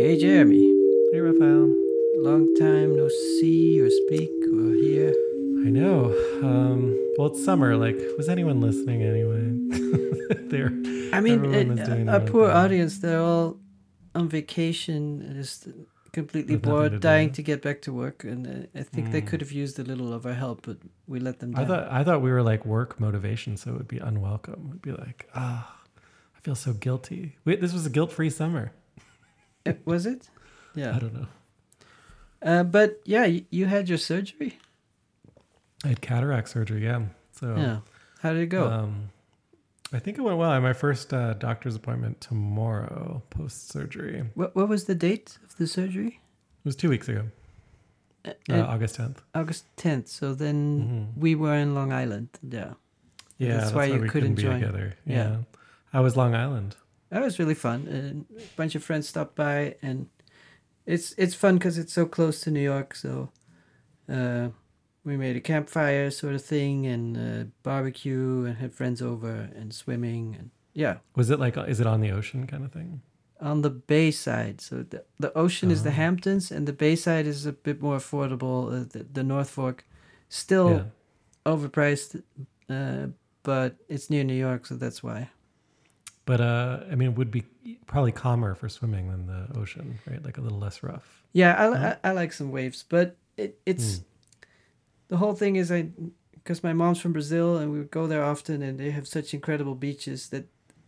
Hey, 0.00 0.16
Jeremy. 0.16 0.62
Hey, 1.12 1.20
Raphael. 1.20 1.68
Long 2.16 2.54
time 2.58 2.96
no 2.96 3.06
see 3.38 3.78
or 3.82 3.90
speak 3.90 4.30
or 4.50 4.72
hear. 4.72 5.10
I 5.66 5.68
know. 5.68 6.06
Um, 6.42 6.96
well, 7.18 7.26
it's 7.28 7.44
summer. 7.44 7.76
Like, 7.76 7.98
was 8.16 8.30
anyone 8.30 8.62
listening 8.62 9.02
anyway? 9.02 9.44
There. 10.50 10.68
I 11.12 11.20
mean, 11.20 11.42
doing 11.42 12.08
our 12.08 12.20
poor 12.20 12.48
thing. 12.48 12.56
audience, 12.56 12.98
they're 13.00 13.20
all 13.20 13.58
on 14.14 14.28
vacation, 14.30 15.34
just 15.34 15.68
completely 16.12 16.54
With 16.54 16.62
bored, 16.62 16.92
to 16.92 16.98
dying 16.98 17.32
to 17.32 17.42
get 17.42 17.60
back 17.60 17.82
to 17.82 17.92
work. 17.92 18.24
And 18.24 18.46
uh, 18.46 18.80
I 18.80 18.82
think 18.84 19.12
they 19.12 19.20
Mm. 19.20 19.26
could 19.26 19.40
have 19.42 19.52
used 19.52 19.78
a 19.78 19.82
little 19.84 20.14
of 20.14 20.24
our 20.24 20.32
help, 20.32 20.62
but 20.66 20.78
we 21.06 21.20
let 21.20 21.40
them 21.40 21.52
down. 21.52 21.64
I 21.64 21.68
thought 21.68 21.88
I 21.92 22.04
thought 22.04 22.22
we 22.22 22.30
were 22.30 22.42
like 22.42 22.64
work 22.64 22.98
motivation, 22.98 23.58
so 23.58 23.72
it 23.72 23.76
would 23.76 23.88
be 23.88 23.98
unwelcome. 23.98 24.62
It'd 24.70 24.82
be 24.82 24.92
like, 24.92 25.28
ah, 25.34 25.76
I 26.36 26.40
feel 26.40 26.54
so 26.54 26.72
guilty. 26.72 27.36
Wait, 27.44 27.60
this 27.60 27.74
was 27.74 27.84
a 27.84 27.90
guilt-free 27.90 28.30
summer. 28.30 28.72
Was 29.84 30.06
it? 30.06 30.28
Yeah. 30.74 30.96
I 30.96 30.98
don't 30.98 31.14
know. 31.14 31.26
Uh, 32.42 32.62
but 32.64 33.00
yeah, 33.04 33.24
you, 33.26 33.44
you 33.50 33.66
had 33.66 33.88
your 33.88 33.98
surgery. 33.98 34.58
I 35.84 35.88
had 35.88 36.00
cataract 36.00 36.48
surgery. 36.48 36.84
Yeah. 36.84 37.02
So. 37.32 37.54
Yeah. 37.56 37.78
How 38.22 38.32
did 38.32 38.42
it 38.42 38.46
go? 38.46 38.68
Um, 38.68 39.10
I 39.92 39.98
think 39.98 40.18
it 40.18 40.22
went 40.22 40.38
well. 40.38 40.50
I 40.50 40.54
had 40.54 40.62
my 40.62 40.72
first 40.72 41.12
uh, 41.12 41.34
doctor's 41.34 41.74
appointment 41.74 42.20
tomorrow 42.20 43.22
post 43.30 43.68
surgery. 43.70 44.24
What, 44.34 44.54
what 44.54 44.68
was 44.68 44.84
the 44.84 44.94
date 44.94 45.38
of 45.44 45.56
the 45.56 45.66
surgery? 45.66 46.20
It 46.64 46.64
was 46.68 46.76
two 46.76 46.88
weeks 46.90 47.08
ago, 47.08 47.24
Uh, 48.24 48.32
August 48.62 48.98
10th. 48.98 49.16
August 49.34 49.64
10th. 49.76 50.08
So 50.08 50.34
then 50.34 51.10
Mhm. 51.14 51.20
we 51.20 51.34
were 51.34 51.54
in 51.56 51.74
Long 51.74 51.92
Island. 51.92 52.28
Yeah. 52.42 52.74
Yeah, 53.38 53.56
That's 53.56 53.72
why 53.72 53.86
you 53.86 54.00
we 54.00 54.08
couldn't 54.08 54.34
be 54.34 54.42
join. 54.42 54.60
together. 54.60 54.94
Yeah. 55.06 55.16
Yeah. 55.16 55.36
How 55.92 56.02
was 56.02 56.16
Long 56.16 56.34
Island? 56.34 56.76
That 57.10 57.22
was 57.22 57.38
really 57.38 57.54
fun. 57.54 57.86
And 57.88 58.26
a 58.38 58.56
bunch 58.56 58.74
of 58.74 58.82
friends 58.84 59.08
stopped 59.08 59.34
by, 59.36 59.74
and 59.82 60.06
it's 60.86 61.14
it's 61.18 61.34
fun 61.34 61.58
because 61.58 61.78
it's 61.78 61.92
so 61.92 62.06
close 62.06 62.40
to 62.42 62.50
New 62.50 62.62
York. 62.62 62.94
So 62.94 63.30
uh, 64.08 64.48
we 65.04 65.16
made 65.16 65.36
a 65.36 65.40
campfire 65.40 66.10
sort 66.10 66.34
of 66.34 66.44
thing, 66.44 66.86
and 66.86 67.16
uh, 67.16 67.44
barbecue, 67.62 68.44
and 68.46 68.56
had 68.58 68.72
friends 68.74 69.02
over, 69.02 69.50
and 69.56 69.74
swimming, 69.74 70.36
and 70.38 70.50
yeah, 70.72 70.98
Was 71.16 71.30
it 71.30 71.40
like, 71.40 71.56
is 71.56 71.80
it 71.80 71.86
on 71.86 72.00
the 72.00 72.12
ocean 72.12 72.46
kind 72.46 72.64
of 72.64 72.72
thing? 72.72 73.02
on 73.42 73.62
the 73.62 73.70
bay 73.70 74.10
side. 74.10 74.60
So 74.60 74.82
the 74.82 75.02
the 75.18 75.32
ocean 75.34 75.70
is 75.70 75.82
the 75.82 75.88
Oh. 75.90 75.94
Hamptons, 76.02 76.52
and 76.52 76.66
the 76.66 76.72
bay 76.74 76.94
side 76.96 77.26
is 77.26 77.46
a 77.46 77.52
bit 77.52 77.80
more 77.82 77.96
affordable. 77.96 78.68
Uh, 78.68 78.84
the, 78.92 79.02
the 79.12 79.22
North 79.24 79.48
Fork, 79.50 79.84
still 80.28 80.70
yeah. 80.70 80.84
overpriced, 81.46 82.22
uh, 82.68 83.06
but 83.42 83.76
it's 83.88 84.10
near 84.10 84.24
New 84.24 84.34
York, 84.38 84.66
so 84.66 84.74
that's 84.76 85.02
why. 85.02 85.30
But 86.30 86.40
uh, 86.40 86.84
I 86.92 86.94
mean, 86.94 87.10
it 87.10 87.16
would 87.18 87.32
be 87.38 87.42
probably 87.86 88.12
calmer 88.12 88.54
for 88.54 88.68
swimming 88.68 89.04
than 89.12 89.22
the 89.26 89.40
ocean, 89.58 89.98
right? 90.08 90.22
Like 90.24 90.38
a 90.38 90.40
little 90.46 90.60
less 90.66 90.82
rough. 90.90 91.06
Yeah, 91.32 91.52
I? 91.62 91.66
I, 91.88 92.10
I 92.10 92.12
like 92.20 92.32
some 92.32 92.50
waves, 92.58 92.84
but 92.88 93.16
it, 93.36 93.58
it's 93.66 93.88
Hmm. 93.98 94.02
the 95.08 95.16
whole 95.16 95.34
thing 95.34 95.56
is 95.56 95.72
I 95.72 95.88
because 96.34 96.62
my 96.62 96.72
mom's 96.72 97.00
from 97.00 97.12
Brazil 97.12 97.48
and 97.58 97.66
we 97.72 97.78
would 97.78 97.90
go 97.90 98.06
there 98.06 98.24
often 98.32 98.62
and 98.62 98.78
they 98.78 98.90
have 98.98 99.06
such 99.08 99.34
incredible 99.34 99.74
beaches 99.74 100.28
that 100.28 100.44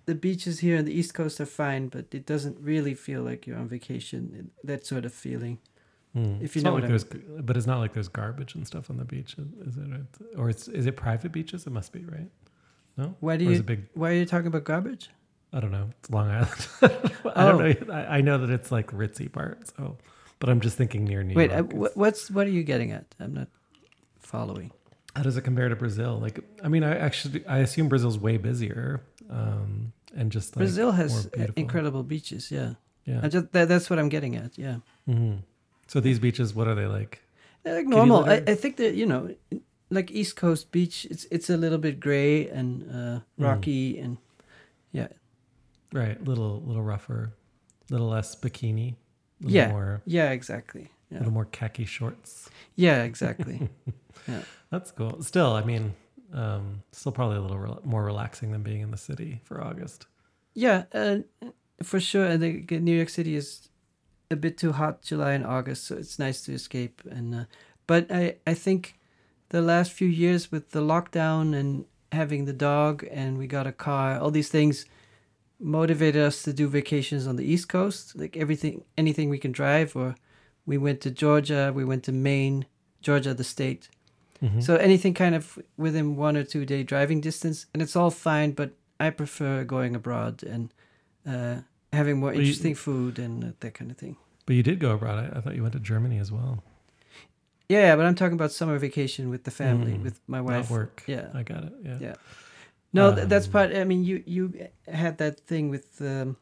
the 0.06 0.14
beaches 0.14 0.60
here 0.60 0.78
on 0.78 0.84
the 0.84 0.92
East 1.00 1.12
Coast 1.14 1.40
are 1.40 1.46
fine, 1.64 1.88
but 1.88 2.06
it 2.12 2.24
doesn't 2.26 2.56
really 2.60 2.94
feel 2.94 3.22
like 3.22 3.40
you're 3.46 3.58
on 3.58 3.68
vacation. 3.68 4.50
That 4.64 4.86
sort 4.86 5.04
of 5.04 5.12
feeling. 5.12 5.58
Hmm. 6.14 6.36
If 6.40 6.54
you 6.54 6.60
It's 6.60 6.64
know 6.64 6.74
like 6.74 6.84
I 6.84 6.88
there's, 6.92 7.04
but 7.48 7.56
it's 7.56 7.66
not 7.72 7.78
like 7.80 7.92
there's 7.96 8.08
garbage 8.20 8.54
and 8.54 8.64
stuff 8.66 8.90
on 8.90 8.96
the 8.96 9.04
beach, 9.04 9.36
is- 9.66 9.76
it? 9.76 10.38
Or 10.38 10.48
it's 10.52 10.68
is 10.68 10.86
it 10.86 10.96
private 10.96 11.32
beaches? 11.32 11.66
It 11.66 11.72
must 11.72 11.90
be, 11.92 12.04
right? 12.04 12.30
No. 12.96 13.06
Why 13.20 13.36
do 13.38 13.48
Or 13.48 13.52
you? 13.52 13.62
big? 13.62 13.80
Why 13.94 14.10
are 14.12 14.18
you 14.22 14.26
talking 14.26 14.46
about 14.52 14.64
garbage? 14.64 15.10
I 15.52 15.60
don't 15.60 15.70
know. 15.70 15.90
It's 16.00 16.10
Long 16.10 16.28
Island. 16.30 16.66
I 16.82 17.46
Oh. 17.46 17.58
don't 17.58 17.88
know. 17.88 17.94
I, 17.94 18.18
I 18.18 18.20
know 18.20 18.38
that 18.38 18.50
it's 18.50 18.72
like 18.72 18.90
ritzy 18.92 19.30
part. 19.30 19.68
So, 19.76 19.96
but 20.38 20.48
I'm 20.48 20.60
just 20.60 20.76
thinking 20.76 21.04
near 21.04 21.22
New 21.22 21.34
Wait, 21.34 21.50
uh, 21.50 21.56
York. 21.56 21.72
Wait, 21.72 21.80
it's- 21.82 21.96
what's 21.96 22.30
what 22.30 22.46
are 22.46 22.50
you 22.50 22.62
getting 22.62 22.90
at? 22.92 23.04
I'm 23.20 23.34
not 23.34 23.48
following. 24.18 24.70
How 25.14 25.22
does 25.22 25.36
it 25.36 25.42
compare 25.42 25.68
to 25.68 25.76
Brazil? 25.76 26.18
Like, 26.18 26.40
I 26.64 26.68
mean, 26.68 26.82
I 26.84 26.96
actually 26.96 27.46
I 27.46 27.58
assume 27.58 27.88
Brazil's 27.88 28.18
way 28.18 28.38
busier, 28.38 29.02
um, 29.28 29.92
and 30.16 30.32
just 30.32 30.56
like 30.56 30.60
Brazil 30.62 30.92
has 30.92 31.26
uh, 31.38 31.48
incredible 31.56 32.02
beaches. 32.02 32.50
Yeah, 32.50 32.74
Yeah. 33.04 33.20
I 33.22 33.28
just 33.28 33.52
that, 33.52 33.68
that's 33.68 33.90
what 33.90 33.98
I'm 33.98 34.08
getting 34.08 34.36
at. 34.36 34.56
Yeah. 34.56 34.76
hmm 35.06 35.34
So 35.86 36.00
these 36.00 36.18
beaches, 36.18 36.54
what 36.54 36.66
are 36.66 36.74
they 36.74 36.86
like? 36.86 37.20
They're 37.62 37.74
like 37.76 37.86
normal. 37.86 38.24
I. 38.24 38.42
I 38.46 38.54
think 38.54 38.76
that 38.78 38.94
you 38.94 39.04
know, 39.06 39.34
like 39.90 40.10
East 40.10 40.34
Coast 40.36 40.72
beach, 40.72 41.06
it's 41.10 41.26
it's 41.30 41.50
a 41.50 41.56
little 41.58 41.78
bit 41.78 42.00
gray 42.00 42.48
and 42.48 42.82
uh, 42.90 43.20
Mm. 43.38 43.44
rocky, 43.44 43.98
and 43.98 44.16
Right, 45.92 46.22
little 46.24 46.62
little 46.66 46.82
rougher, 46.82 47.32
A 47.90 47.92
little 47.92 48.08
less 48.08 48.34
bikini, 48.34 48.96
little 49.40 49.54
Yeah. 49.56 49.68
more 49.68 50.02
yeah, 50.06 50.30
exactly. 50.30 50.90
Yeah, 51.10 51.18
little 51.18 51.32
more 51.34 51.44
khaki 51.46 51.84
shorts. 51.84 52.48
yeah, 52.76 53.02
exactly. 53.02 53.68
That's 54.70 54.90
cool. 54.92 55.22
Still, 55.22 55.52
I 55.52 55.62
mean, 55.64 55.94
um, 56.32 56.82
still 56.92 57.12
probably 57.12 57.36
a 57.36 57.40
little 57.42 57.58
rel 57.58 57.80
more 57.84 58.04
relaxing 58.04 58.52
than 58.52 58.62
being 58.62 58.80
in 58.80 58.90
the 58.90 58.96
city 58.96 59.40
for 59.44 59.62
August. 59.62 60.06
yeah, 60.54 60.84
uh, 60.94 61.18
for 61.82 62.00
sure. 62.00 62.26
I 62.28 62.38
think 62.38 62.70
New 62.70 62.96
York 62.96 63.08
City 63.10 63.34
is 63.36 63.68
a 64.30 64.36
bit 64.36 64.56
too 64.56 64.72
hot 64.72 65.02
July 65.02 65.32
and 65.32 65.44
August, 65.44 65.84
so 65.84 65.96
it's 65.96 66.18
nice 66.18 66.42
to 66.46 66.52
escape. 66.54 67.02
And 67.10 67.34
uh, 67.34 67.44
but 67.86 68.10
I 68.10 68.36
I 68.46 68.54
think 68.54 68.98
the 69.50 69.60
last 69.60 69.92
few 69.92 70.08
years 70.08 70.50
with 70.50 70.70
the 70.70 70.80
lockdown 70.80 71.54
and 71.54 71.84
having 72.12 72.46
the 72.46 72.52
dog 72.54 73.04
and 73.10 73.36
we 73.38 73.46
got 73.46 73.66
a 73.66 73.72
car, 73.72 74.18
all 74.18 74.30
these 74.30 74.48
things 74.48 74.86
motivated 75.62 76.22
us 76.22 76.42
to 76.42 76.52
do 76.52 76.68
vacations 76.68 77.26
on 77.26 77.36
the 77.36 77.44
East 77.44 77.68
Coast, 77.68 78.16
like 78.16 78.36
everything, 78.36 78.84
anything 78.98 79.30
we 79.30 79.38
can 79.38 79.52
drive. 79.52 79.94
Or 79.96 80.16
we 80.66 80.76
went 80.78 81.00
to 81.02 81.10
Georgia, 81.10 81.72
we 81.74 81.84
went 81.84 82.02
to 82.04 82.12
Maine, 82.12 82.66
Georgia, 83.00 83.32
the 83.34 83.44
state. 83.44 83.88
Mhm. 84.42 84.62
So 84.62 84.76
anything 84.76 85.14
kind 85.14 85.34
of 85.34 85.58
within 85.76 86.16
one 86.16 86.36
or 86.36 86.42
two 86.44 86.64
day 86.66 86.82
driving 86.82 87.20
distance, 87.20 87.66
and 87.72 87.80
it's 87.82 87.94
all 87.96 88.10
fine. 88.10 88.52
But 88.52 88.72
I 88.98 89.10
prefer 89.10 89.64
going 89.64 89.94
abroad 89.94 90.42
and 90.42 90.72
uh, 91.26 91.56
having 91.92 92.18
more 92.18 92.30
Well, 92.30 92.34
you- 92.36 92.40
interesting 92.42 92.74
food 92.74 93.18
and 93.18 93.54
that 93.60 93.74
kind 93.74 93.90
of 93.90 93.96
thing. 93.96 94.16
but 94.46 94.56
you 94.56 94.62
did 94.64 94.80
go 94.80 94.90
abroad. 94.90 95.18
I, 95.32 95.38
I 95.38 95.40
thought 95.40 95.54
you 95.54 95.62
went 95.62 95.74
to 95.74 95.80
Germany 95.80 96.18
as 96.18 96.32
well. 96.32 96.62
Yeah, 97.68 97.94
but 97.96 98.04
I'm 98.04 98.14
talking 98.16 98.34
about 98.34 98.50
summer 98.52 98.76
vacation 98.78 99.30
with 99.30 99.44
the 99.44 99.50
family, 99.52 99.92
Mm. 99.92 100.02
with 100.02 100.20
my 100.26 100.40
wife. 100.40 100.68
Not 100.68 100.70
work. 100.70 101.04
Yeah. 101.06 101.28
I 101.32 101.42
got 101.44 101.64
it. 101.64 101.72
Yeah. 101.84 101.98
Yeah. 102.00 102.14
No, 102.92 103.14
th- 103.14 103.28
that's 103.28 103.46
Um, 103.46 103.52
part. 103.52 103.74
I 103.74 103.84
mean, 103.84 104.04
you 104.04 104.22
you 104.26 104.68
had 104.86 105.18
that 105.18 105.40
thing 105.40 105.70
with 105.70 106.00
um, 106.00 106.36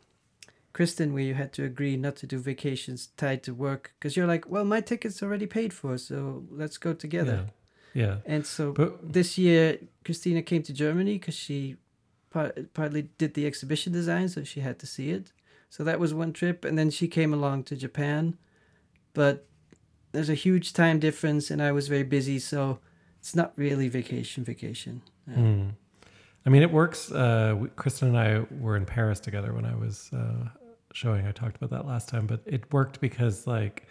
Kristen 0.73 1.13
where 1.13 1.23
you 1.23 1.35
had 1.35 1.53
to 1.53 1.65
agree 1.65 1.97
not 1.97 2.17
to 2.17 2.27
do 2.27 2.39
vacations 2.39 3.09
tied 3.17 3.43
to 3.43 3.55
work 3.55 3.93
because 3.99 4.17
you're 4.17 4.27
like, 4.27 4.49
well, 4.49 4.65
my 4.65 4.81
ticket's 4.81 5.23
already 5.23 5.47
paid 5.47 5.73
for, 5.73 5.99
so 5.99 6.45
let's 6.51 6.79
go 6.79 6.93
together. 6.95 7.47
Yeah. 7.47 7.51
Yeah. 7.93 8.17
And 8.25 8.47
so 8.47 8.73
But 8.73 9.13
this 9.13 9.37
year, 9.37 9.79
Christina 10.05 10.43
came 10.43 10.63
to 10.63 10.73
Germany 10.73 11.19
because 11.19 11.35
she 11.35 11.77
part, 12.31 12.73
partly 12.73 13.03
did 13.19 13.35
the 13.35 13.47
exhibition 13.47 13.93
design, 13.93 14.29
so 14.29 14.45
she 14.45 14.61
had 14.61 14.79
to 14.79 14.87
see 14.87 15.11
it. 15.11 15.33
So 15.69 15.85
that 15.85 15.99
was 15.99 16.13
one 16.15 16.33
trip, 16.33 16.65
and 16.65 16.79
then 16.79 16.91
she 16.91 17.09
came 17.09 17.35
along 17.35 17.65
to 17.65 17.77
Japan, 17.77 18.37
but 19.13 19.47
there's 20.13 20.31
a 20.31 20.35
huge 20.35 20.73
time 20.73 20.99
difference, 20.99 21.51
and 21.51 21.63
I 21.63 21.73
was 21.73 21.89
very 21.89 22.05
busy, 22.05 22.39
so 22.39 22.79
it's 23.21 23.35
not 23.35 23.53
really 23.57 23.89
vacation. 23.89 24.45
Vacation. 24.45 25.03
Hmm. 25.27 25.69
I 26.47 26.51
mean, 26.51 26.63
it 26.63 26.71
works. 26.73 27.11
Uh, 27.13 27.55
we- 27.59 27.69
Kristen 27.77 28.09
and 28.09 28.19
I 28.19 28.47
were 28.61 28.77
in 28.77 28.87
Paris 28.87 29.21
together 29.21 29.53
when 29.53 29.65
I 29.65 29.75
was 29.75 30.11
uh, 30.13 30.49
showing. 30.93 31.27
I 31.27 31.33
talked 31.33 31.57
about 31.57 31.71
that 31.71 31.87
last 31.87 32.09
time, 32.09 32.27
but 32.27 32.41
it 32.47 32.73
worked 32.73 33.01
because 33.01 33.47
like 33.47 33.87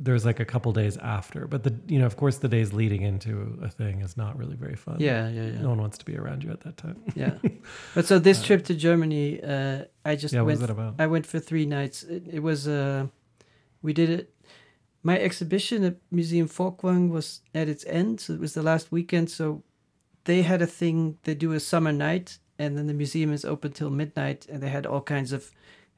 there's 0.00 0.24
like 0.24 0.38
a 0.38 0.44
couple 0.44 0.72
days 0.72 0.96
after, 0.98 1.46
but 1.48 1.64
the 1.64 1.74
you 1.88 1.98
know, 1.98 2.06
of 2.06 2.16
course, 2.16 2.38
the 2.38 2.48
days 2.48 2.72
leading 2.72 3.02
into 3.02 3.58
a 3.62 3.68
thing 3.68 4.00
is 4.00 4.16
not 4.16 4.38
really 4.38 4.54
very 4.56 4.76
fun. 4.76 4.96
Yeah, 5.00 5.28
yeah, 5.28 5.42
yeah. 5.46 5.60
No 5.62 5.70
one 5.70 5.80
wants 5.80 5.98
to 5.98 6.04
be 6.04 6.16
around 6.16 6.44
you 6.44 6.50
at 6.50 6.60
that 6.60 6.76
time. 6.76 7.02
yeah. 7.16 7.34
But 7.94 8.06
so 8.06 8.18
this 8.18 8.40
Uh, 8.42 8.46
trip 8.46 8.64
to 8.66 8.74
Germany, 8.74 9.42
uh, 9.42 9.84
I 10.04 10.14
just 10.16 10.32
yeah, 10.34 10.40
what 10.40 10.46
went. 10.46 10.60
was 10.60 10.68
that 10.68 10.70
about? 10.72 10.94
I 11.00 11.06
went 11.08 11.26
for 11.26 11.40
three 11.40 11.66
nights. 11.66 12.02
It, 12.04 12.24
it 12.32 12.42
was 12.42 12.68
uh, 12.68 13.06
we 13.82 13.92
did 13.92 14.10
it. 14.10 14.32
My 15.02 15.18
exhibition 15.18 15.84
at 15.84 15.96
Museum 16.10 16.48
Folkwang 16.48 17.10
was 17.10 17.40
at 17.54 17.68
its 17.68 17.84
end. 17.86 18.20
So 18.20 18.34
it 18.34 18.40
was 18.40 18.54
the 18.54 18.62
last 18.62 18.92
weekend. 18.92 19.30
So 19.30 19.62
they 20.28 20.42
had 20.42 20.60
a 20.62 20.66
thing. 20.80 20.98
They 21.24 21.34
do 21.34 21.52
a 21.52 21.60
summer 21.60 21.92
night, 21.92 22.38
and 22.58 22.70
then 22.76 22.86
the 22.86 22.94
museum 23.02 23.30
is 23.32 23.44
open 23.44 23.72
till 23.72 23.90
midnight. 23.90 24.40
And 24.50 24.58
they 24.62 24.70
had 24.70 24.86
all 24.86 25.02
kinds 25.02 25.32
of. 25.32 25.42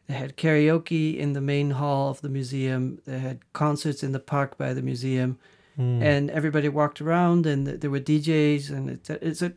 They 0.07 0.15
had 0.19 0.37
karaoke 0.43 1.07
in 1.23 1.35
the 1.35 1.41
main 1.55 1.71
hall 1.81 2.11
of 2.11 2.21
the 2.21 2.29
museum. 2.39 2.83
They 3.05 3.19
had 3.29 3.39
concerts 3.53 4.03
in 4.03 4.13
the 4.13 4.25
park 4.35 4.51
by 4.63 4.75
the 4.75 4.83
museum 4.83 5.31
Hmm. 5.77 6.03
and 6.03 6.31
everybody 6.39 6.69
walked 6.69 7.01
around 7.01 7.47
and 7.47 7.65
th- 7.67 7.81
there 7.81 7.93
were 7.95 8.01
DJs 8.11 8.71
and 8.77 8.91
it's 8.91 9.09
a, 9.15 9.17
it's 9.29 9.41
a 9.49 9.51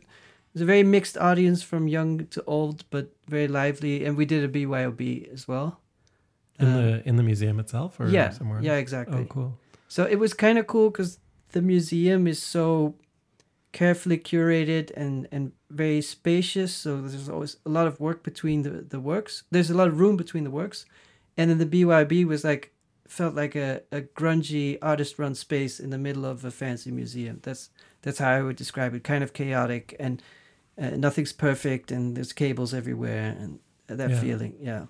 it's 0.52 0.62
a 0.62 0.70
very 0.72 0.84
mixed 0.84 1.16
audience 1.18 1.60
from 1.70 1.88
young 1.88 2.26
to 2.34 2.40
old 2.46 2.84
but 2.94 3.06
very 3.28 3.48
lively 3.48 4.04
and 4.06 4.16
we 4.16 4.24
did 4.24 4.44
a 4.44 4.48
BYOB 4.56 5.00
as 5.34 5.48
well. 5.48 5.68
in 6.60 6.66
Uh, 6.68 6.76
the 6.76 6.88
in 7.08 7.16
the 7.16 7.22
museum 7.30 7.58
itself, 7.58 7.98
or 8.00 8.06
yeah, 8.08 8.30
somewhere? 8.30 8.60
yeah, 8.62 8.78
exactly. 8.84 9.22
Oh, 9.22 9.34
cool. 9.34 9.50
So 9.88 10.00
it 10.14 10.18
was 10.24 10.32
kind 10.34 10.56
of 10.60 10.64
cool 10.66 10.88
because 10.90 11.18
the 11.52 11.60
museum 11.62 12.26
is 12.28 12.40
so 12.40 12.94
carefully 13.74 14.16
curated 14.18 14.90
and 14.96 15.28
and 15.32 15.52
very 15.68 16.00
spacious. 16.00 16.72
So 16.74 17.00
there's 17.02 17.28
always 17.28 17.56
a 17.66 17.68
lot 17.68 17.86
of 17.86 18.00
work 18.00 18.22
between 18.22 18.62
the 18.62 18.70
the 18.94 19.00
works. 19.00 19.42
There's 19.50 19.70
a 19.70 19.74
lot 19.80 19.88
of 19.88 20.00
room 20.00 20.16
between 20.16 20.44
the 20.44 20.50
works, 20.62 20.86
and 21.36 21.50
then 21.50 21.58
the 21.58 21.66
BYB 21.74 22.24
was 22.24 22.42
like 22.44 22.70
felt 23.06 23.34
like 23.34 23.54
a, 23.54 23.82
a 23.92 24.00
grungy 24.00 24.78
artist 24.80 25.18
run 25.18 25.34
space 25.34 25.78
in 25.84 25.90
the 25.90 25.98
middle 25.98 26.24
of 26.24 26.44
a 26.44 26.50
fancy 26.50 26.90
museum. 26.90 27.40
That's 27.42 27.70
that's 28.02 28.18
how 28.18 28.30
I 28.38 28.42
would 28.42 28.56
describe 28.56 28.94
it. 28.96 29.04
Kind 29.04 29.22
of 29.24 29.32
chaotic 29.32 29.94
and 30.00 30.22
uh, 30.78 30.96
nothing's 30.96 31.32
perfect 31.32 31.92
and 31.92 32.16
there's 32.16 32.32
cables 32.32 32.72
everywhere 32.72 33.36
and 33.40 33.58
that 33.86 34.10
Yeah. 34.10 34.20
feeling. 34.20 34.54
Yeah. 34.60 34.86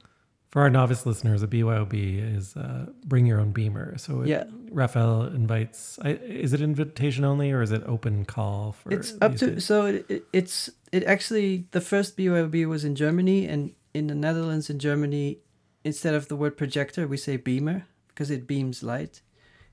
For 0.54 0.62
our 0.62 0.70
novice 0.70 1.04
listeners, 1.04 1.42
a 1.42 1.48
BYOB 1.48 2.36
is 2.36 2.56
uh, 2.56 2.86
bring 3.04 3.26
your 3.26 3.40
own 3.40 3.50
beamer. 3.50 3.98
So 3.98 4.20
it, 4.20 4.28
Yeah. 4.28 4.44
Raphael 4.70 5.24
invites. 5.24 5.98
I, 6.00 6.10
is 6.10 6.52
it 6.52 6.60
invitation 6.60 7.24
only 7.24 7.50
or 7.50 7.60
is 7.60 7.72
it 7.72 7.82
open 7.86 8.24
call 8.24 8.70
for? 8.70 8.92
It's 8.94 9.14
up 9.20 9.34
to 9.38 9.50
days? 9.50 9.64
so 9.64 9.86
it, 9.86 10.06
it, 10.08 10.24
it's 10.32 10.70
it 10.92 11.02
actually 11.02 11.66
the 11.72 11.80
first 11.80 12.16
BYOB 12.16 12.68
was 12.68 12.84
in 12.84 12.94
Germany 12.94 13.48
and 13.48 13.72
in 13.94 14.06
the 14.06 14.14
Netherlands 14.14 14.70
and 14.70 14.80
Germany 14.80 15.38
instead 15.82 16.14
of 16.14 16.28
the 16.28 16.36
word 16.36 16.56
projector 16.56 17.08
we 17.08 17.16
say 17.16 17.36
beamer 17.36 17.86
because 18.06 18.30
it 18.30 18.46
beams 18.46 18.84
light. 18.84 19.22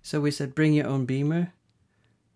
So 0.01 0.19
we 0.19 0.31
said 0.31 0.55
bring 0.55 0.73
your 0.73 0.87
own 0.87 1.05
beamer. 1.05 1.53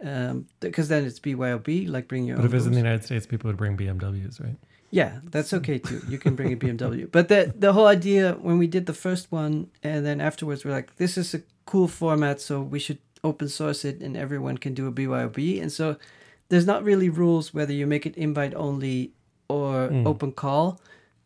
Um, 0.03 0.45
because 0.59 0.87
then 0.87 1.03
it's 1.03 1.19
BYOB 1.19 1.89
like 1.89 2.07
bring 2.07 2.25
your 2.25 2.35
But 2.35 2.41
own. 2.41 2.45
if 2.49 2.53
it 2.53 2.57
was 2.57 2.67
in 2.67 2.73
the. 2.73 2.77
United 2.77 3.05
States, 3.05 3.25
people 3.25 3.47
would 3.47 3.57
bring 3.57 3.75
BMWs, 3.75 4.39
right? 4.39 4.57
Yeah, 4.95 5.19
that's 5.33 5.51
okay 5.53 5.77
too. 5.79 5.99
You 6.07 6.17
can 6.17 6.35
bring 6.35 6.53
a 6.53 6.55
BMW. 6.55 7.05
But 7.17 7.27
the 7.27 7.53
the 7.65 7.73
whole 7.73 7.87
idea 7.97 8.23
when 8.47 8.57
we 8.57 8.67
did 8.67 8.85
the 8.85 8.93
first 9.05 9.25
one 9.31 9.67
and 9.83 10.05
then 10.05 10.21
afterwards 10.21 10.63
we're 10.63 10.77
like, 10.77 10.91
this 10.95 11.17
is 11.17 11.33
a 11.35 11.41
cool 11.65 11.87
format, 11.87 12.39
so 12.41 12.61
we 12.61 12.79
should 12.79 12.99
open 13.21 13.49
source 13.49 13.83
it 13.89 14.01
and 14.05 14.15
everyone 14.15 14.57
can 14.57 14.73
do 14.73 14.87
a 14.87 14.91
BYOB. 14.91 15.61
And 15.61 15.71
so 15.71 15.85
there's 16.49 16.65
not 16.73 16.83
really 16.85 17.09
rules 17.09 17.53
whether 17.53 17.73
you 17.73 17.87
make 17.87 18.05
it 18.09 18.15
invite 18.17 18.53
only 18.55 19.11
or 19.49 19.89
Mm. 19.89 20.05
open 20.11 20.31
call. 20.31 20.67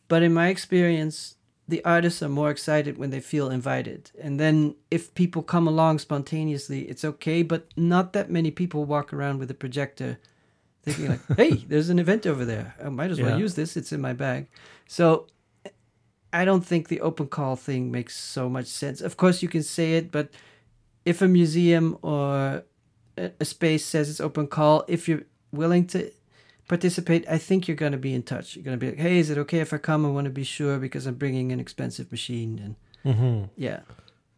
But 0.07 0.23
in 0.23 0.33
my 0.33 0.47
experience, 0.49 1.35
the 1.67 1.81
artists 1.85 2.21
are 2.23 2.33
more 2.41 2.49
excited 2.51 2.97
when 2.97 3.11
they 3.11 3.21
feel 3.21 3.51
invited. 3.51 4.01
And 4.23 4.39
then 4.39 4.75
if 4.89 5.13
people 5.13 5.43
come 5.43 5.67
along 5.69 5.99
spontaneously, 5.99 6.79
it's 6.91 7.05
okay. 7.05 7.43
But 7.43 7.61
not 7.75 8.13
that 8.13 8.29
many 8.31 8.51
people 8.51 8.81
walk 8.85 9.13
around 9.13 9.39
with 9.39 9.51
a 9.51 9.59
projector 9.63 10.17
thinking 10.93 11.09
like, 11.09 11.21
"Hey, 11.37 11.55
there's 11.67 11.89
an 11.89 11.99
event 11.99 12.25
over 12.25 12.45
there. 12.45 12.75
I 12.83 12.89
might 12.89 13.11
as 13.11 13.19
well 13.21 13.31
Yeah. 13.31 13.37
use 13.45 13.55
this. 13.55 13.77
It's 13.77 13.91
in 13.91 14.01
my 14.01 14.13
bag." 14.13 14.47
So 14.87 15.27
I 16.31 16.45
don't 16.45 16.65
think 16.65 16.87
the 16.87 17.01
open 17.01 17.27
call 17.27 17.55
thing 17.55 17.91
makes 17.91 18.15
so 18.15 18.49
much 18.49 18.67
sense. 18.67 19.01
Of 19.01 19.17
course, 19.17 19.41
you 19.41 19.49
can 19.49 19.63
say 19.63 19.93
it, 19.97 20.11
but 20.11 20.29
if 21.05 21.21
a 21.21 21.27
museum 21.27 21.97
or 22.01 22.63
a, 23.17 23.45
space 23.45 23.85
says 23.85 24.09
it's 24.09 24.21
open 24.21 24.47
call, 24.47 24.83
if 24.87 25.07
you're 25.09 25.23
willing 25.51 25.87
to 25.87 26.11
participate, 26.67 27.25
I 27.27 27.39
think 27.39 27.67
you're 27.67 27.75
going 27.75 27.93
to 27.93 27.97
be 27.97 28.13
in 28.13 28.21
touch. 28.23 28.55
You're 28.55 28.63
going 28.63 28.79
to 28.79 28.85
be 28.85 28.91
like, 28.91 28.99
"Hey, 28.99 29.17
is 29.17 29.29
it 29.31 29.37
okay 29.39 29.59
if 29.59 29.73
I 29.73 29.77
come? 29.79 30.05
I 30.05 30.09
want 30.09 30.25
to 30.25 30.31
be 30.31 30.43
sure 30.43 30.77
because 30.77 31.07
I'm 31.07 31.15
bringing 31.15 31.51
an 31.51 31.59
expensive 31.59 32.11
machine." 32.11 32.59
And 32.63 32.75
Mm-hmm. 33.05 33.45
yeah, 33.55 33.79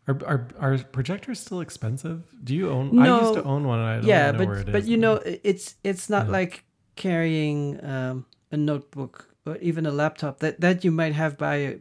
Are, 0.08 0.18
are 0.26 0.48
are 0.60 0.78
projectors 0.92 1.40
still 1.40 1.62
expensive? 1.62 2.24
Do 2.44 2.56
you 2.56 2.70
own? 2.70 2.98
I 3.00 3.20
used 3.22 3.36
to 3.36 3.44
own 3.44 3.68
one. 3.68 3.80
And 3.80 3.88
I 3.88 3.96
don't 3.98 4.06
yeah, 4.06 4.32
know 4.32 4.38
but 4.40 4.48
where 4.48 4.58
it 4.60 4.68
is. 4.68 4.74
but 4.74 4.86
you 4.86 4.98
know, 4.98 5.22
it's 5.24 5.76
it's 5.84 6.10
not 6.10 6.26
Yeah. 6.26 6.32
like 6.32 6.64
carrying 6.96 7.84
um, 7.86 8.26
a 8.52 8.58
notebook 8.58 9.28
or 9.46 9.58
even 9.58 9.86
a 9.86 9.92
laptop 9.92 10.40
that 10.40 10.60
that 10.62 10.84
you 10.84 10.92
might 10.92 11.14
have 11.14 11.38
by. 11.38 11.78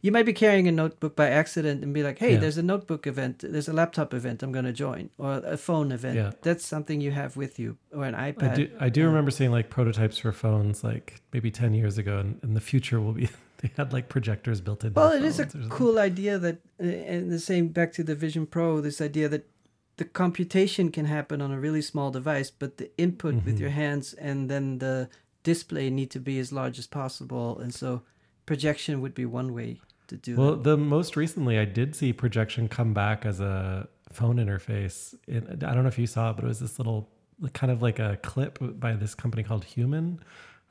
You 0.00 0.10
might 0.10 0.24
be 0.24 0.32
carrying 0.32 0.66
a 0.68 0.72
notebook 0.72 1.14
by 1.14 1.28
accident 1.28 1.84
and 1.84 1.92
be 1.92 2.02
like, 2.02 2.18
"Hey, 2.18 2.32
Yeah. 2.32 2.40
there's 2.40 2.56
a 2.58 2.62
notebook 2.62 3.06
event. 3.06 3.44
There's 3.46 3.68
a 3.68 3.74
laptop 3.74 4.14
event. 4.14 4.42
I'm 4.42 4.50
going 4.50 4.64
to 4.64 4.72
join, 4.72 5.10
or 5.18 5.34
a 5.44 5.58
phone 5.58 5.92
event. 5.92 6.16
Yeah. 6.16 6.30
That's 6.42 6.64
something 6.64 7.02
you 7.02 7.10
have 7.10 7.36
with 7.36 7.58
you, 7.58 7.76
or 7.92 8.04
an 8.04 8.14
iPad." 8.14 8.52
I 8.52 8.54
do 8.54 8.68
I 8.80 8.88
do 8.88 9.04
remember 9.06 9.30
seeing 9.30 9.50
like 9.52 9.68
prototypes 9.68 10.16
for 10.18 10.32
phones 10.32 10.82
like 10.82 11.20
maybe 11.32 11.50
ten 11.50 11.74
years 11.74 11.98
ago, 11.98 12.18
and 12.18 12.40
in 12.42 12.54
the 12.54 12.60
future 12.60 13.00
will 13.00 13.12
be 13.12 13.28
they 13.62 13.70
had 13.76 13.92
like 13.92 14.08
projectors 14.08 14.60
built 14.60 14.84
in. 14.84 14.92
Well, 14.94 15.12
it 15.12 15.24
is 15.24 15.38
a 15.40 15.46
cool 15.68 15.98
idea 15.98 16.38
that, 16.38 16.58
and 16.78 17.30
the 17.30 17.38
same 17.40 17.68
back 17.68 17.92
to 17.94 18.04
the 18.04 18.14
Vision 18.14 18.46
Pro, 18.46 18.80
this 18.80 19.00
idea 19.00 19.28
that 19.28 19.48
the 19.96 20.04
computation 20.04 20.90
can 20.90 21.06
happen 21.06 21.40
on 21.40 21.50
a 21.52 21.58
really 21.58 21.80
small 21.82 22.10
device, 22.10 22.50
but 22.50 22.76
the 22.76 22.90
input 22.98 23.34
with 23.46 23.56
Mhm. 23.56 23.60
your 23.60 23.70
hands 23.70 24.12
and 24.14 24.50
then 24.50 24.78
the 24.78 25.08
display 25.42 25.88
need 25.90 26.10
to 26.10 26.20
be 26.20 26.38
as 26.38 26.52
large 26.52 26.78
as 26.78 26.86
possible. 26.86 27.58
And 27.58 27.72
so 27.72 28.02
projection 28.44 29.00
would 29.00 29.14
be 29.14 29.24
one 29.24 29.54
way 29.54 29.80
to 30.08 30.16
do 30.16 30.34
that. 30.36 30.40
Well, 30.40 30.50
that. 30.56 30.64
the 30.64 30.76
most 30.76 31.16
recently 31.16 31.58
I 31.58 31.64
did 31.64 31.96
see 31.96 32.12
projection 32.12 32.68
come 32.68 32.92
back 32.92 33.24
as 33.24 33.40
a 33.40 33.88
phone 34.12 34.36
interface. 34.36 35.14
It, 35.26 35.44
I 35.64 35.72
don't 35.74 35.82
know 35.82 35.88
if 35.88 35.98
you 35.98 36.06
saw 36.06 36.30
it, 36.30 36.36
but 36.36 36.44
it 36.44 36.48
was 36.48 36.60
this 36.60 36.78
little 36.78 37.08
kind 37.54 37.70
of 37.72 37.80
like 37.82 37.98
a 37.98 38.18
clip 38.22 38.58
by 38.78 38.92
this 38.94 39.14
company 39.14 39.42
called 39.42 39.64
Human, 39.64 40.20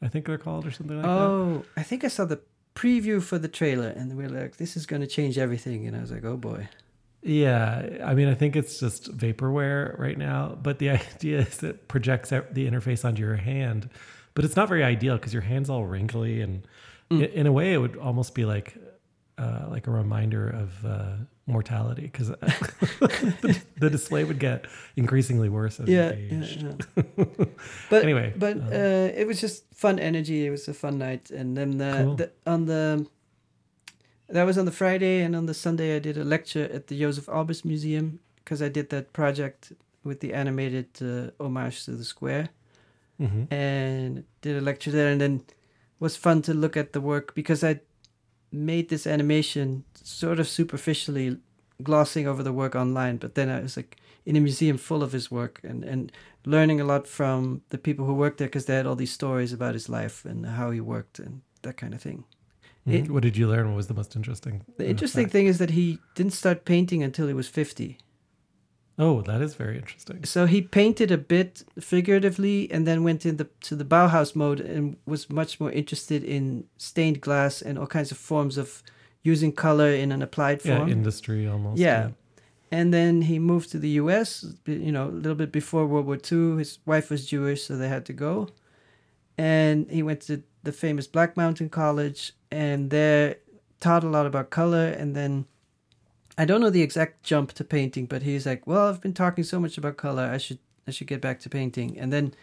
I 0.01 0.07
think 0.07 0.25
they're 0.25 0.37
called 0.37 0.65
or 0.65 0.71
something 0.71 0.97
like 0.97 1.05
that. 1.05 1.11
oh, 1.11 1.65
I 1.77 1.83
think 1.83 2.03
I 2.03 2.09
saw 2.09 2.25
the 2.25 2.39
preview 2.75 3.21
for 3.23 3.37
the 3.39 3.47
trailer 3.47 3.87
and 3.87 4.15
we 4.17 4.25
are 4.25 4.29
like, 4.29 4.57
this 4.57 4.75
is 4.77 4.85
going 4.85 5.01
to 5.01 5.07
change 5.07 5.37
everything. 5.37 5.87
And 5.87 5.95
I 5.95 6.01
was 6.01 6.11
like, 6.11 6.25
oh 6.25 6.37
boy. 6.37 6.67
Yeah, 7.23 7.87
I 8.03 8.13
mean, 8.13 8.27
I 8.27 8.35
think 8.35 8.55
it's 8.55 8.79
just 8.79 9.17
vaporware 9.17 9.97
right 9.97 10.17
now, 10.17 10.57
but 10.61 10.77
the 10.79 10.89
idea 11.15 11.39
is 11.39 11.63
it 11.63 11.87
projects 11.87 12.29
the 12.29 12.41
interface 12.69 13.03
onto 13.03 13.21
your 13.21 13.37
hand, 13.37 13.89
but 14.35 14.45
it's 14.45 14.55
not 14.55 14.67
very 14.69 14.83
ideal 14.83 15.15
because 15.17 15.33
your 15.33 15.41
hand's 15.41 15.69
all 15.69 15.85
wrinkly, 15.85 16.41
and 16.41 16.67
Mm. 17.11 17.31
in 17.33 17.45
a 17.45 17.51
way, 17.51 17.71
it 17.73 17.77
would 17.77 17.95
almost 17.97 18.33
be 18.33 18.45
like 18.45 18.73
uh, 19.37 19.65
like 19.69 19.87
a 19.87 19.91
reminder 19.91 20.47
of 20.49 20.85
uh, 20.85 21.15
mortality 21.47 22.03
because 22.03 22.27
the, 22.29 23.61
the 23.79 23.89
display 23.89 24.23
would 24.23 24.39
get 24.39 24.65
increasingly 24.95 25.49
worse 25.49 25.79
as 25.79 25.87
Yeah, 25.89 26.13
you 26.13 26.27
yeah, 26.37 26.43
aged. 26.43 26.85
yeah. 26.95 27.45
But 27.89 28.03
Anyway, 28.03 28.33
but 28.37 28.57
um, 28.57 28.67
uh, 28.67 29.09
it 29.21 29.27
was 29.27 29.39
just 29.41 29.63
fun 29.73 29.99
energy. 29.99 30.45
It 30.45 30.49
was 30.51 30.67
a 30.67 30.73
fun 30.73 30.97
night, 30.97 31.29
and 31.31 31.55
then 31.57 31.81
uh, 31.81 32.03
Cool. 32.03 32.15
the, 32.15 32.31
on 32.45 32.65
the 32.65 33.05
that 34.27 34.43
was 34.43 34.57
on 34.57 34.65
the 34.65 34.71
Friday, 34.71 35.21
and 35.21 35.35
on 35.35 35.45
the 35.45 35.53
Sunday 35.53 35.95
I 35.95 35.99
did 35.99 36.17
a 36.17 36.23
lecture 36.23 36.67
at 36.73 36.87
the 36.87 36.99
Josef 36.99 37.27
Albers 37.27 37.63
Museum 37.63 38.19
because 38.37 38.61
I 38.61 38.69
did 38.69 38.89
that 38.89 39.13
project 39.13 39.73
with 40.03 40.19
the 40.19 40.33
animated 40.33 40.87
uh, 41.01 41.29
homage 41.43 41.85
to 41.85 41.91
the 41.91 42.03
square, 42.03 42.49
mhm. 43.19 43.51
and 43.51 44.23
did 44.41 44.55
a 44.57 44.61
lecture 44.61 44.91
there, 44.91 45.09
and 45.11 45.19
then 45.21 45.41
was 45.99 46.15
fun 46.17 46.41
to 46.43 46.53
look 46.53 46.75
at 46.77 46.93
the 46.93 47.01
work 47.01 47.35
because 47.35 47.63
I 47.63 47.81
made 48.55 48.89
this 48.89 49.05
animation 49.07 49.83
sort 50.03 50.39
of 50.39 50.47
superficially 50.47 51.37
glossing 51.83 52.27
over 52.27 52.41
the 52.43 52.53
work 52.53 52.75
online, 52.75 53.17
but 53.17 53.35
then 53.35 53.49
I 53.49 53.59
was 53.61 53.75
like 53.77 53.97
in 54.25 54.35
a 54.35 54.39
museum 54.39 54.77
full 54.77 55.03
of 55.03 55.11
his 55.11 55.29
work 55.29 55.59
and, 55.63 55.83
and 55.83 56.11
learning 56.45 56.79
a 56.81 56.85
lot 56.85 57.07
from 57.07 57.61
the 57.69 57.77
people 57.77 58.05
who 58.05 58.13
worked 58.13 58.37
there 58.37 58.47
because 58.47 58.65
they 58.65 58.75
had 58.75 58.87
all 58.87 58.95
these 58.95 59.11
stories 59.11 59.51
about 59.53 59.73
his 59.73 59.89
life 59.89 60.25
and 60.25 60.45
how 60.45 60.71
he 60.71 60.79
worked 60.81 61.19
and 61.19 61.41
that 61.63 61.77
kind 61.77 61.93
of 61.93 62.01
thing. 62.01 62.23
Mhm. 62.87 62.93
it- 63.05 63.09
what 63.11 63.23
did 63.23 63.35
you 63.35 63.47
learn? 63.47 63.67
What 63.67 63.75
was 63.77 63.87
the 63.87 63.93
most 63.95 64.15
interesting? 64.15 64.61
The 64.77 64.87
interesting 64.87 65.25
fact? 65.25 65.33
thing 65.33 65.47
is 65.47 65.57
that 65.57 65.71
he 65.71 65.99
didn't 66.15 66.33
start 66.33 66.65
painting 66.65 67.03
until 67.03 67.27
he 67.27 67.33
was 67.33 67.47
50. 67.47 67.97
Oh, 68.97 69.21
that 69.23 69.41
is 69.41 69.55
very 69.55 69.77
interesting. 69.77 70.23
So 70.23 70.45
he 70.45 70.61
painted 70.61 71.11
a 71.11 71.17
bit 71.17 71.63
figuratively 71.79 72.71
and 72.71 72.87
then 72.87 73.03
went 73.03 73.25
into 73.25 73.49
to 73.61 73.75
the 73.75 73.83
Bauhaus 73.83 74.35
mode 74.35 74.61
and 74.61 74.95
was 75.05 75.29
much 75.29 75.59
more 75.59 75.71
interested 75.71 76.23
in 76.23 76.65
stained 76.77 77.19
glass 77.19 77.61
and 77.61 77.77
all 77.77 77.87
kinds 77.87 78.11
of 78.11 78.17
forms 78.17 78.57
of 78.57 78.81
using 79.21 79.51
color 79.51 79.89
in 79.89 80.11
an 80.13 80.21
applied 80.21 80.61
form. 80.61 80.87
Yeah, 80.87 80.93
industry 80.93 81.47
almost. 81.47 81.79
Yeah. 81.79 82.11
And 82.71 82.93
then 82.93 83.23
he 83.23 83.37
moved 83.37 83.69
to 83.71 83.79
the 83.79 83.89
US, 84.01 84.45
you 84.65 84.91
know, 84.91 85.07
a 85.07 85.11
little 85.11 85.35
bit 85.35 85.51
before 85.51 85.85
World 85.85 86.05
War 86.05 86.17
II. 86.17 86.57
His 86.57 86.79
wife 86.85 87.09
was 87.09 87.25
Jewish, 87.25 87.63
so 87.63 87.77
they 87.77 87.89
had 87.89 88.05
to 88.05 88.13
go. 88.13 88.49
And 89.37 89.89
he 89.91 90.03
went 90.03 90.21
to 90.21 90.43
the 90.63 90.71
famous 90.71 91.05
Black 91.05 91.35
Mountain 91.35 91.69
College 91.69 92.33
and 92.49 92.89
there 92.89 93.37
taught 93.81 94.03
a 94.03 94.09
lot 94.09 94.25
about 94.25 94.49
color. 94.49 94.87
And 94.87 95.15
then 95.15 95.45
I 96.37 96.45
don't 96.45 96.61
know 96.61 96.69
the 96.69 96.81
exact 96.81 97.23
jump 97.23 97.53
to 97.53 97.63
painting, 97.63 98.05
but 98.05 98.23
he's 98.23 98.45
like, 98.45 98.67
well, 98.67 98.89
I've 98.89 99.01
been 99.01 99.13
talking 99.13 99.43
so 99.43 99.59
much 99.59 99.77
about 99.77 99.97
color. 99.97 100.23
I 100.23 100.37
should, 100.37 100.59
I 100.87 100.91
should 100.91 101.07
get 101.07 101.21
back 101.21 101.39
to 101.41 101.49
painting. 101.49 101.97
And 101.97 102.11
then 102.11 102.33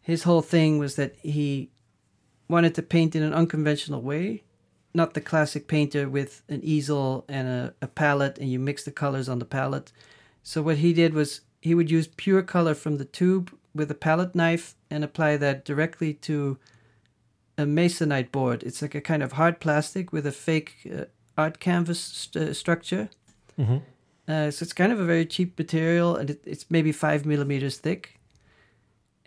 his 0.00 0.22
whole 0.22 0.42
thing 0.42 0.78
was 0.78 0.96
that 0.96 1.16
he 1.16 1.70
wanted 2.48 2.74
to 2.76 2.82
paint 2.82 3.16
in 3.16 3.22
an 3.22 3.34
unconventional 3.34 4.02
way 4.02 4.44
not 4.94 5.14
the 5.14 5.20
classic 5.20 5.66
painter 5.66 6.08
with 6.08 6.42
an 6.48 6.60
easel 6.62 7.24
and 7.28 7.48
a, 7.48 7.74
a 7.82 7.88
palette 7.88 8.38
and 8.38 8.48
you 8.48 8.60
mix 8.60 8.84
the 8.84 8.92
colors 8.92 9.28
on 9.28 9.40
the 9.40 9.44
palette. 9.44 9.92
So 10.42 10.62
what 10.62 10.78
he 10.78 10.92
did 10.92 11.12
was 11.12 11.40
he 11.60 11.74
would 11.74 11.90
use 11.90 12.06
pure 12.06 12.42
color 12.42 12.74
from 12.74 12.98
the 12.98 13.04
tube 13.04 13.52
with 13.74 13.90
a 13.90 13.94
palette 13.94 14.34
knife 14.34 14.76
and 14.88 15.02
apply 15.02 15.36
that 15.38 15.64
directly 15.64 16.14
to 16.14 16.58
a 17.58 17.64
masonite 17.64 18.30
board. 18.30 18.62
It's 18.62 18.82
like 18.82 18.94
a 18.94 19.00
kind 19.00 19.22
of 19.22 19.32
hard 19.32 19.58
plastic 19.58 20.12
with 20.12 20.26
a 20.26 20.32
fake 20.32 20.74
uh, 20.92 21.04
art 21.36 21.58
canvas 21.60 22.00
st- 22.00 22.50
uh, 22.50 22.54
structure. 22.54 23.08
hmm 23.56 23.78
Uh, 24.26 24.50
so 24.50 24.62
it's 24.62 24.72
kind 24.72 24.92
of 24.92 25.00
a 25.00 25.04
very 25.04 25.26
cheap 25.26 25.58
material, 25.58 26.16
and 26.16 26.30
it, 26.30 26.40
it's 26.46 26.70
maybe 26.70 26.92
five 26.92 27.26
millimeters 27.26 27.76
thick. 27.78 28.18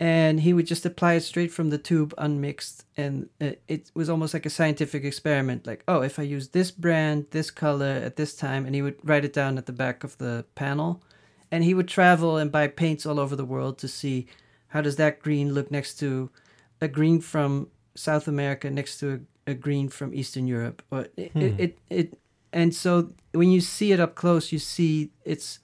And 0.00 0.40
he 0.40 0.52
would 0.52 0.66
just 0.66 0.86
apply 0.86 1.14
it 1.14 1.22
straight 1.22 1.52
from 1.52 1.70
the 1.70 1.78
tube, 1.78 2.14
unmixed, 2.18 2.84
and 2.96 3.28
uh, 3.40 3.52
it 3.66 3.90
was 3.94 4.08
almost 4.08 4.34
like 4.34 4.46
a 4.46 4.50
scientific 4.50 5.04
experiment. 5.04 5.66
Like, 5.66 5.82
oh, 5.88 6.02
if 6.02 6.18
I 6.18 6.22
use 6.22 6.48
this 6.48 6.70
brand, 6.70 7.26
this 7.30 7.50
color 7.50 8.02
at 8.04 8.16
this 8.16 8.34
time, 8.34 8.66
and 8.66 8.74
he 8.74 8.82
would 8.82 8.96
write 9.02 9.24
it 9.24 9.32
down 9.32 9.58
at 9.58 9.66
the 9.66 9.72
back 9.72 10.04
of 10.04 10.16
the 10.18 10.44
panel, 10.54 11.02
and 11.50 11.64
he 11.64 11.74
would 11.74 11.88
travel 11.88 12.36
and 12.36 12.52
buy 12.52 12.68
paints 12.68 13.06
all 13.06 13.18
over 13.18 13.36
the 13.36 13.44
world 13.44 13.78
to 13.78 13.88
see 13.88 14.26
how 14.68 14.80
does 14.80 14.96
that 14.96 15.20
green 15.20 15.54
look 15.54 15.70
next 15.70 15.98
to 16.00 16.30
a 16.80 16.88
green 16.88 17.20
from 17.20 17.68
South 17.94 18.28
America 18.28 18.70
next 18.70 19.00
to 19.00 19.26
a, 19.50 19.54
green 19.54 19.88
from 19.88 20.14
Eastern 20.14 20.46
Europe, 20.46 20.82
or 20.90 21.06
it, 21.16 21.32
Hmm. 21.32 21.42
it, 21.42 21.54
it 21.58 21.78
it 21.90 22.18
and 22.52 22.74
so 22.74 23.12
when 23.32 23.50
you 23.50 23.60
see 23.60 23.92
it 23.92 24.00
up 24.00 24.14
close, 24.14 24.52
you 24.52 24.58
see 24.58 25.10
it's 25.24 25.60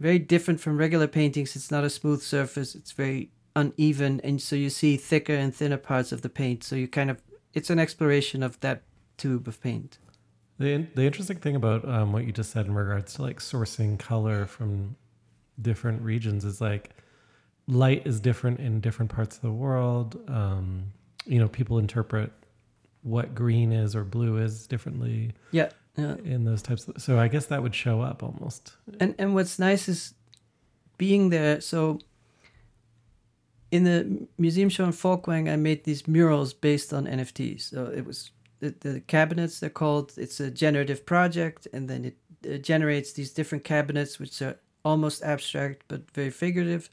very 0.00 0.18
different 0.18 0.60
from 0.60 0.76
regular 0.76 1.08
paintings. 1.08 1.56
It's 1.56 1.70
not 1.70 1.84
a 1.84 1.90
smooth 1.90 2.22
surface. 2.22 2.74
It's 2.74 2.92
very 2.92 3.30
uneven, 3.54 4.20
and 4.24 4.40
so 4.40 4.56
you 4.56 4.70
see 4.70 4.96
thicker 4.96 5.34
and 5.34 5.54
thinner 5.54 5.76
parts 5.76 6.12
of 6.12 6.22
the 6.22 6.28
paint. 6.28 6.64
So 6.64 6.76
you 6.76 6.88
kind 6.88 7.10
of 7.10 7.22
it's 7.54 7.70
an 7.70 7.78
exploration 7.78 8.42
of 8.42 8.58
that 8.60 8.82
tube 9.16 9.48
of 9.48 9.60
paint. 9.60 9.98
The 10.58 10.86
the 10.94 11.02
interesting 11.02 11.38
thing 11.38 11.56
about 11.56 11.88
um, 11.88 12.12
what 12.12 12.24
you 12.24 12.32
just 12.32 12.50
said 12.50 12.66
in 12.66 12.74
regards 12.74 13.14
to 13.14 13.22
like 13.22 13.40
sourcing 13.40 13.98
color 13.98 14.46
from 14.46 14.96
different 15.60 16.02
regions 16.02 16.44
is 16.44 16.60
like 16.60 16.90
light 17.66 18.06
is 18.06 18.20
different 18.20 18.60
in 18.60 18.80
different 18.80 19.10
parts 19.10 19.36
of 19.36 19.42
the 19.42 19.52
world. 19.52 20.18
Um, 20.28 20.92
you 21.26 21.38
know, 21.38 21.48
people 21.48 21.78
interpret 21.78 22.32
what 23.02 23.34
green 23.34 23.72
is 23.72 23.94
or 23.94 24.04
blue 24.04 24.38
is 24.38 24.66
differently. 24.66 25.32
Yeah. 25.50 25.70
Yeah. 25.96 26.16
In 26.24 26.44
those 26.44 26.62
types, 26.62 26.88
of, 26.88 27.02
so 27.02 27.18
I 27.18 27.28
guess 27.28 27.46
that 27.46 27.62
would 27.62 27.74
show 27.74 28.00
up 28.00 28.22
almost. 28.22 28.72
And 28.98 29.14
and 29.18 29.34
what's 29.34 29.58
nice 29.58 29.88
is 29.88 30.14
being 30.96 31.28
there. 31.30 31.60
So 31.60 31.98
in 33.70 33.84
the 33.84 34.26
museum 34.38 34.68
show 34.68 34.84
in 34.84 34.92
Folkwang, 34.92 35.50
I 35.50 35.56
made 35.56 35.84
these 35.84 36.06
murals 36.06 36.54
based 36.54 36.92
on 36.94 37.06
NFTs. 37.06 37.62
So 37.70 37.86
it 37.86 38.06
was 38.06 38.30
the, 38.60 38.74
the 38.80 39.00
cabinets. 39.00 39.60
They're 39.60 39.70
called. 39.70 40.12
It's 40.16 40.40
a 40.40 40.50
generative 40.50 41.04
project, 41.04 41.66
and 41.72 41.90
then 41.90 42.04
it, 42.04 42.16
it 42.42 42.62
generates 42.62 43.12
these 43.12 43.32
different 43.32 43.64
cabinets, 43.64 44.18
which 44.18 44.40
are 44.40 44.56
almost 44.84 45.22
abstract 45.22 45.84
but 45.88 46.10
very 46.12 46.30
figurative. 46.30 46.88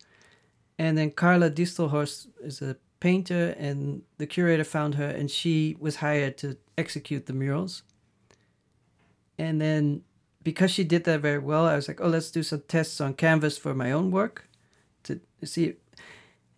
And 0.77 0.97
then 0.97 1.11
Carla 1.11 1.51
Distelhorst 1.51 2.27
is 2.41 2.61
a 2.61 2.77
painter, 2.99 3.55
and 3.57 4.01
the 4.17 4.27
curator 4.27 4.63
found 4.63 4.95
her, 4.95 5.07
and 5.07 5.29
she 5.31 5.75
was 5.79 5.97
hired 5.97 6.37
to 6.39 6.57
execute 6.77 7.25
the 7.25 7.33
murals. 7.33 7.83
And 9.37 9.61
then, 9.61 10.01
because 10.43 10.71
she 10.71 10.83
did 10.83 11.03
that 11.05 11.21
very 11.21 11.39
well, 11.39 11.65
I 11.65 11.75
was 11.75 11.87
like, 11.87 12.01
oh, 12.01 12.07
let's 12.07 12.31
do 12.31 12.43
some 12.43 12.63
tests 12.67 12.99
on 12.99 13.13
canvas 13.13 13.57
for 13.57 13.73
my 13.73 13.91
own 13.91 14.11
work 14.11 14.49
to 15.03 15.19
see. 15.43 15.75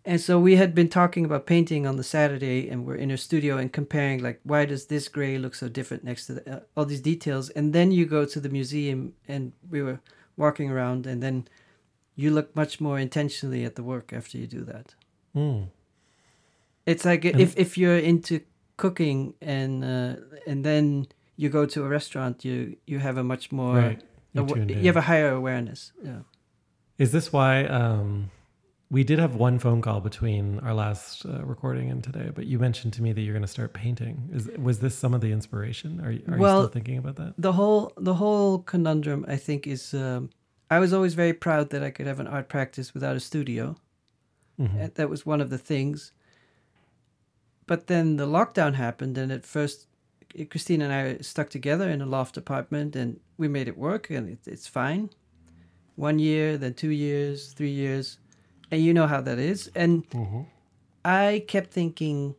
And 0.04 0.20
so 0.20 0.40
we 0.40 0.56
had 0.56 0.74
been 0.74 0.88
talking 0.88 1.24
about 1.24 1.46
painting 1.46 1.86
on 1.86 1.96
the 1.96 2.02
Saturday, 2.02 2.68
and 2.68 2.84
we're 2.84 2.96
in 2.96 3.10
her 3.10 3.16
studio 3.16 3.56
and 3.56 3.72
comparing, 3.72 4.20
like, 4.20 4.40
why 4.42 4.64
does 4.64 4.86
this 4.86 5.06
gray 5.06 5.38
look 5.38 5.54
so 5.54 5.68
different 5.68 6.02
next 6.02 6.26
to 6.26 6.34
the, 6.34 6.56
uh, 6.56 6.60
all 6.76 6.84
these 6.84 7.00
details? 7.00 7.50
And 7.50 7.72
then 7.72 7.92
you 7.92 8.04
go 8.04 8.24
to 8.24 8.40
the 8.40 8.48
museum, 8.48 9.14
and 9.28 9.52
we 9.70 9.80
were 9.80 10.00
walking 10.36 10.70
around, 10.70 11.06
and 11.06 11.22
then 11.22 11.46
you 12.16 12.32
look 12.32 12.54
much 12.56 12.80
more 12.80 12.98
intentionally 12.98 13.64
at 13.64 13.76
the 13.76 13.84
work 13.84 14.12
after 14.12 14.38
you 14.38 14.48
do 14.48 14.64
that. 14.64 14.94
Mm. 15.36 15.68
It's 16.86 17.04
like 17.04 17.24
And- 17.24 17.40
if 17.40 17.56
if 17.56 17.76
you're 17.78 17.98
into 17.98 18.40
cooking 18.76 19.34
and 19.40 19.84
uh, 19.84 20.16
and 20.46 20.64
then 20.64 21.06
you 21.36 21.48
go 21.48 21.66
to 21.66 21.84
a 21.84 21.88
restaurant, 21.88 22.44
you 22.44 22.76
you 22.86 22.98
have 23.00 23.16
a 23.20 23.24
much 23.24 23.50
more 23.52 23.76
right. 23.76 24.02
You're 24.32 24.44
awa- 24.44 24.54
tuned 24.54 24.70
you 24.70 24.86
have 24.86 24.96
a 24.96 25.02
higher 25.12 25.30
awareness. 25.30 25.92
Yeah. 26.04 26.20
Is 26.98 27.10
this 27.12 27.32
why 27.32 27.64
um, 27.66 28.30
we 28.90 29.04
did 29.04 29.18
have 29.18 29.34
one 29.34 29.58
phone 29.58 29.80
call 29.82 30.00
between 30.00 30.58
our 30.60 30.74
last 30.74 31.24
uh, 31.26 31.44
recording 31.44 31.90
and 31.90 32.02
today? 32.04 32.30
But 32.34 32.46
you 32.46 32.58
mentioned 32.58 32.92
to 32.94 33.02
me 33.02 33.12
that 33.12 33.20
you're 33.22 33.34
going 33.34 33.42
to 33.46 33.54
start 33.58 33.72
painting. 33.72 34.28
Is 34.32 34.48
was 34.58 34.78
this 34.78 34.94
some 34.94 35.14
of 35.14 35.20
the 35.20 35.32
inspiration? 35.32 36.00
Are, 36.00 36.10
you- 36.12 36.24
are 36.28 36.36
you 36.38 36.44
still 36.44 36.68
thinking 36.68 36.98
about 36.98 37.16
that? 37.16 37.34
The 37.38 37.52
whole 37.52 37.92
the 37.96 38.14
whole 38.14 38.58
conundrum, 38.58 39.24
I 39.28 39.36
think, 39.36 39.66
is 39.66 39.94
um, 39.94 40.30
I 40.70 40.78
was 40.80 40.92
always 40.92 41.14
very 41.14 41.32
proud 41.34 41.70
that 41.70 41.82
I 41.82 41.90
could 41.90 42.06
have 42.06 42.20
an 42.20 42.26
art 42.26 42.48
practice 42.48 42.92
without 42.94 43.16
a 43.16 43.20
studio. 43.20 43.76
Mhm. 44.58 44.84
Uh, 44.84 44.88
That 44.94 45.08
was 45.10 45.24
one 45.26 45.40
of 45.44 45.48
the 45.50 45.58
things. 45.58 46.12
But 47.66 47.86
then 47.86 48.16
the 48.16 48.26
lockdown 48.26 48.74
happened, 48.74 49.16
and 49.16 49.30
at 49.30 49.46
first, 49.46 49.86
Christine 50.50 50.82
and 50.82 50.92
I 50.92 51.18
stuck 51.18 51.50
together 51.50 51.88
in 51.88 52.00
a 52.00 52.06
loft 52.06 52.36
apartment, 52.36 52.96
and 52.96 53.20
we 53.36 53.48
made 53.48 53.68
it 53.68 53.78
work, 53.78 54.10
and 54.10 54.28
it, 54.28 54.38
it's 54.46 54.66
fine. 54.66 55.10
One 55.94 56.18
year, 56.18 56.56
then 56.56 56.74
two 56.74 56.90
years, 56.90 57.52
three 57.52 57.70
years, 57.70 58.18
and 58.70 58.82
you 58.82 58.94
know 58.94 59.06
how 59.06 59.20
that 59.20 59.38
is. 59.38 59.70
And 59.74 60.08
mm-hmm. 60.10 60.42
I 61.04 61.44
kept 61.46 61.70
thinking, 61.70 62.34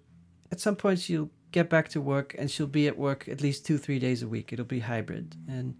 at 0.51 0.60
some 0.60 0.75
point 0.75 1.00
she'll 1.00 1.30
get 1.51 1.70
back 1.70 1.88
to 1.89 2.01
work, 2.01 2.36
and 2.38 2.50
she'll 2.50 2.68
be 2.68 2.88
at 2.88 2.98
work 2.98 3.27
at 3.27 3.42
least 3.42 3.65
two, 3.65 3.77
three 3.77 4.00
days 4.00 4.24
a 4.24 4.27
week. 4.27 4.51
It'll 4.51 4.65
be 4.65 4.80
hybrid, 4.80 5.36
and 5.48 5.75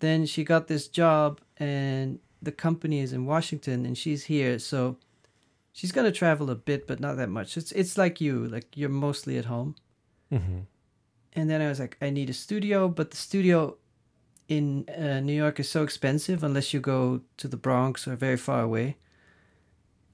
then 0.00 0.26
she 0.26 0.42
got 0.42 0.66
this 0.66 0.88
job, 0.88 1.40
and 1.58 2.18
the 2.42 2.52
company 2.52 3.00
is 3.00 3.12
in 3.12 3.26
Washington, 3.26 3.86
and 3.86 3.96
she's 3.96 4.24
here, 4.24 4.58
so 4.58 4.96
she's 5.78 5.92
gonna 5.92 6.12
travel 6.12 6.48
a 6.50 6.54
bit, 6.70 6.86
but 6.86 6.98
not 7.00 7.16
that 7.16 7.28
much. 7.38 7.56
It's 7.58 7.72
it's 7.72 7.96
like 8.02 8.20
you, 8.26 8.34
like 8.56 8.66
you're 8.78 8.88
mostly 9.06 9.36
at 9.38 9.44
home. 9.54 9.74
Mhm. 10.30 10.60
And 11.38 11.50
then 11.50 11.60
I 11.60 11.68
was 11.68 11.78
like, 11.78 11.96
I 12.00 12.10
need 12.10 12.30
a 12.30 12.32
studio, 12.32 12.88
but 12.88 13.10
the 13.10 13.16
studio 13.16 13.76
in 14.48 14.88
uh, 14.88 15.20
New 15.20 15.34
York 15.44 15.60
is 15.60 15.68
so 15.68 15.82
expensive 15.82 16.42
unless 16.42 16.72
you 16.74 16.80
go 16.80 17.20
to 17.36 17.48
the 17.48 17.56
Bronx 17.66 18.08
or 18.08 18.16
very 18.16 18.36
far 18.38 18.60
away. 18.62 18.96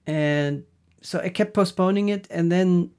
And 0.07 0.65
so 1.01 1.19
I 1.21 1.29
kept 1.29 1.55
postponing 1.55 2.09
it, 2.09 2.27
and 2.31 2.51
then 2.51 2.91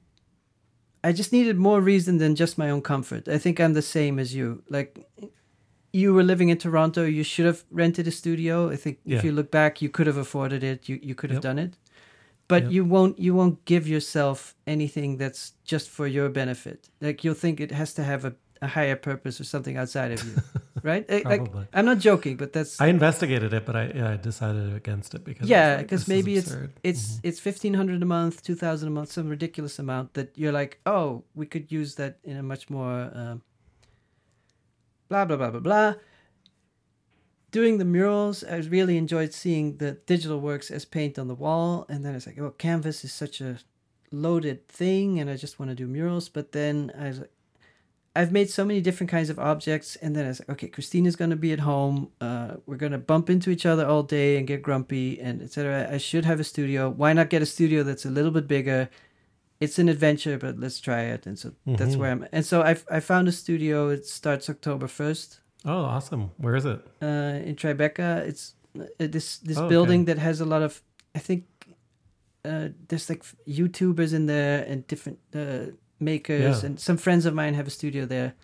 I 1.02 1.12
just 1.12 1.32
needed 1.32 1.56
more 1.58 1.80
reason 1.82 2.18
than 2.18 2.34
just 2.34 2.56
my 2.58 2.70
own 2.70 2.80
comfort. 2.82 3.28
I 3.28 3.38
think 3.38 3.60
I'm 3.60 3.74
the 3.74 3.82
same 3.82 4.18
as 4.18 4.34
you. 4.34 4.62
Like, 4.70 4.90
you 5.92 6.14
were 6.14 6.22
living 6.24 6.48
in 6.48 6.56
Toronto, 6.58 7.04
you 7.04 7.22
should 7.24 7.46
have 7.46 7.64
rented 7.70 8.06
a 8.08 8.10
studio. 8.10 8.70
I 8.70 8.76
think 8.76 8.98
Yeah. 9.04 9.18
if 9.18 9.24
you 9.24 9.32
look 9.32 9.50
back, 9.50 9.82
you 9.82 9.88
could 9.90 10.06
have 10.06 10.16
afforded 10.16 10.62
it. 10.64 10.88
You 10.88 10.98
you 11.02 11.14
could 11.14 11.30
have 11.30 11.36
Yep. 11.44 11.50
done 11.50 11.58
it, 11.58 11.72
but 12.48 12.62
Yep. 12.64 12.72
you 12.72 12.84
won't 12.84 13.18
you 13.18 13.34
won't 13.34 13.64
give 13.64 13.88
yourself 13.88 14.54
anything 14.66 15.18
that's 15.18 15.52
just 15.64 15.88
for 15.90 16.06
your 16.06 16.28
benefit. 16.28 16.88
Like 17.00 17.24
you'll 17.24 17.40
think 17.44 17.60
it 17.60 17.70
has 17.72 17.94
to 17.94 18.02
have 18.04 18.24
a, 18.24 18.34
a 18.62 18.66
higher 18.68 18.96
purpose 18.96 19.40
or 19.40 19.44
something 19.44 19.76
outside 19.76 20.12
of 20.12 20.22
you, 20.26 20.34
right? 20.82 21.04
Like-. 21.24 21.50
I'm 21.72 21.84
not 21.86 21.98
joking, 21.98 22.36
but 22.36 22.52
that's 22.52 22.80
I 22.80 22.88
investigated 22.88 23.52
it, 23.52 23.64
but 23.66 23.74
I, 23.76 23.84
yeah, 23.94 24.10
I 24.12 24.16
decided 24.16 24.74
against 24.76 25.14
it 25.14 25.24
because 25.24 25.48
yeah, 25.48 25.68
was 25.70 25.76
like, 25.78 25.86
because 25.86 26.08
maybe 26.08 26.36
it's 26.36 26.54
it's 26.82 27.04
Mhm. 27.16 27.20
it's 27.28 27.40
fifteen 27.40 27.74
hundred 27.74 28.02
a 28.02 28.06
month, 28.06 28.42
two 28.42 28.54
thousand 28.54 28.88
a 28.88 28.90
month, 28.92 29.10
some 29.12 29.28
ridiculous 29.28 29.78
amount 29.78 30.12
that 30.14 30.28
you're 30.36 30.52
like, 30.60 30.80
oh, 30.86 31.24
we 31.34 31.46
could 31.46 31.72
use 31.72 31.94
that 31.96 32.18
in 32.24 32.36
a 32.36 32.42
much 32.42 32.68
more 32.70 33.10
um, 33.14 33.42
blah 35.08 35.24
blah 35.24 35.36
blah 35.36 35.50
blah 35.50 35.60
blah. 35.60 35.94
Doing 37.54 37.78
the 37.78 37.84
murals, 37.84 38.42
I 38.42 38.56
really 38.56 38.96
enjoyed 38.96 39.32
seeing 39.32 39.76
the 39.76 39.92
digital 39.92 40.40
works 40.40 40.72
as 40.72 40.84
paint 40.84 41.20
on 41.20 41.28
the 41.28 41.36
wall, 41.36 41.86
and 41.88 42.04
then 42.04 42.16
it's 42.16 42.26
like, 42.26 42.36
oh, 42.40 42.50
canvas 42.50 43.04
is 43.04 43.12
such 43.12 43.40
a 43.40 43.58
loaded 44.10 44.66
thing, 44.66 45.20
and 45.20 45.30
I 45.30 45.36
just 45.36 45.60
want 45.60 45.70
to 45.70 45.76
do 45.76 45.86
murals. 45.86 46.28
But 46.28 46.50
then 46.50 46.90
I 46.98 47.06
was 47.10 47.20
like, 47.20 47.30
I've 48.16 48.32
made 48.32 48.50
so 48.50 48.64
many 48.64 48.80
different 48.80 49.08
kinds 49.08 49.30
of 49.30 49.38
objects, 49.38 49.94
and 50.02 50.16
then 50.16 50.24
I 50.24 50.28
was 50.30 50.40
like, 50.40 50.50
okay, 50.50 50.66
Christina's 50.66 51.14
gonna 51.14 51.36
be 51.36 51.52
at 51.52 51.60
home. 51.60 52.10
Uh, 52.20 52.56
we're 52.66 52.76
gonna 52.84 52.98
bump 52.98 53.30
into 53.30 53.50
each 53.50 53.66
other 53.66 53.86
all 53.86 54.02
day 54.02 54.36
and 54.36 54.48
get 54.48 54.60
grumpy 54.60 55.20
and 55.20 55.40
etc. 55.40 55.88
I 55.88 55.98
should 55.98 56.24
have 56.24 56.40
a 56.40 56.44
studio. 56.44 56.90
Why 56.90 57.12
not 57.12 57.30
get 57.30 57.40
a 57.40 57.46
studio 57.46 57.84
that's 57.84 58.04
a 58.04 58.10
little 58.10 58.32
bit 58.32 58.48
bigger? 58.48 58.88
It's 59.60 59.78
an 59.78 59.88
adventure, 59.88 60.38
but 60.38 60.58
let's 60.58 60.80
try 60.80 61.02
it. 61.02 61.24
And 61.24 61.38
so 61.38 61.52
that's 61.66 61.94
Mhm. 61.94 61.98
where 61.98 62.10
I'm. 62.10 62.26
And 62.32 62.44
so 62.44 62.62
I 62.62 62.72
I 62.90 62.98
found 62.98 63.28
a 63.28 63.32
studio. 63.32 63.90
It 63.90 64.06
starts 64.06 64.50
October 64.50 64.88
first 64.88 65.38
Oh, 65.64 65.84
awesome! 65.84 66.30
Where 66.36 66.56
is 66.56 66.64
it? 66.66 66.80
uh, 67.02 67.40
in 67.48 67.56
Tribeca. 67.56 68.26
It's 68.28 68.54
uh, 68.78 68.84
this 68.98 69.38
this 69.38 69.56
Oh, 69.58 69.62
okay. 69.64 69.68
building 69.74 70.04
that 70.06 70.18
has 70.18 70.40
a 70.40 70.44
lot 70.44 70.62
of. 70.62 70.82
I 71.14 71.20
think 71.20 71.44
uh, 72.44 72.68
there's 72.88 73.08
like 73.08 73.24
YouTubers 73.48 74.12
in 74.12 74.26
there 74.26 74.64
and 74.68 74.86
different 74.86 75.18
uh, 75.34 75.72
makers, 76.00 76.62
Yeah. 76.62 76.66
and 76.66 76.80
some 76.80 76.96
friends 76.98 77.24
of 77.26 77.34
mine 77.34 77.54
have 77.54 77.66
a 77.66 77.70
studio 77.70 78.04
there. 78.06 78.34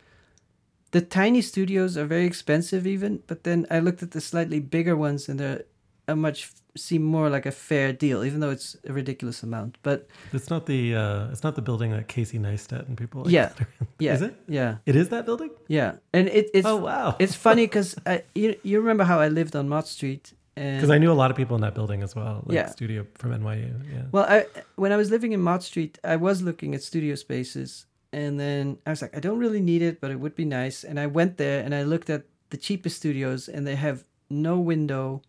The 0.92 1.00
tiny 1.02 1.42
studios 1.42 1.96
are 1.96 2.06
very 2.06 2.24
expensive, 2.26 2.86
even. 2.86 3.22
But 3.26 3.44
then 3.44 3.66
I 3.70 3.80
looked 3.80 4.02
at 4.02 4.10
the 4.10 4.20
slightly 4.20 4.60
bigger 4.60 4.96
ones, 4.96 5.28
and 5.28 5.38
they're 5.38 5.64
a 6.08 6.16
much 6.16 6.50
seem 6.76 7.02
more 7.02 7.28
like 7.30 7.46
a 7.46 7.50
fair 7.52 7.92
deal, 7.92 8.24
even 8.24 8.40
though 8.40 8.50
it's 8.50 8.76
a 8.88 8.92
ridiculous 8.92 9.42
amount. 9.42 9.76
But 9.82 10.06
It's 10.32 10.50
not 10.50 10.66
the 10.66 10.94
uh, 10.94 11.30
it's 11.32 11.42
not 11.42 11.54
the 11.54 11.62
building 11.62 11.90
that 11.92 12.06
Casey 12.08 12.38
Neistat 12.38 12.86
and 12.88 12.96
people. 12.96 13.22
Like 13.24 13.32
Yeah. 13.32 13.52
yeah, 13.98 14.14
Is 14.14 14.22
it? 14.22 14.34
Yeah, 14.48 14.76
It 14.86 14.96
is 14.96 15.08
that 15.08 15.24
building. 15.26 15.50
yeah, 15.68 15.92
and 16.12 16.28
it, 16.28 16.50
it's 16.54 16.66
oh 16.66 16.76
wow! 16.76 17.16
it's 17.18 17.34
funny 17.34 17.66
because 17.66 17.96
you 18.34 18.54
you 18.62 18.78
remember 18.80 19.04
how 19.04 19.18
I 19.20 19.28
lived 19.28 19.54
on 19.56 19.68
Mott 19.68 19.86
Street, 19.88 20.32
and 20.56 20.76
Because 20.78 20.90
I 20.90 20.98
knew 20.98 21.12
a 21.12 21.18
lot 21.22 21.30
of 21.30 21.36
people 21.36 21.54
in 21.56 21.62
that 21.62 21.74
building 21.74 22.02
as 22.02 22.14
well. 22.14 22.42
Like 22.46 22.54
Yeah. 22.54 22.68
studio 22.70 23.06
from 23.14 23.30
NYU. 23.32 23.72
Yeah. 23.92 24.04
Well, 24.12 24.26
I 24.28 24.46
when 24.76 24.92
I 24.92 24.96
was 24.96 25.10
living 25.10 25.32
in 25.32 25.40
Mott 25.40 25.62
Street, 25.62 25.98
I 26.04 26.16
was 26.16 26.40
looking 26.42 26.74
at 26.74 26.82
studio 26.82 27.14
spaces, 27.16 27.86
and 28.12 28.38
then 28.38 28.78
I 28.86 28.90
was 28.90 29.00
like, 29.02 29.16
I 29.16 29.20
don't 29.20 29.38
really 29.38 29.60
need 29.60 29.82
it, 29.82 30.00
but 30.00 30.10
it 30.10 30.18
would 30.22 30.34
be 30.34 30.44
nice. 30.44 30.84
And 30.88 30.98
I 31.00 31.06
went 31.06 31.36
there 31.36 31.64
and 31.64 31.74
I 31.74 31.82
looked 31.84 32.10
at 32.10 32.22
the 32.50 32.56
cheapest 32.56 32.96
studios, 32.96 33.48
and 33.48 33.66
they 33.66 33.76
have 33.76 34.04
no 34.28 34.58
window, 34.72 35.22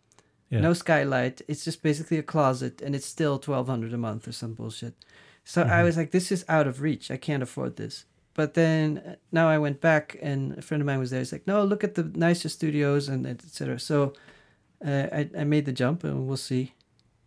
Yeah. 0.52 0.60
no 0.60 0.72
skylight. 0.74 1.40
It's 1.48 1.64
just 1.64 1.82
basically 1.82 2.18
a 2.18 2.22
closet, 2.22 2.82
and 2.82 2.94
it's 2.94 3.06
still 3.06 3.38
twelve 3.38 3.66
hundred 3.68 3.92
a 3.92 3.98
month 3.98 4.28
or 4.28 4.32
some 4.32 4.54
bullshit. 4.54 4.94
So 5.44 5.62
I 5.62 5.66
Mhm. 5.80 5.84
was 5.84 5.96
like, 5.96 6.10
this 6.12 6.30
is 6.30 6.44
out 6.48 6.66
of 6.68 6.80
reach. 6.82 7.10
I 7.10 7.16
can't 7.16 7.42
afford 7.42 7.76
this. 7.76 8.04
But 8.34 8.54
then 8.54 8.98
uh, 8.98 9.14
now 9.32 9.48
I 9.48 9.58
went 9.58 9.80
back, 9.80 10.16
and 10.22 10.56
a 10.58 10.62
friend 10.62 10.80
of 10.82 10.86
mine 10.86 10.98
was 11.00 11.10
there. 11.10 11.20
He's 11.20 11.32
like, 11.32 11.46
no, 11.46 11.64
look 11.64 11.82
at 11.84 11.94
the 11.94 12.04
nicer 12.14 12.48
studios 12.48 13.08
and 13.08 13.26
etc. 13.26 13.78
So 13.80 14.12
uh, 14.86 15.06
I 15.18 15.30
I 15.42 15.44
made 15.44 15.64
the 15.64 15.72
jump, 15.72 16.04
and 16.04 16.26
we'll 16.28 16.36
see. 16.36 16.74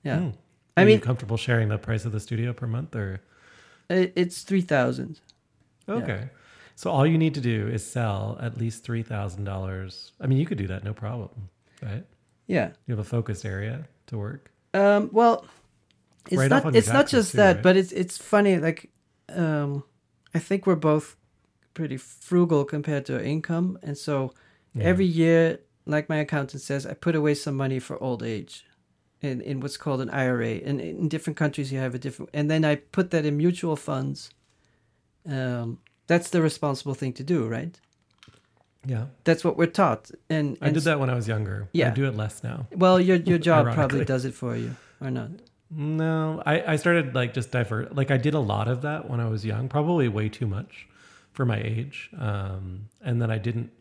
Yeah. 0.04 0.20
Hmm. 0.20 0.30
I 0.78 0.82
Are 0.82 0.86
mean- 0.86 0.96
you 1.00 1.02
comfortable 1.02 1.38
sharing 1.38 1.70
the 1.70 1.78
price 1.78 2.06
of 2.06 2.12
the 2.12 2.20
studio 2.20 2.54
per 2.54 2.68
month 2.68 2.96
or 2.96 3.22
it's 3.90 4.42
three 4.44 4.62
thousand. 4.62 5.20
okay? 5.90 6.30
So 6.76 6.92
all 6.92 7.06
you 7.08 7.18
need 7.18 7.34
to 7.36 7.42
do 7.42 7.68
is 7.68 7.86
sell 7.86 8.38
at 8.42 8.58
least 8.58 8.84
three 8.84 9.04
thousand 9.04 9.46
dollars. 9.46 10.12
I 10.20 10.28
mean, 10.28 10.38
you 10.38 10.46
could 10.46 10.58
do 10.58 10.68
that 10.68 10.84
no 10.84 10.94
problem, 10.94 11.50
right? 11.82 12.04
Yeah. 12.48 12.72
You 12.86 12.96
have 12.96 13.00
a 13.00 13.10
focused 13.10 13.46
area 13.46 13.88
to 14.08 14.18
work. 14.18 14.52
Um, 14.74 15.10
well, 15.12 15.46
it's 16.30 16.42
on 16.42 16.50
not 16.50 16.76
it's 16.76 16.88
not 16.88 17.08
just 17.08 17.32
too, 17.32 17.38
that, 17.38 17.56
right? 17.56 17.64
but 17.64 17.78
it's 17.78 17.92
it's 17.92 18.18
funny. 18.18 18.58
Like, 18.58 18.90
um, 19.30 19.84
I 20.34 20.40
think 20.40 20.66
we're 20.68 20.76
both 20.76 21.16
pretty 21.74 21.98
frugal 21.98 22.66
compared 22.66 23.06
to 23.06 23.16
our 23.16 23.22
income, 23.24 23.78
and 23.84 23.98
so 23.98 24.34
Yeah. 24.74 24.84
every 24.86 25.06
year, 25.06 25.60
like 25.86 26.10
my 26.10 26.18
accountant 26.18 26.62
says, 26.62 26.86
I 26.86 26.94
put 26.94 27.16
away 27.16 27.36
some 27.36 27.56
money 27.56 27.80
for 27.80 28.02
old 28.04 28.22
age, 28.24 28.66
in 29.22 29.42
in 29.42 29.60
what's 29.60 29.78
called 29.78 30.02
an 30.02 30.10
IRA. 30.10 30.62
And 30.66 30.82
in 30.82 31.10
different 31.10 31.38
countries, 31.38 31.72
you 31.72 31.80
have 31.80 31.96
a 31.96 32.00
different. 32.00 32.30
And 32.34 32.50
then 32.50 32.66
I 32.66 32.76
put 32.76 33.10
that 33.12 33.26
in 33.26 33.38
mutual 33.38 33.76
funds. 33.76 34.30
Um, 35.28 35.80
that's 36.08 36.30
the 36.30 36.42
responsible 36.42 36.94
thing 36.94 37.14
to 37.14 37.24
do, 37.24 37.48
right? 37.48 37.80
Yeah, 38.88 39.06
That's 39.24 39.44
what 39.44 39.58
we're 39.58 39.68
taught. 39.68 40.12
And, 40.30 40.58
I 40.62 40.70
did 40.70 40.84
that 40.84 41.00
when 41.00 41.10
I 41.10 41.16
was 41.16 41.28
younger. 41.28 41.68
Yeah. 41.74 41.88
I 41.88 41.92
do 41.92 42.06
it 42.06 42.16
less 42.16 42.44
now. 42.44 42.68
Well, 42.72 43.00
your 43.00 43.18
your 43.18 43.38
job 43.38 43.74
probably 43.74 44.06
does 44.06 44.26
it 44.26 44.34
for 44.34 44.56
you, 44.56 44.76
or 45.02 45.10
not? 45.12 45.30
No, 45.72 46.42
I, 46.46 46.74
I 46.74 46.76
started 46.76 47.16
like 47.16 47.34
just 47.34 47.52
divert. 47.52 47.96
Like 47.96 48.12
I 48.12 48.18
did 48.18 48.34
a 48.34 48.40
lot 48.40 48.68
of 48.68 48.82
that 48.84 49.10
when 49.10 49.20
I 49.20 49.28
was 49.28 49.44
young, 49.46 49.68
probably 49.68 50.08
way 50.08 50.30
too 50.30 50.48
much 50.48 50.88
for 51.34 51.46
my 51.46 51.58
age. 51.60 52.10
Um, 52.18 52.90
and 53.02 53.22
then 53.22 53.32
I 53.32 53.38
didn't. 53.40 53.72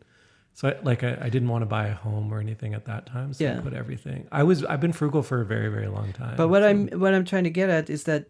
So 0.53 0.69
I, 0.69 0.75
like 0.83 1.03
I, 1.03 1.17
I 1.21 1.29
didn't 1.29 1.49
want 1.49 1.61
to 1.61 1.65
buy 1.67 1.87
a 1.87 1.93
home 1.93 2.33
or 2.33 2.39
anything 2.39 2.73
at 2.73 2.85
that 2.85 3.05
time. 3.05 3.33
So 3.33 3.45
I 3.45 3.49
Yeah. 3.49 3.61
put 3.61 3.73
everything. 3.73 4.27
I 4.31 4.43
was 4.43 4.63
I've 4.65 4.81
been 4.81 4.93
frugal 4.93 5.21
for 5.21 5.41
a 5.41 5.45
very 5.45 5.69
very 5.69 5.87
long 5.87 6.11
time. 6.13 6.35
But 6.37 6.47
what 6.49 6.63
so- 6.63 6.69
I'm 6.69 6.87
what 6.99 7.13
I'm 7.13 7.25
trying 7.25 7.43
to 7.43 7.49
get 7.49 7.69
at 7.69 7.89
is 7.89 8.03
that 8.05 8.27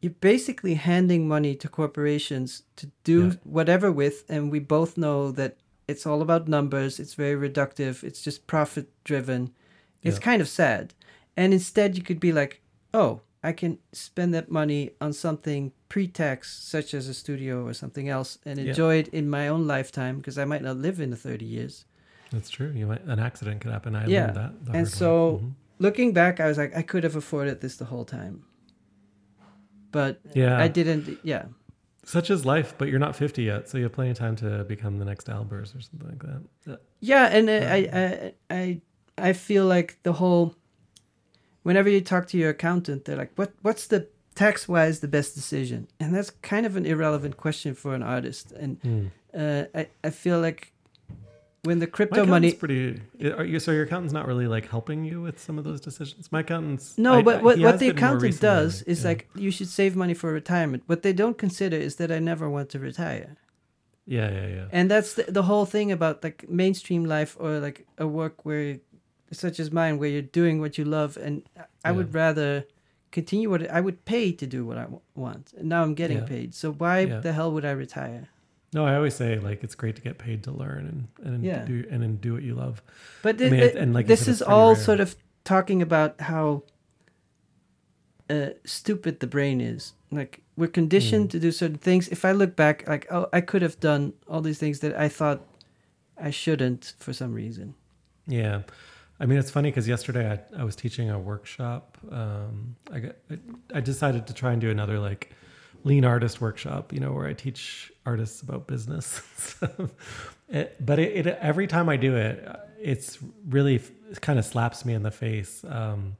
you're 0.00 0.12
basically 0.20 0.74
handing 0.74 1.26
money 1.28 1.54
to 1.56 1.68
corporations 1.68 2.62
to 2.76 2.90
do 3.04 3.26
Yeah. 3.26 3.32
whatever 3.44 3.90
with, 3.92 4.24
and 4.28 4.50
we 4.50 4.60
both 4.60 4.96
know 4.96 5.32
that 5.32 5.56
it's 5.88 6.06
all 6.06 6.22
about 6.22 6.46
numbers. 6.48 7.00
It's 7.00 7.14
very 7.14 7.48
reductive. 7.48 8.04
It's 8.04 8.22
just 8.22 8.46
profit 8.46 8.88
driven. 9.04 9.50
It's 10.02 10.18
Yeah. 10.18 10.22
kind 10.22 10.40
of 10.42 10.48
sad. 10.48 10.94
And 11.36 11.52
instead, 11.52 11.96
you 11.96 12.02
could 12.02 12.20
be 12.20 12.32
like, 12.32 12.60
oh, 12.94 13.22
I 13.42 13.52
can 13.52 13.78
spend 13.92 14.34
that 14.34 14.50
money 14.50 14.90
on 15.00 15.12
something 15.12 15.72
pre-tax, 15.88 16.52
such 16.58 16.92
as 16.92 17.08
a 17.08 17.14
studio 17.14 17.64
or 17.66 17.72
something 17.72 18.08
else, 18.08 18.38
and 18.44 18.58
Yeah. 18.58 18.66
enjoy 18.70 18.96
it 18.96 19.08
in 19.08 19.30
my 19.30 19.48
own 19.48 19.66
lifetime 19.66 20.18
because 20.18 20.36
I 20.38 20.44
might 20.44 20.62
not 20.62 20.76
live 20.76 21.00
in 21.00 21.10
the 21.10 21.16
30 21.16 21.44
years. 21.46 21.84
That's 22.30 22.50
true. 22.50 22.70
You 22.74 22.86
might 22.86 23.04
an 23.04 23.18
accident 23.18 23.62
could 23.62 23.70
happen. 23.72 23.94
I 23.96 24.06
Yeah. 24.06 24.26
learned 24.26 24.36
that. 24.36 24.76
And 24.76 24.88
so- 24.88 25.40
Mhm. 25.42 25.52
Looking 25.80 26.12
back, 26.12 26.40
I 26.40 26.48
was 26.48 26.58
like, 26.58 26.76
I 26.76 26.82
could 26.82 27.04
have 27.04 27.14
afforded 27.14 27.60
this 27.60 27.76
the 27.76 27.84
whole 27.86 28.04
time. 28.04 28.42
But 29.92 30.20
yeah, 30.34 30.58
I 30.58 30.66
didn't. 30.68 31.18
Yeah. 31.22 31.44
Such 32.08 32.30
is 32.30 32.44
life. 32.44 32.74
But 32.78 32.88
you're 32.88 32.98
not 32.98 33.14
50 33.16 33.42
yet, 33.42 33.68
so 33.68 33.78
you 33.78 33.84
have 33.84 33.92
plenty 33.92 34.10
of 34.10 34.18
time 34.18 34.36
to 34.36 34.64
become 34.64 34.98
the 34.98 35.04
next 35.04 35.26
Albers 35.28 35.76
or 35.76 35.80
something 35.80 36.08
like 36.08 36.22
that. 36.22 36.42
Yeah. 36.66 36.76
Yeah, 37.00 37.26
and 37.26 37.48
uh, 37.48 37.52
I, 37.52 37.78
I, 38.02 38.56
I, 38.58 38.80
I 39.28 39.32
feel 39.32 39.66
like 39.66 39.98
the 40.02 40.14
whole. 40.14 40.54
Whenever 41.62 41.88
you 41.90 42.00
talk 42.00 42.26
to 42.28 42.38
your 42.38 42.50
accountant, 42.50 43.04
they're 43.04 43.16
like, 43.16 43.32
"What, 43.36 43.52
what's 43.62 43.86
the 43.86 44.08
tax-wise 44.34 45.00
the 45.00 45.08
best 45.08 45.34
decision?" 45.34 45.88
And 46.00 46.14
that's 46.14 46.30
kind 46.30 46.64
of 46.66 46.76
an 46.76 46.86
irrelevant 46.86 47.36
question 47.36 47.74
for 47.74 47.94
an 47.94 48.02
artist. 48.02 48.52
And 48.52 48.78
Hmm. 48.82 49.06
uh, 49.36 49.64
I, 49.74 49.88
I 50.02 50.10
feel 50.10 50.40
like 50.40 50.72
when 51.64 51.78
the 51.80 51.86
crypto 51.86 52.24
money. 52.24 52.52
pretty. 52.52 53.00
Are 53.36 53.44
you 53.44 53.58
so 53.60 53.72
your 53.72 53.82
accountant's 53.84 54.12
not 54.12 54.26
really 54.26 54.46
like 54.46 54.68
helping 54.68 55.04
you 55.04 55.20
with 55.20 55.38
some 55.40 55.58
of 55.58 55.64
those 55.64 55.80
decisions? 55.80 56.30
My 56.32 56.40
accountant's 56.40 56.96
No, 56.98 57.14
I- 57.14 57.22
but 57.22 57.42
what, 57.42 57.58
what 57.58 57.78
the 57.78 57.88
accountant 57.88 58.40
does 58.40 58.82
is 58.82 59.02
yeah. 59.02 59.08
like 59.08 59.28
you 59.34 59.50
should 59.50 59.68
save 59.68 59.96
money 59.96 60.14
for 60.14 60.32
retirement. 60.32 60.84
What 60.86 61.02
they 61.02 61.12
don't 61.12 61.36
consider 61.36 61.76
is 61.76 61.96
that 61.96 62.10
I 62.12 62.18
never 62.20 62.48
want 62.48 62.68
to 62.70 62.78
retire. 62.78 63.36
yeah, 64.06 64.30
yeah, 64.30 64.46
yeah. 64.56 64.66
and 64.72 64.90
that's 64.90 65.14
the, 65.14 65.24
the 65.38 65.42
whole 65.42 65.66
thing 65.66 65.92
about 65.92 66.22
like 66.24 66.48
mainstream 66.48 67.04
life 67.04 67.36
or 67.38 67.58
like 67.58 67.86
a 67.98 68.06
work 68.06 68.44
where 68.46 68.78
such 69.32 69.60
as 69.60 69.70
mine 69.70 69.98
where 69.98 70.08
you're 70.08 70.22
doing 70.40 70.60
what 70.62 70.78
you 70.78 70.84
love 70.98 71.18
and 71.26 71.42
i 71.84 71.90
Yeah. 71.90 71.96
would 71.96 72.14
rather 72.14 72.64
continue 73.18 73.50
what 73.50 73.62
i 73.70 73.80
would 73.86 73.98
pay 74.06 74.32
to 74.32 74.46
do 74.46 74.60
what 74.68 74.78
i 74.78 74.86
w- 74.92 75.02
want 75.14 75.52
and 75.58 75.68
now 75.68 75.82
i'm 75.82 75.92
getting 76.02 76.20
Yeah. 76.24 76.32
paid 76.34 76.54
so 76.54 76.72
why 76.72 77.04
the 77.04 77.32
hell 77.34 77.50
would 77.52 77.66
i 77.66 77.74
retire 77.86 78.24
No, 78.74 78.84
I 78.84 78.96
always 78.96 79.14
say 79.14 79.38
like 79.38 79.64
it's 79.64 79.74
great 79.74 79.96
to 79.96 80.02
get 80.02 80.18
paid 80.18 80.42
to 80.44 80.50
learn 80.50 81.08
and 81.20 81.26
and 81.34 81.44
Yeah. 81.44 81.64
do 81.64 81.84
and 81.90 82.02
then 82.02 82.16
do 82.16 82.34
what 82.34 82.42
you 82.42 82.54
love. 82.54 82.82
but 83.22 83.40
I 83.40 83.48
mean, 83.50 83.76
and 83.76 83.94
like 83.94 84.06
this 84.06 84.20
said, 84.26 84.28
is 84.34 84.42
all 84.42 84.74
rare. 84.74 84.82
sort 84.84 85.00
of 85.00 85.16
talking 85.44 85.80
about 85.82 86.20
how 86.20 86.62
uh, 88.30 88.50
stupid 88.64 89.20
the 89.20 89.26
brain 89.26 89.60
is 89.60 89.94
like 90.10 90.42
we're 90.56 90.66
conditioned 90.68 91.28
Mm. 91.28 91.30
to 91.30 91.40
do 91.40 91.50
certain 91.52 91.78
things 91.78 92.08
if 92.08 92.24
i 92.26 92.32
look 92.32 92.54
back 92.56 92.86
like 92.86 93.06
oh 93.10 93.26
i 93.32 93.40
could 93.40 93.62
have 93.62 93.80
done 93.80 94.12
all 94.28 94.42
these 94.42 94.58
things 94.58 94.80
that 94.80 94.94
i 94.98 95.08
thought 95.08 95.40
i 96.22 96.30
shouldn't 96.30 96.92
for 96.98 97.12
some 97.14 97.32
reason 97.32 97.74
Yeah, 98.26 98.62
I 99.18 99.24
mean 99.26 99.38
it's 99.38 99.50
funny 99.50 99.70
because 99.70 99.88
yesterday 99.88 100.30
I, 100.30 100.60
I 100.60 100.64
was 100.64 100.76
teaching 100.76 101.08
a 101.10 101.18
workshop. 101.18 101.96
Um, 102.12 102.76
I 102.92 102.98
got 103.00 103.14
I, 103.30 103.38
I 103.78 103.80
decided 103.80 104.26
to 104.26 104.34
try 104.34 104.52
and 104.52 104.60
do 104.60 104.70
another 104.70 104.98
like 104.98 105.30
lean 105.84 106.04
artist 106.04 106.40
workshop. 106.40 106.92
You 106.92 107.00
know 107.00 107.12
where 107.12 107.26
I 107.26 107.32
teach 107.32 107.92
artists 108.06 108.42
about 108.42 108.66
business. 108.66 109.22
So, 109.58 109.90
it, 110.48 110.76
but 110.84 111.00
it, 111.00 111.26
it 111.26 111.38
every 111.40 111.66
time 111.66 111.88
I 111.88 111.96
do 111.96 112.14
it, 112.14 112.48
it's 112.80 113.18
really 113.48 113.76
it 114.10 114.20
kind 114.20 114.38
of 114.38 114.44
slaps 114.44 114.84
me 114.84 114.94
in 114.94 115.02
the 115.02 115.10
face. 115.10 115.64
Um, 115.68 116.16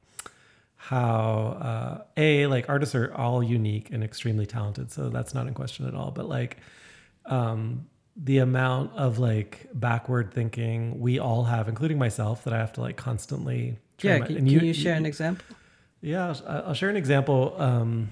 how 0.74 1.58
uh, 1.60 2.04
a 2.16 2.46
like 2.48 2.68
artists 2.68 2.94
are 2.94 3.14
all 3.14 3.42
unique 3.42 3.90
and 3.92 4.02
extremely 4.02 4.44
talented, 4.44 4.90
so 4.90 5.08
that's 5.08 5.34
not 5.34 5.46
in 5.46 5.54
question 5.54 5.86
at 5.86 5.94
all. 5.94 6.10
But 6.10 6.28
like 6.28 6.56
um, 7.26 7.86
the 8.16 8.38
amount 8.38 8.92
of 8.94 9.18
like 9.18 9.68
backward 9.72 10.32
thinking 10.32 10.98
we 10.98 11.18
all 11.20 11.44
have, 11.44 11.68
including 11.68 11.98
myself, 11.98 12.42
that 12.44 12.52
I 12.52 12.58
have 12.58 12.72
to 12.74 12.80
like 12.80 12.96
constantly. 12.96 13.78
yeah 14.02 14.18
my- 14.18 14.26
can, 14.26 14.36
and 14.38 14.48
can 14.48 14.64
you, 14.64 14.74
share 14.74 14.96
an 14.96 15.06
example 15.06 15.44
yeah, 16.00 16.34
I'll, 16.46 16.62
I'll 16.68 16.74
share 16.74 16.90
an 16.90 16.96
example. 16.96 17.54
Um, 17.58 18.10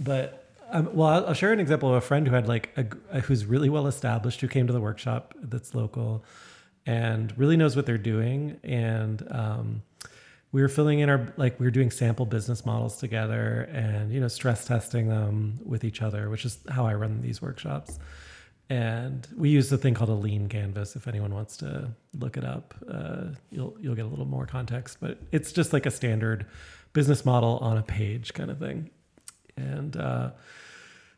but 0.00 0.40
um, 0.72 0.88
well, 0.92 1.26
I'll, 1.26 1.34
share 1.34 1.52
an 1.52 1.60
example 1.60 1.88
of 1.88 1.96
a 1.96 2.00
friend 2.00 2.26
who 2.26 2.34
had 2.34 2.48
like 2.48 2.70
a, 2.76 2.86
a- 3.10 3.20
who's 3.20 3.44
really 3.44 3.68
well 3.68 3.86
established, 3.86 4.40
who 4.40 4.48
came 4.48 4.66
to 4.66 4.72
the 4.72 4.80
workshop 4.80 5.34
that's 5.42 5.74
local, 5.74 6.24
and 6.86 7.36
really 7.36 7.56
knows 7.56 7.76
what 7.76 7.86
they're 7.86 7.98
doing. 7.98 8.58
And 8.62 9.26
um, 9.30 9.82
we 10.52 10.62
were 10.62 10.68
filling 10.68 11.00
in 11.00 11.08
our 11.08 11.32
like 11.36 11.58
we 11.60 11.66
were 11.66 11.70
doing 11.70 11.90
sample 11.90 12.26
business 12.26 12.64
models 12.64 12.96
together, 12.98 13.68
and 13.72 14.12
you 14.12 14.20
know 14.20 14.28
stress 14.28 14.64
testing 14.64 15.08
them 15.08 15.58
with 15.64 15.84
each 15.84 16.02
other, 16.02 16.30
which 16.30 16.44
is 16.44 16.58
how 16.68 16.86
I 16.86 16.94
run 16.94 17.20
these 17.20 17.42
workshops. 17.42 17.98
And 18.68 19.26
we 19.36 19.48
use 19.48 19.72
a 19.72 19.78
thing 19.78 19.94
called 19.94 20.10
a 20.10 20.14
lean 20.14 20.48
canvas. 20.48 20.94
If 20.94 21.08
anyone 21.08 21.34
wants 21.34 21.56
to 21.56 21.90
look 22.16 22.36
it 22.36 22.44
up, 22.44 22.74
uh, 22.88 23.24
you'll 23.50 23.76
you'll 23.80 23.96
get 23.96 24.04
a 24.04 24.08
little 24.08 24.26
more 24.26 24.46
context. 24.46 24.98
But 25.00 25.18
it's 25.32 25.52
just 25.52 25.72
like 25.72 25.86
a 25.86 25.90
standard 25.90 26.46
business 26.92 27.24
model 27.24 27.58
on 27.58 27.76
a 27.76 27.82
page 27.82 28.32
kind 28.34 28.50
of 28.50 28.58
thing. 28.58 28.90
And 29.60 29.96
uh, 29.96 30.30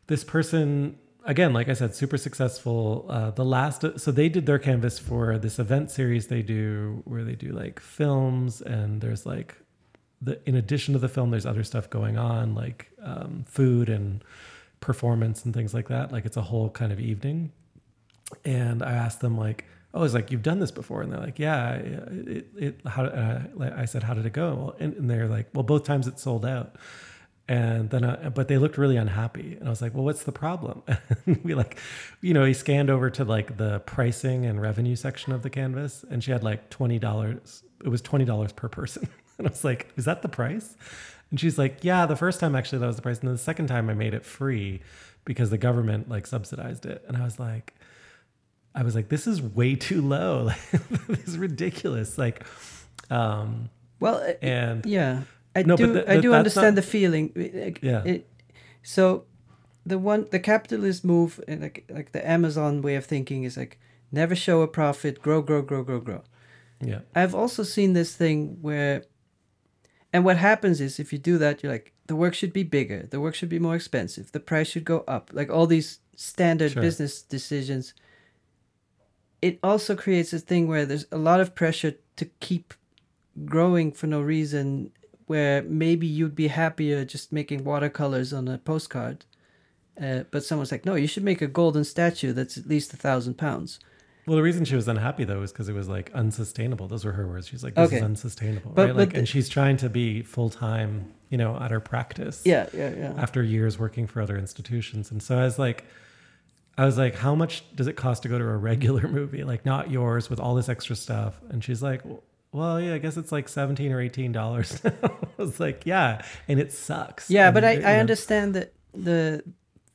this 0.07 0.23
person, 0.23 0.97
again, 1.25 1.53
like 1.53 1.69
I 1.69 1.73
said, 1.73 1.95
super 1.95 2.17
successful. 2.17 3.05
Uh, 3.09 3.31
the 3.31 3.45
last, 3.45 3.85
so 3.97 4.11
they 4.11 4.29
did 4.29 4.45
their 4.45 4.59
canvas 4.59 4.99
for 4.99 5.37
this 5.37 5.59
event 5.59 5.91
series 5.91 6.27
they 6.27 6.41
do 6.41 7.01
where 7.05 7.23
they 7.23 7.35
do 7.35 7.51
like 7.51 7.79
films, 7.79 8.61
and 8.61 9.01
there's 9.01 9.25
like 9.25 9.55
the 10.23 10.39
in 10.47 10.55
addition 10.55 10.93
to 10.93 10.99
the 10.99 11.09
film, 11.09 11.31
there's 11.31 11.45
other 11.45 11.63
stuff 11.63 11.89
going 11.89 12.17
on 12.17 12.55
like 12.55 12.91
um, 13.01 13.45
food 13.47 13.89
and 13.89 14.23
performance 14.79 15.45
and 15.45 15.53
things 15.53 15.73
like 15.73 15.87
that. 15.89 16.11
Like 16.11 16.25
it's 16.25 16.37
a 16.37 16.41
whole 16.41 16.69
kind 16.69 16.91
of 16.91 16.99
evening. 16.99 17.51
And 18.45 18.81
I 18.81 18.93
asked 18.93 19.19
them 19.19 19.37
like, 19.37 19.65
"Oh, 19.93 19.99
I 19.99 20.01
was 20.01 20.13
like, 20.13 20.31
you've 20.31 20.43
done 20.43 20.59
this 20.59 20.71
before?" 20.71 21.01
And 21.01 21.11
they're 21.11 21.19
like, 21.19 21.39
"Yeah." 21.39 21.73
It, 21.75 22.47
it 22.57 22.79
how 22.85 23.05
uh, 23.05 23.41
I 23.75 23.85
said, 23.85 24.03
"How 24.03 24.13
did 24.13 24.25
it 24.25 24.33
go?" 24.33 24.75
And, 24.79 24.93
and 24.95 25.09
they're 25.09 25.27
like, 25.27 25.49
"Well, 25.53 25.63
both 25.63 25.83
times 25.83 26.07
it 26.07 26.19
sold 26.19 26.45
out." 26.45 26.75
And 27.47 27.89
then, 27.89 28.05
uh, 28.05 28.31
but 28.33 28.47
they 28.47 28.57
looked 28.57 28.77
really 28.77 28.95
unhappy. 28.95 29.57
And 29.59 29.67
I 29.67 29.69
was 29.69 29.81
like, 29.81 29.93
"Well, 29.93 30.05
what's 30.05 30.23
the 30.23 30.31
problem?" 30.31 30.81
And 31.25 31.43
we 31.43 31.55
like, 31.55 31.77
you 32.21 32.33
know, 32.33 32.45
he 32.45 32.53
scanned 32.53 32.89
over 32.89 33.09
to 33.11 33.25
like 33.25 33.57
the 33.57 33.79
pricing 33.81 34.45
and 34.45 34.61
revenue 34.61 34.95
section 34.95 35.33
of 35.33 35.41
the 35.41 35.49
canvas, 35.49 36.05
and 36.09 36.23
she 36.23 36.31
had 36.31 36.43
like 36.43 36.69
twenty 36.69 36.99
dollars. 36.99 37.63
It 37.83 37.89
was 37.89 38.01
twenty 38.01 38.25
dollars 38.25 38.51
per 38.53 38.69
person. 38.69 39.07
And 39.39 39.47
I 39.47 39.49
was 39.49 39.63
like, 39.63 39.91
"Is 39.97 40.05
that 40.05 40.21
the 40.21 40.29
price?" 40.29 40.77
And 41.31 41.39
she's 41.39 41.57
like, 41.57 41.83
"Yeah, 41.83 42.05
the 42.05 42.15
first 42.15 42.39
time 42.39 42.55
actually 42.55 42.77
that 42.79 42.85
was 42.87 42.97
the 42.97 43.01
price, 43.01 43.19
and 43.19 43.27
then 43.27 43.33
the 43.33 43.41
second 43.41 43.65
time 43.65 43.89
I 43.89 43.95
made 43.95 44.13
it 44.13 44.23
free 44.23 44.81
because 45.25 45.49
the 45.49 45.57
government 45.57 46.07
like 46.07 46.27
subsidized 46.27 46.85
it." 46.85 47.03
And 47.07 47.17
I 47.17 47.23
was 47.25 47.39
like, 47.39 47.73
I 48.75 48.83
was 48.83 48.93
like, 48.93 49.09
"This 49.09 49.25
is 49.25 49.41
way 49.41 49.75
too 49.75 50.03
low. 50.03 50.43
Like, 50.43 50.71
this 51.07 51.27
is 51.27 51.37
ridiculous." 51.39 52.19
Like, 52.19 52.45
um, 53.09 53.71
well 53.99 54.23
and 54.43 54.85
Yeah, 54.85 55.21
I 55.55 55.61
No, 55.63 55.75
but 55.77 55.85
do. 55.85 55.93
th- 55.93 56.05
I 56.07 56.19
do 56.19 56.33
understand 56.33 56.75
not- 56.75 56.81
the 56.83 56.87
feeling. 56.89 57.31
Yeah. 57.81 58.03
It, 58.05 58.27
so, 58.81 59.25
the 59.85 59.97
one 59.99 60.27
the 60.31 60.39
capitalist 60.39 61.03
move, 61.05 61.39
uh, 61.47 61.55
like 61.59 61.85
like 61.89 62.11
the 62.11 62.27
Amazon 62.27 62.81
way 62.81 62.95
of 62.95 63.05
thinking, 63.05 63.43
is 63.43 63.55
like 63.57 63.77
never 64.11 64.35
show 64.35 64.61
a 64.61 64.67
profit, 64.67 65.21
grow, 65.21 65.41
grow, 65.41 65.61
grow, 65.61 65.83
grow, 65.83 65.99
grow. 65.99 66.21
yeah, 66.81 66.99
I've 67.15 67.35
also 67.35 67.63
seen 67.63 67.93
this 67.93 68.15
thing 68.15 68.57
where, 68.61 69.03
and 70.11 70.23
what 70.25 70.37
happens 70.37 70.79
is 70.81 70.99
if 70.99 71.11
you 71.13 71.19
do 71.19 71.37
that, 71.37 71.61
you're 71.63 71.71
like 71.71 71.93
the 72.07 72.15
work 72.15 72.33
should 72.33 72.53
be 72.53 72.63
bigger, 72.63 73.07
the 73.09 73.19
work 73.19 73.35
should 73.35 73.49
be 73.49 73.59
more 73.59 73.75
expensive, 73.75 74.31
the 74.31 74.39
price 74.39 74.67
should 74.67 74.85
go 74.85 75.03
up, 75.07 75.29
like 75.33 75.49
all 75.49 75.67
these 75.67 75.99
standard 76.15 76.71
Sure. 76.73 76.81
business 76.81 77.21
decisions, 77.21 77.93
it 79.41 79.59
also 79.63 79.95
creates 79.95 80.33
a 80.33 80.39
thing 80.39 80.67
where 80.67 80.85
there's 80.85 81.05
a 81.11 81.17
lot 81.17 81.39
of 81.39 81.55
pressure 81.55 81.93
to 82.15 82.25
keep 82.39 82.73
growing 83.45 83.91
for 83.91 84.07
no 84.07 84.21
reason. 84.21 84.91
Where 85.33 85.63
maybe 85.63 86.05
you'd 86.05 86.35
be 86.35 86.49
happier 86.49 87.03
just 87.05 87.31
making 87.31 87.63
watercolors 87.63 88.31
on 88.33 88.47
a 88.47 88.59
postcard, 88.59 89.25
uh, 89.99 90.25
but 90.29 90.43
someone's 90.43 90.71
like, 90.71 90.85
"No, 90.85 90.93
you 90.93 91.07
should 91.07 91.23
make 91.23 91.41
a 91.41 91.47
golden 91.47 91.83
statue 91.85 92.33
that's 92.33 92.55
at 92.55 92.67
least 92.67 92.93
a 92.93 92.97
thousand 92.97 93.33
pounds." 93.39 93.79
Well, 94.27 94.35
the 94.37 94.43
reason 94.43 94.63
she 94.63 94.75
was 94.75 94.87
unhappy 94.87 95.23
though 95.23 95.41
is 95.41 95.51
because 95.51 95.69
it 95.69 95.73
was 95.73 95.89
like 95.89 96.11
unsustainable. 96.13 96.87
Those 96.87 97.03
were 97.03 97.13
her 97.13 97.27
words. 97.27 97.47
She's 97.47 97.63
like, 97.63 97.73
"This 97.73 97.87
Okay. 97.87 97.97
is 97.97 98.03
unsustainable," 98.03 98.73
But- 98.75 98.85
right? 98.89 98.95
Like, 98.95 99.09
but 99.09 99.17
and 99.17 99.27
she's 99.27 99.49
trying 99.49 99.77
to 99.77 99.89
be 99.89 100.21
full 100.21 100.51
time, 100.51 101.05
you 101.31 101.37
know, 101.39 101.57
at 101.59 101.71
her 101.71 101.79
practice. 101.79 102.43
Yeah, 102.45 102.67
yeah, 102.71 102.93
yeah. 102.95 103.13
After 103.17 103.41
years 103.41 103.79
working 103.79 104.05
for 104.05 104.21
other 104.21 104.37
institutions, 104.37 105.09
and 105.09 105.19
so 105.23 105.39
I 105.39 105.45
was 105.45 105.57
like, 105.57 105.83
I 106.77 106.85
was 106.85 106.99
like, 106.99 107.15
"How 107.15 107.33
much 107.33 107.63
does 107.75 107.87
it 107.87 107.95
cost 107.95 108.21
to 108.21 108.29
go 108.29 108.37
to 108.37 108.45
a 108.45 108.55
regular 108.55 109.07
movie, 109.19 109.43
like 109.43 109.65
not 109.65 109.89
yours, 109.89 110.29
with 110.29 110.39
all 110.39 110.53
this 110.53 110.69
extra 110.69 110.95
stuff?" 110.95 111.41
And 111.49 111.63
she's 111.63 111.81
like, 111.81 112.05
"Well, 112.05 112.21
yeah, 112.53 112.93
I 112.93 112.97
guess 112.99 113.17
it's 113.17 113.31
like 113.31 113.49
seventeen 113.49 113.91
or 113.91 113.99
eighteen 114.01 114.31
dollars." 114.31 114.79
I 114.85 115.09
was 115.37 115.59
like, 115.59 115.85
"Yeah," 115.85 116.23
and 116.47 116.59
it 116.59 116.71
sucks. 116.71 117.29
Yeah, 117.29 117.47
And, 117.47 117.53
but 117.53 117.63
I, 117.65 117.77
uh, 117.77 117.89
I 117.89 117.95
understand 117.99 118.53
that 118.55 118.73
the 118.93 119.43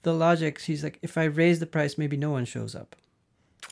the 0.02 0.12
logic. 0.12 0.58
She's 0.58 0.82
like, 0.82 0.98
if 1.02 1.16
I 1.18 1.24
raise 1.24 1.60
the 1.60 1.66
price, 1.66 1.96
maybe 1.98 2.16
no 2.16 2.30
one 2.30 2.44
shows 2.44 2.74
up. 2.74 2.96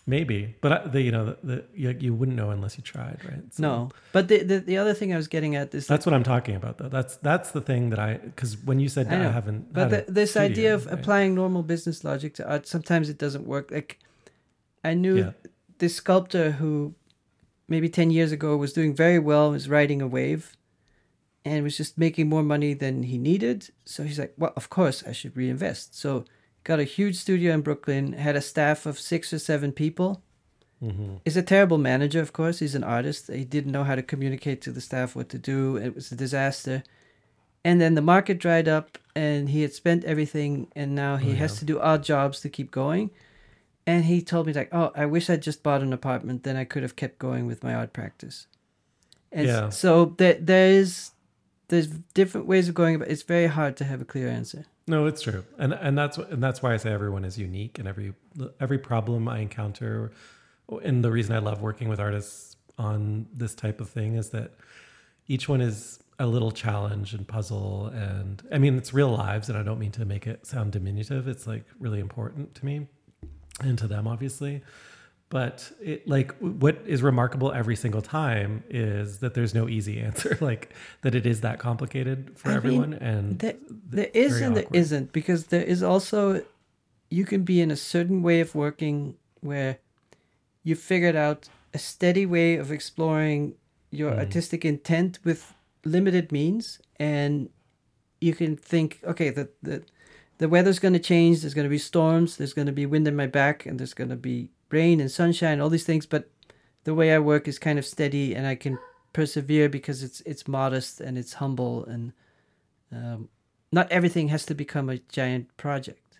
maybe, 0.07 0.55
but 0.61 0.72
I, 0.72 0.87
the 0.87 1.01
you 1.03 1.11
know 1.11 1.25
the, 1.27 1.37
the 1.42 1.64
you, 1.75 1.96
you 1.99 2.14
wouldn't 2.14 2.37
know 2.37 2.51
unless 2.51 2.77
you 2.79 2.83
tried, 2.85 3.18
right? 3.25 3.42
So- 3.55 3.62
No, 3.62 3.88
but 4.12 4.29
the, 4.29 4.42
the 4.42 4.59
the 4.61 4.77
other 4.79 4.94
thing 4.94 5.12
I 5.12 5.16
was 5.16 5.27
getting 5.29 5.57
at 5.57 5.75
is 5.75 5.87
that, 5.87 5.94
That's 5.94 6.07
what 6.07 6.14
I'm 6.14 6.22
talking 6.22 6.55
about, 6.55 6.79
though. 6.79 6.88
That's 6.88 7.16
that's 7.16 7.51
the 7.51 7.61
thing 7.61 7.90
that 7.90 7.99
I 7.99 8.18
because 8.18 8.57
when 8.59 8.79
you 8.79 8.88
said 8.88 9.07
I 9.09 9.11
that 9.16 9.27
I, 9.27 9.33
haven't, 9.33 9.72
but 9.72 9.90
had 9.90 10.07
the, 10.07 10.12
this 10.12 10.31
studio, 10.33 10.51
idea 10.51 10.75
of 10.75 10.87
right? 10.87 10.94
applying 10.94 11.35
normal 11.35 11.62
business 11.62 12.05
logic 12.05 12.35
to 12.35 12.49
art 12.49 12.66
sometimes 12.68 13.09
it 13.09 13.18
doesn't 13.18 13.46
work. 13.46 13.70
Like, 13.70 13.99
I 14.85 14.94
knew 14.94 15.16
Yeah. 15.16 15.31
this 15.79 15.96
sculptor 15.96 16.53
who 16.53 16.94
maybe 17.68 17.88
ten 17.88 18.11
years 18.11 18.33
ago 18.33 18.57
was 18.57 18.72
doing 18.72 18.94
very 18.94 19.18
well, 19.18 19.50
was 19.50 19.68
riding 19.68 20.00
a 20.02 20.07
wave, 20.07 20.57
and 21.44 21.62
was 21.64 21.76
just 21.76 21.96
making 21.98 22.29
more 22.29 22.42
money 22.42 22.74
than 22.74 23.05
he 23.05 23.18
needed. 23.18 23.70
So 23.85 24.02
he's 24.05 24.18
like, 24.18 24.35
well, 24.37 24.52
of 24.57 24.68
course 24.70 25.02
I 25.07 25.12
should 25.12 25.37
reinvest. 25.37 25.96
So 25.98 26.24
got 26.64 26.81
a 26.81 26.85
huge 26.85 27.16
studio 27.16 27.55
in 27.55 27.61
Brooklyn, 27.61 28.12
had 28.14 28.37
a 28.37 28.40
staff 28.40 28.87
of 28.87 28.98
six 28.98 29.33
or 29.33 29.38
seven 29.38 29.70
people. 29.72 30.22
Mhm. 30.83 31.20
He's 31.24 31.37
a 31.37 31.42
terrible 31.42 31.79
manager, 31.79 32.20
of 32.20 32.33
course. 32.33 32.59
He's 32.59 32.74
an 32.74 32.85
artist. 32.85 33.31
He 33.33 33.44
didn't 33.44 33.72
know 33.72 33.85
how 33.85 33.94
to 33.94 34.02
communicate 34.02 34.61
to 34.62 34.72
the 34.72 34.81
staff 34.81 35.14
what 35.16 35.29
to 35.31 35.38
do. 35.38 35.76
It 35.76 35.94
was 35.94 36.11
a 36.12 36.16
disaster. 36.16 36.83
And 37.64 37.81
then 37.81 37.94
the 37.94 38.02
market 38.02 38.38
dried 38.38 38.68
up 38.68 38.98
and 39.14 39.48
he 39.48 39.62
had 39.62 39.72
spent 39.72 40.05
everything 40.05 40.68
and 40.76 40.94
now 40.94 41.16
he 41.16 41.33
Oh, 41.33 41.37
has 41.37 41.59
to 41.61 41.64
do 41.64 41.81
odd 41.81 42.05
jobs 42.05 42.40
to 42.40 42.48
keep 42.48 42.70
going. 42.70 43.11
And 43.87 44.05
he 44.07 44.20
told 44.20 44.46
me 44.46 44.53
like, 44.53 44.68
"Oh, 44.72 44.90
I 44.96 45.07
wish 45.07 45.31
I'd 45.31 45.42
just 45.42 45.62
bought 45.62 45.81
an 45.81 45.92
apartment, 45.92 46.42
then 46.42 46.57
I 46.57 46.64
could 46.64 46.83
have 46.83 46.96
kept 46.96 47.18
going 47.18 47.46
with 47.46 47.62
my 47.62 47.75
art 47.75 47.92
practice." 47.92 48.46
And 49.31 49.46
Yeah. 49.46 49.68
so 49.70 50.14
there 50.18 50.35
there 50.35 50.70
is 50.70 51.12
there's 51.68 51.88
different 52.14 52.46
ways 52.46 52.68
of 52.68 52.75
going 52.75 52.94
about 52.94 53.09
it's 53.09 53.22
very 53.22 53.46
hard 53.46 53.77
to 53.77 53.85
have 53.85 54.01
a 54.01 54.05
clear 54.05 54.29
answer. 54.29 54.64
No, 54.88 55.07
it's 55.07 55.20
true, 55.22 55.44
and 55.59 55.72
and 55.72 55.99
that's 55.99 56.16
and 56.18 56.42
that's 56.42 56.62
why 56.62 56.75
I 56.75 56.77
say 56.77 56.92
everyone 56.92 57.25
is 57.25 57.38
unique, 57.38 57.79
and 57.79 57.88
every 57.88 58.14
every 58.61 58.79
problem 58.79 59.29
I 59.29 59.38
encounter, 59.38 60.12
and 60.83 61.05
the 61.05 61.11
reason 61.11 61.35
I 61.35 61.38
love 61.38 61.61
working 61.61 61.88
with 61.88 61.99
artists 62.01 62.57
on 62.79 63.27
this 63.33 63.55
type 63.55 63.81
of 63.81 63.88
thing 63.88 64.14
is 64.14 64.31
that 64.31 64.53
each 65.27 65.49
one 65.49 65.61
is 65.61 65.99
a 66.18 66.27
little 66.27 66.53
challenge 66.53 67.14
and 67.14 67.27
puzzle, 67.27 67.87
and 67.88 68.42
I 68.53 68.59
mean 68.59 68.77
it's 68.79 68.94
real 68.94 69.11
lives, 69.11 69.49
and 69.49 69.59
I 69.59 69.62
don't 69.62 69.79
mean 69.79 69.92
to 69.92 70.05
make 70.05 70.27
it 70.27 70.46
sound 70.46 70.72
diminutive. 70.72 71.27
It's 71.27 71.46
like 71.49 71.64
really 71.81 71.99
important 72.01 72.55
to 72.57 72.64
me, 72.64 72.87
and 73.60 73.78
to 73.78 73.86
them 73.88 74.06
obviously. 74.06 74.62
But 75.28 75.72
it 75.82 76.06
like 76.06 76.36
what 76.38 76.78
is 76.86 77.02
remarkable 77.02 77.52
every 77.52 77.74
single 77.74 78.00
time 78.02 78.62
is 78.70 79.18
that 79.18 79.34
there's 79.34 79.54
no 79.54 79.68
easy 79.68 79.98
answer, 80.08 80.38
like 80.40 80.72
that 81.02 81.14
it 81.16 81.26
is 81.26 81.40
that 81.40 81.58
complicated 81.58 82.38
for 82.38 82.48
I 82.48 82.50
mean, 82.52 82.56
everyone, 82.58 82.94
and 82.94 83.38
There, 83.40 83.54
there 83.68 84.10
is 84.14 84.40
and 84.40 84.56
there 84.56 84.66
isn't 84.72 85.12
because 85.12 85.46
there 85.46 85.64
is 85.64 85.82
also 85.82 86.44
you 87.10 87.24
can 87.24 87.42
be 87.42 87.60
in 87.60 87.70
a 87.72 87.76
certain 87.76 88.22
way 88.22 88.40
of 88.40 88.54
working 88.54 89.16
where 89.40 89.78
you 90.62 90.76
figured 90.76 91.16
out 91.16 91.48
a 91.74 91.78
steady 91.78 92.26
way 92.26 92.56
of 92.56 92.70
exploring 92.70 93.54
your 93.90 94.12
Mm. 94.12 94.18
artistic 94.18 94.64
intent 94.64 95.18
with 95.24 95.54
limited 95.84 96.30
means 96.32 96.80
and 97.00 97.48
you 98.20 98.34
can 98.34 98.56
think 98.56 99.00
okay 99.04 99.30
the 99.30 99.48
the, 99.62 99.82
the 100.38 100.49
weather's 100.49 100.79
going 100.79 100.94
to 100.94 101.01
change 101.01 101.40
there's 101.40 101.55
going 101.55 101.64
to 101.64 101.70
be 101.70 101.79
storms 101.79 102.37
there's 102.37 102.53
going 102.53 102.66
to 102.66 102.72
be 102.72 102.87
wind 102.87 103.09
in 103.09 103.16
my 103.16 103.27
back 103.27 103.66
and 103.66 103.79
there's 103.79 103.94
going 103.94 104.11
to 104.11 104.16
be 104.16 104.51
rain 104.70 105.01
and 105.01 105.11
sunshine 105.11 105.61
all 105.61 105.70
these 105.70 105.85
things 105.85 106.07
but 106.07 106.29
the 106.85 106.94
way 106.94 107.14
i 107.14 107.18
work 107.18 107.49
is 107.49 107.59
kind 107.59 107.79
of 107.79 107.87
steady 107.87 108.35
and 108.35 108.46
i 108.46 108.55
can 108.55 108.79
persevere 109.12 109.68
because 109.68 110.03
it's 110.03 110.20
it's 110.22 110.46
modest 110.46 111.01
and 111.01 111.16
it's 111.16 111.35
humble 111.35 111.85
and 111.87 112.12
um, 112.92 113.29
not 113.72 113.90
everything 113.90 114.29
has 114.29 114.46
to 114.46 114.55
become 114.55 114.88
a 114.88 114.99
giant 114.99 115.55
project. 115.57 116.18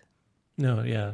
No, 0.57 0.83
yeah. 0.83 1.13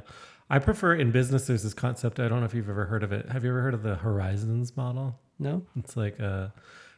I 0.50 0.60
prefer 0.60 0.96
in 0.96 1.12
business, 1.12 1.48
there's 1.48 1.64
this 1.64 1.74
concept. 1.74 2.20
I 2.20 2.28
don't 2.28 2.40
know 2.40 2.46
if 2.46 2.54
you've 2.54 2.70
ever 2.70 2.86
heard 2.86 3.04
of 3.04 3.12
it. 3.12 3.30
Have 3.30 3.44
you 3.44 3.50
ever 3.52 3.62
heard 3.62 3.74
of 3.74 3.84
the 3.84 3.96
horizons 3.96 4.76
model? 4.76 5.20
No, 5.40 5.66
It's 5.76 5.98
like, 5.98 6.20
uh, 6.20 6.48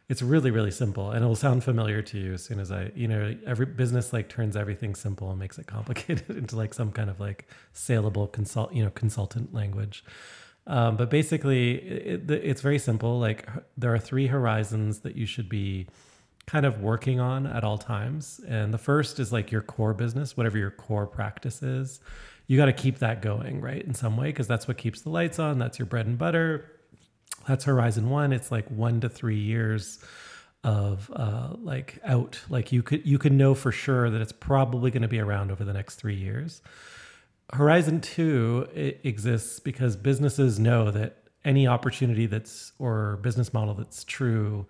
it's 0.08 0.22
really, 0.22 0.52
really 0.52 0.72
simple 0.72 1.12
and 1.12 1.24
it 1.24 1.28
will 1.28 1.36
sound 1.36 1.63
familiar 1.63 2.02
to 2.02 2.20
you 2.20 2.34
as 2.34 2.44
soon 2.44 2.60
as 2.60 2.72
I, 2.72 2.91
you 2.96 3.08
know, 3.08 3.36
every 3.46 3.65
business 3.65 4.13
like 4.13 4.30
turns 4.30 4.56
everything 4.56 4.94
simple 4.94 5.30
and 5.32 5.39
makes 5.39 5.58
it 5.58 5.68
complicated 5.68 6.30
into 6.30 6.56
like 6.56 6.74
some 6.74 6.91
kind 6.91 7.10
of 7.10 7.20
like 7.20 7.48
saleable 7.74 8.28
consult, 8.28 8.74
you 8.74 8.84
know, 8.84 8.91
consultant 8.91 9.54
language. 9.54 10.04
Um, 10.68 10.98
but 10.98 11.10
basically, 11.10 11.76
it, 11.76 12.30
it's 12.30 12.62
very 12.62 12.80
simple. 12.80 13.20
Like 13.20 13.48
there 13.78 13.94
are 13.94 14.00
three 14.00 14.28
horizons 14.28 15.00
that 15.00 15.15
you 15.15 15.26
should 15.26 15.48
be 15.48 15.88
kind 16.48 16.65
of 16.65 16.82
working 16.82 17.20
on 17.20 17.48
at 17.48 17.63
all 17.63 17.78
times. 17.78 18.39
And 18.48 18.74
the 18.74 18.78
first 18.78 19.20
is 19.20 19.32
like 19.32 19.52
your 19.52 19.62
core 19.62 19.94
business, 19.94 20.38
whatever 20.38 20.58
your 20.58 20.72
core 20.72 21.08
practice 21.08 21.63
is. 21.63 22.00
You 22.48 22.58
got 22.58 22.65
to 22.65 22.74
keep 22.74 23.00
that 23.00 23.24
going, 23.24 23.62
right? 23.62 23.82
In 23.82 23.96
some 23.96 24.18
way, 24.18 24.28
because 24.28 24.48
that's 24.48 24.68
what 24.68 24.78
keeps 24.78 25.02
the 25.02 25.10
lights 25.10 25.39
on. 25.39 25.58
That's 25.58 25.80
your 25.80 25.88
bread 25.88 26.06
and 26.06 26.18
butter. 26.18 26.74
That's 27.47 27.65
Horizon 27.65 28.10
One. 28.10 28.34
It's 28.34 28.51
like 28.51 28.69
one 28.69 29.01
to 29.01 29.10
three 29.10 29.39
years 29.39 29.99
of 30.63 31.12
uh, 31.15 31.55
like 31.62 31.99
out. 32.03 32.39
Like 32.49 32.71
you 32.71 32.81
could 32.84 33.05
you 33.05 33.17
could 33.17 33.34
know 33.34 33.53
for 33.53 33.71
sure 33.71 34.10
that 34.10 34.21
it's 34.21 34.31
probably 34.31 34.91
going 34.91 35.03
to 35.03 35.08
be 35.08 35.19
around 35.19 35.51
over 35.51 35.63
the 35.63 35.73
next 35.73 35.95
three 35.95 36.15
years. 36.15 36.62
Horizon 37.53 38.01
Two 38.01 38.67
exists 38.73 39.60
because 39.60 39.95
businesses 39.95 40.60
know 40.60 40.89
that 40.91 41.25
any 41.43 41.67
opportunity 41.67 42.25
that's 42.25 42.71
or 42.79 43.17
business 43.17 43.53
model 43.53 43.75
that's 43.75 44.03
true 44.03 44.65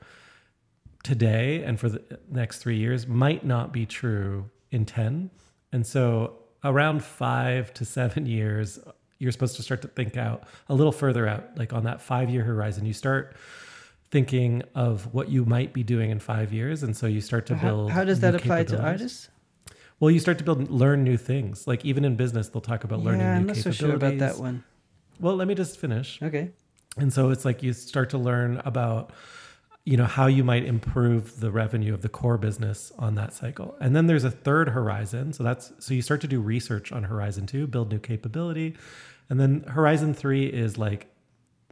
today 1.03 1.63
and 1.63 1.79
for 1.79 1.87
the 1.87 2.19
next 2.29 2.57
three 2.57 2.77
years 2.77 3.07
might 3.07 3.45
not 3.45 3.71
be 3.71 3.85
true 3.85 4.49
in 4.71 4.85
10. 4.85 5.29
And 5.71 5.85
so 5.85 6.39
around 6.63 7.03
five 7.03 7.73
to 7.75 7.85
seven 7.85 8.25
years, 8.25 8.79
you're 9.17 9.31
supposed 9.31 9.55
to 9.55 9.63
start 9.63 9.81
to 9.83 9.87
think 9.87 10.17
out 10.17 10.43
a 10.69 10.73
little 10.73 10.91
further 10.91 11.27
out, 11.27 11.57
like 11.57 11.73
on 11.73 11.83
that 11.85 12.01
five 12.01 12.29
year 12.29 12.43
horizon. 12.43 12.85
You 12.85 12.93
start 12.93 13.35
thinking 14.11 14.63
of 14.75 15.13
what 15.13 15.29
you 15.29 15.45
might 15.45 15.73
be 15.73 15.83
doing 15.83 16.11
in 16.11 16.19
five 16.19 16.53
years. 16.53 16.83
And 16.83 16.95
so 16.95 17.07
you 17.07 17.21
start 17.21 17.45
to 17.47 17.55
build. 17.55 17.91
how 17.91 18.03
does 18.03 18.19
that 18.21 18.35
apply 18.35 18.63
to 18.65 18.81
artists? 18.81 19.29
Well, 19.99 20.11
you 20.11 20.19
start 20.19 20.37
to 20.39 20.43
build, 20.43 20.69
learn 20.69 21.03
new 21.03 21.17
things. 21.17 21.67
Like 21.67 21.85
even 21.85 22.03
in 22.05 22.15
business, 22.15 22.49
they'll 22.49 22.61
talk 22.61 22.83
about 22.83 22.99
learning 22.99 23.21
yeah, 23.21 23.33
new 23.35 23.39
I'm 23.39 23.47
not 23.47 23.55
so 23.57 23.71
sure 23.71 23.95
about 23.95 24.17
that 24.19 24.37
one. 24.37 24.63
Well, 25.19 25.35
let 25.35 25.47
me 25.47 25.55
just 25.55 25.77
finish. 25.79 26.21
Okay, 26.21 26.51
And 26.97 27.11
so 27.13 27.29
it's 27.29 27.45
like 27.45 27.63
you 27.63 27.71
start 27.71 28.09
to 28.09 28.17
learn 28.17 28.61
about 28.65 29.11
you 29.85 29.97
know 29.97 30.05
how 30.05 30.25
you 30.25 30.43
might 30.43 30.65
improve 30.65 31.39
the 31.39 31.51
revenue 31.51 31.93
of 31.93 32.01
the 32.01 32.09
core 32.09 32.39
business 32.39 32.91
on 32.97 33.13
that 33.15 33.33
cycle. 33.33 33.75
And 33.79 33.95
then 33.95 34.07
there's 34.07 34.23
a 34.23 34.31
third 34.31 34.69
horizon. 34.69 35.31
So 35.31 35.43
that's 35.43 35.71
so 35.79 35.93
you 35.93 36.01
start 36.01 36.21
to 36.21 36.27
do 36.27 36.41
research 36.41 36.91
on 36.91 37.03
horizon 37.03 37.45
2, 37.45 37.67
build 37.67 37.91
new 37.91 37.99
capability. 37.99 38.75
And 39.29 39.39
then 39.39 39.61
horizon 39.67 40.15
3 40.15 40.47
is 40.47 40.79
like 40.79 41.07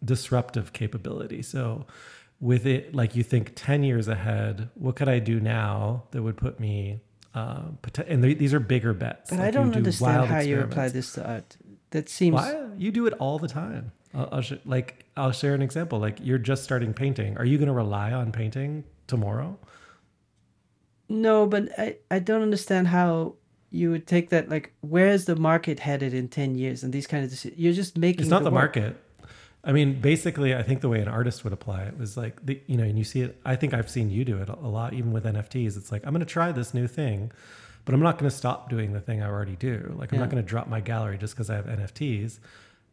disruptive 0.06 0.74
capability. 0.74 1.42
So 1.42 1.88
with 2.40 2.68
it 2.68 2.94
like 2.94 3.16
you 3.16 3.24
think 3.24 3.54
10 3.56 3.84
years 3.84 4.08
ahead, 4.08 4.70
what 4.76 4.96
could 4.96 5.10
I 5.10 5.18
do 5.18 5.40
now 5.40 6.04
that 6.12 6.22
would 6.22 6.38
put 6.38 6.60
me 6.60 7.02
uh, 7.34 7.64
and 8.08 8.24
they, 8.24 8.36
these 8.36 8.54
are 8.54 8.60
bigger 8.60 8.94
bets. 8.94 9.32
but 9.32 9.40
Like 9.40 9.48
I 9.48 9.52
don't 9.52 9.72
do 9.72 9.78
understand 9.78 10.28
how 10.28 10.40
you 10.40 10.60
apply 10.60 10.90
this 10.90 11.14
to 11.14 11.28
art. 11.28 11.58
That 11.90 12.10
seems 12.10 12.36
Why? 12.36 12.68
You 12.78 12.92
do 12.92 13.08
it 13.08 13.14
all 13.14 13.40
the 13.40 13.48
time. 13.48 13.92
I'll, 14.14 14.30
I'll 14.32 14.42
sh- 14.42 14.54
like 14.66 15.06
I'll 15.18 15.32
share 15.32 15.54
an 15.56 15.62
example. 15.62 16.00
Like 16.00 16.18
you're 16.22 16.38
just 16.38 16.64
starting 16.64 16.94
painting. 16.94 17.38
Are 17.38 17.46
you 17.46 17.58
going 17.58 17.68
to 17.68 17.74
rely 17.74 18.12
on 18.12 18.32
painting 18.32 18.84
tomorrow? 19.08 19.58
no, 21.10 21.46
but 21.46 21.70
I 21.78 21.98
I 22.10 22.20
don't 22.20 22.42
understand 22.42 22.88
how 22.88 23.36
you 23.72 23.92
would 23.92 24.08
take 24.08 24.30
that. 24.30 24.50
Like, 24.50 24.74
where's 24.82 25.26
the 25.26 25.36
market 25.36 25.80
headed 25.80 26.14
in 26.14 26.28
ten 26.28 26.56
years? 26.56 26.84
And 26.84 26.94
these 26.94 27.08
kind 27.08 27.24
of 27.24 27.30
decisions. 27.30 27.60
You're 27.60 27.74
just 27.74 27.98
making. 27.98 28.22
It's 28.22 28.30
not 28.30 28.44
the, 28.44 28.52
work. 28.52 28.76
market. 28.76 28.96
I 29.66 29.72
mean, 29.72 30.00
basically, 30.02 30.54
I 30.54 30.62
think 30.62 30.82
the 30.82 30.90
way 30.90 31.00
an 31.00 31.08
artist 31.08 31.44
would 31.44 31.54
apply 31.54 31.84
it 31.84 31.98
was 31.98 32.18
like 32.18 32.46
the 32.46 32.62
you 32.68 32.78
know, 32.78 32.84
and 32.84 32.98
you 32.98 33.04
see 33.04 33.22
it. 33.22 33.40
I 33.46 33.56
think 33.56 33.74
I've 33.74 33.90
seen 33.90 34.10
you 34.10 34.26
do 34.26 34.38
it 34.38 34.50
a 34.50 34.56
lot, 34.68 34.94
even 34.94 35.12
with 35.12 35.26
NFTs. 35.26 35.78
It's 35.78 35.92
like 35.92 36.06
I'm 36.06 36.14
going 36.14 36.20
to 36.20 36.26
try 36.26 36.52
this 36.52 36.74
new 36.74 36.88
thing, 36.88 37.32
but 37.86 37.94
I'm 37.96 38.02
not 38.02 38.18
going 38.18 38.30
to 38.30 38.36
stop 38.36 38.70
doing 38.70 38.94
the 38.94 39.02
thing 39.02 39.22
I 39.22 39.28
already 39.28 39.56
do. 39.56 39.96
Like 39.98 40.12
I'm 40.12 40.18
Yeah. 40.18 40.26
not 40.26 40.32
going 40.32 40.44
to 40.44 40.48
drop 40.48 40.68
my 40.68 40.80
gallery 40.82 41.18
just 41.18 41.34
because 41.34 41.50
I 41.50 41.56
have 41.56 41.66
NFTs. 41.66 42.40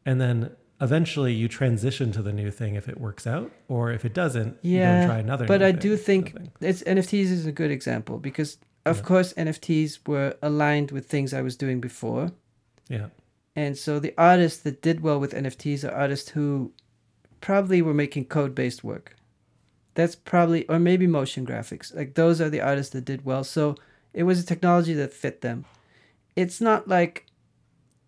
And 0.07 0.21
then 0.21 0.51
eventually 0.81 1.33
you 1.33 1.49
transition 1.49 2.13
to 2.13 2.23
the 2.23 2.33
new 2.33 2.51
thing 2.51 2.75
if 2.75 2.89
it 2.89 2.99
works 3.01 3.27
out, 3.27 3.51
or 3.69 3.93
if 3.93 4.05
it 4.05 4.15
doesn't, 4.15 4.57
you 4.63 4.79
Yeah, 4.79 5.01
go 5.03 5.07
try 5.07 5.19
another. 5.19 5.47
but 5.47 5.63
I 5.63 5.73
do 5.73 5.97
think 5.97 6.35
it's 6.61 6.83
NFTs 6.83 7.31
is 7.31 7.47
a 7.47 7.53
good 7.53 7.71
example 7.71 8.19
because 8.19 8.59
of 8.87 8.99
Yeah. 8.99 9.03
course 9.03 9.33
NFTs 9.35 10.07
were 10.07 10.37
aligned 10.43 10.91
with 10.91 11.07
things 11.07 11.35
I 11.35 11.43
was 11.43 11.57
doing 11.57 11.81
before. 11.81 12.33
yeah, 12.89 13.09
And 13.55 13.77
so 13.77 13.99
the 14.01 14.15
artists 14.17 14.61
that 14.63 14.81
did 14.83 15.01
well 15.01 15.21
with 15.21 15.33
NFTs 15.35 15.85
are 15.85 15.93
artists 15.95 16.31
who 16.31 16.73
probably 17.41 17.83
were 17.83 17.95
making 17.95 18.25
code 18.27 18.55
based 18.55 18.83
work. 18.83 19.17
That's 19.95 20.15
probably, 20.15 20.67
or 20.69 20.79
maybe 20.79 21.07
motion 21.07 21.45
graphics. 21.47 21.95
Like 21.95 22.15
those 22.15 22.41
are 22.41 22.49
the 22.51 22.61
artists 22.61 22.93
that 22.93 23.05
did 23.05 23.25
well. 23.25 23.45
So 23.45 23.75
it 24.15 24.23
was 24.23 24.41
a 24.41 24.47
technology 24.47 24.95
that 24.95 25.13
fit 25.13 25.41
them. 25.43 25.65
It's 26.37 26.61
not 26.61 26.89
like 26.89 27.27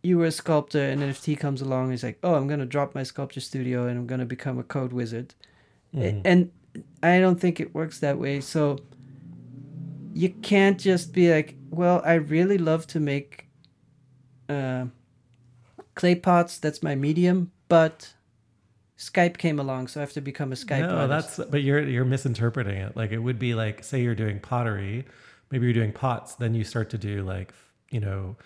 you 0.02 0.18
were 0.18 0.26
a 0.26 0.32
sculptor 0.32 0.82
and 0.82 1.00
NFT 1.00 1.38
comes 1.38 1.62
along 1.62 1.84
and 1.84 1.94
it's 1.94 2.02
like, 2.02 2.18
oh, 2.22 2.34
I'm 2.34 2.48
going 2.48 2.60
to 2.60 2.66
drop 2.66 2.94
my 2.94 3.02
sculpture 3.04 3.40
studio 3.40 3.86
and 3.86 3.98
I'm 3.98 4.06
going 4.06 4.20
to 4.20 4.26
become 4.26 4.58
a 4.58 4.64
code 4.64 4.92
wizard. 4.92 5.34
Mhm. 5.94 6.22
And 6.24 6.50
I 7.02 7.20
don't 7.20 7.40
think 7.40 7.60
it 7.60 7.74
works 7.74 8.00
that 8.00 8.18
way. 8.18 8.40
So 8.40 8.78
you 10.14 10.30
can't 10.30 10.78
just 10.78 11.12
be 11.12 11.32
like, 11.32 11.56
well, 11.70 12.02
I 12.04 12.14
really 12.14 12.58
love 12.58 12.86
to 12.88 13.00
make 13.00 13.46
uh, 14.48 14.86
clay 15.94 16.14
pots. 16.14 16.58
That's 16.58 16.82
my 16.82 16.94
medium, 16.94 17.52
but 17.68 18.12
Skype 18.98 19.38
came 19.38 19.58
along, 19.58 19.88
so 19.88 20.00
I 20.00 20.02
have 20.02 20.12
to 20.12 20.20
become 20.20 20.52
a 20.52 20.54
Skype 20.54 20.80
no, 20.80 20.96
artist. 20.96 21.36
that's 21.36 21.50
but 21.50 21.62
you're 21.62 21.80
you're 21.80 22.04
misinterpreting 22.04 22.76
it. 22.76 22.96
Like 22.96 23.10
it 23.10 23.18
would 23.18 23.38
be 23.38 23.54
like 23.54 23.82
say 23.84 24.02
you're 24.02 24.14
doing 24.14 24.38
pottery, 24.40 25.06
maybe 25.50 25.66
you're 25.66 25.74
doing 25.74 25.92
pots, 25.92 26.34
then 26.34 26.54
you 26.54 26.64
start 26.64 26.90
to 26.90 26.98
do 26.98 27.22
like 27.22 27.52
you 27.90 28.00
know. 28.00 28.36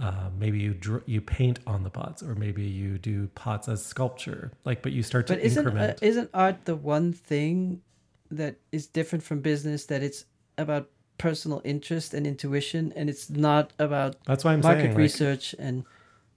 Uh, 0.00 0.30
maybe 0.38 0.58
you 0.58 0.72
dr- 0.72 1.02
you 1.06 1.20
paint 1.20 1.58
on 1.66 1.82
the 1.82 1.90
pots, 1.90 2.22
or 2.22 2.34
maybe 2.34 2.62
you 2.62 2.96
do 2.96 3.28
pots 3.34 3.68
as 3.68 3.84
sculpture. 3.84 4.50
Like, 4.64 4.82
but 4.82 4.92
you 4.92 5.02
start 5.02 5.26
to 5.26 5.34
But 5.34 5.42
isn't 5.42 5.66
uh, 5.66 5.94
isn't 6.00 6.30
art 6.32 6.64
the 6.64 6.74
one 6.76 7.12
thing 7.12 7.82
that 8.30 8.56
is 8.72 8.86
different 8.86 9.22
from 9.22 9.40
business? 9.40 9.86
That 9.86 10.02
it's 10.02 10.24
about 10.56 10.88
personal 11.18 11.60
interest 11.64 12.14
and 12.14 12.26
intuition, 12.26 12.92
and 12.96 13.10
it's 13.10 13.28
not 13.28 13.74
about 13.78 14.16
That's 14.24 14.42
why 14.42 14.54
I'm 14.54 14.60
market 14.60 14.80
saying. 14.80 14.90
Like, 14.92 14.98
research 14.98 15.54
and 15.58 15.84